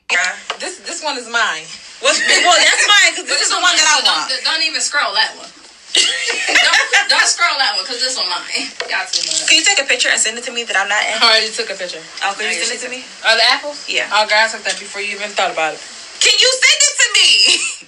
This 0.59 0.79
this 0.85 1.03
one 1.03 1.17
is 1.17 1.27
mine. 1.27 1.65
What's, 1.99 2.21
well, 2.21 2.53
that's 2.53 2.85
mine 2.85 3.11
because 3.17 3.25
this 3.25 3.41
is 3.41 3.49
the 3.49 3.57
one 3.57 3.73
that 3.73 3.87
I 3.89 3.97
want. 4.05 4.29
Don't, 4.29 4.43
don't 4.53 4.63
even 4.65 4.81
scroll 4.81 5.17
that 5.17 5.33
one. 5.33 5.49
don't, 5.97 7.09
don't 7.09 7.25
scroll 7.25 7.57
that 7.57 7.73
one 7.73 7.83
because 7.87 7.97
this 7.97 8.13
one 8.13 8.29
mine. 8.29 8.69
Got 8.91 9.09
too 9.09 9.25
much. 9.25 9.49
Can 9.49 9.57
you 9.57 9.65
take 9.65 9.81
a 9.81 9.87
picture 9.89 10.13
and 10.13 10.21
send 10.21 10.37
it 10.37 10.45
to 10.45 10.53
me 10.53 10.61
that 10.69 10.77
I'm 10.77 10.85
not 10.85 11.01
in? 11.09 11.17
I 11.17 11.41
already 11.41 11.49
took 11.49 11.73
a 11.73 11.77
picture. 11.77 12.03
Oh, 12.21 12.37
can 12.37 12.45
No, 12.45 12.53
you 12.53 12.61
you 12.61 12.69
send 12.69 12.77
it 12.77 12.85
to 12.85 12.91
me? 12.93 13.01
Are 13.25 13.33
the 13.33 13.47
apples? 13.49 13.89
Yeah. 13.89 14.05
Oh, 14.13 14.29
girl, 14.29 14.45
I 14.45 14.47
took 14.47 14.61
that 14.69 14.77
before 14.77 15.01
you 15.01 15.17
even 15.17 15.33
thought 15.33 15.49
about 15.49 15.73
it. 15.73 15.81
Can 16.21 16.37
you 16.37 16.49
send 16.53 16.79
it 16.85 16.93
to 17.01 17.07
me? 17.17 17.29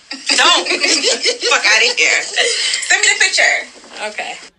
Don't. 0.42 0.66
Fuck 1.54 1.66
out 1.70 1.82
of 1.86 1.94
here. 1.94 2.20
Send 2.26 2.98
me 3.02 3.08
the 3.14 3.20
picture. 3.22 3.56
Okay. 4.10 4.59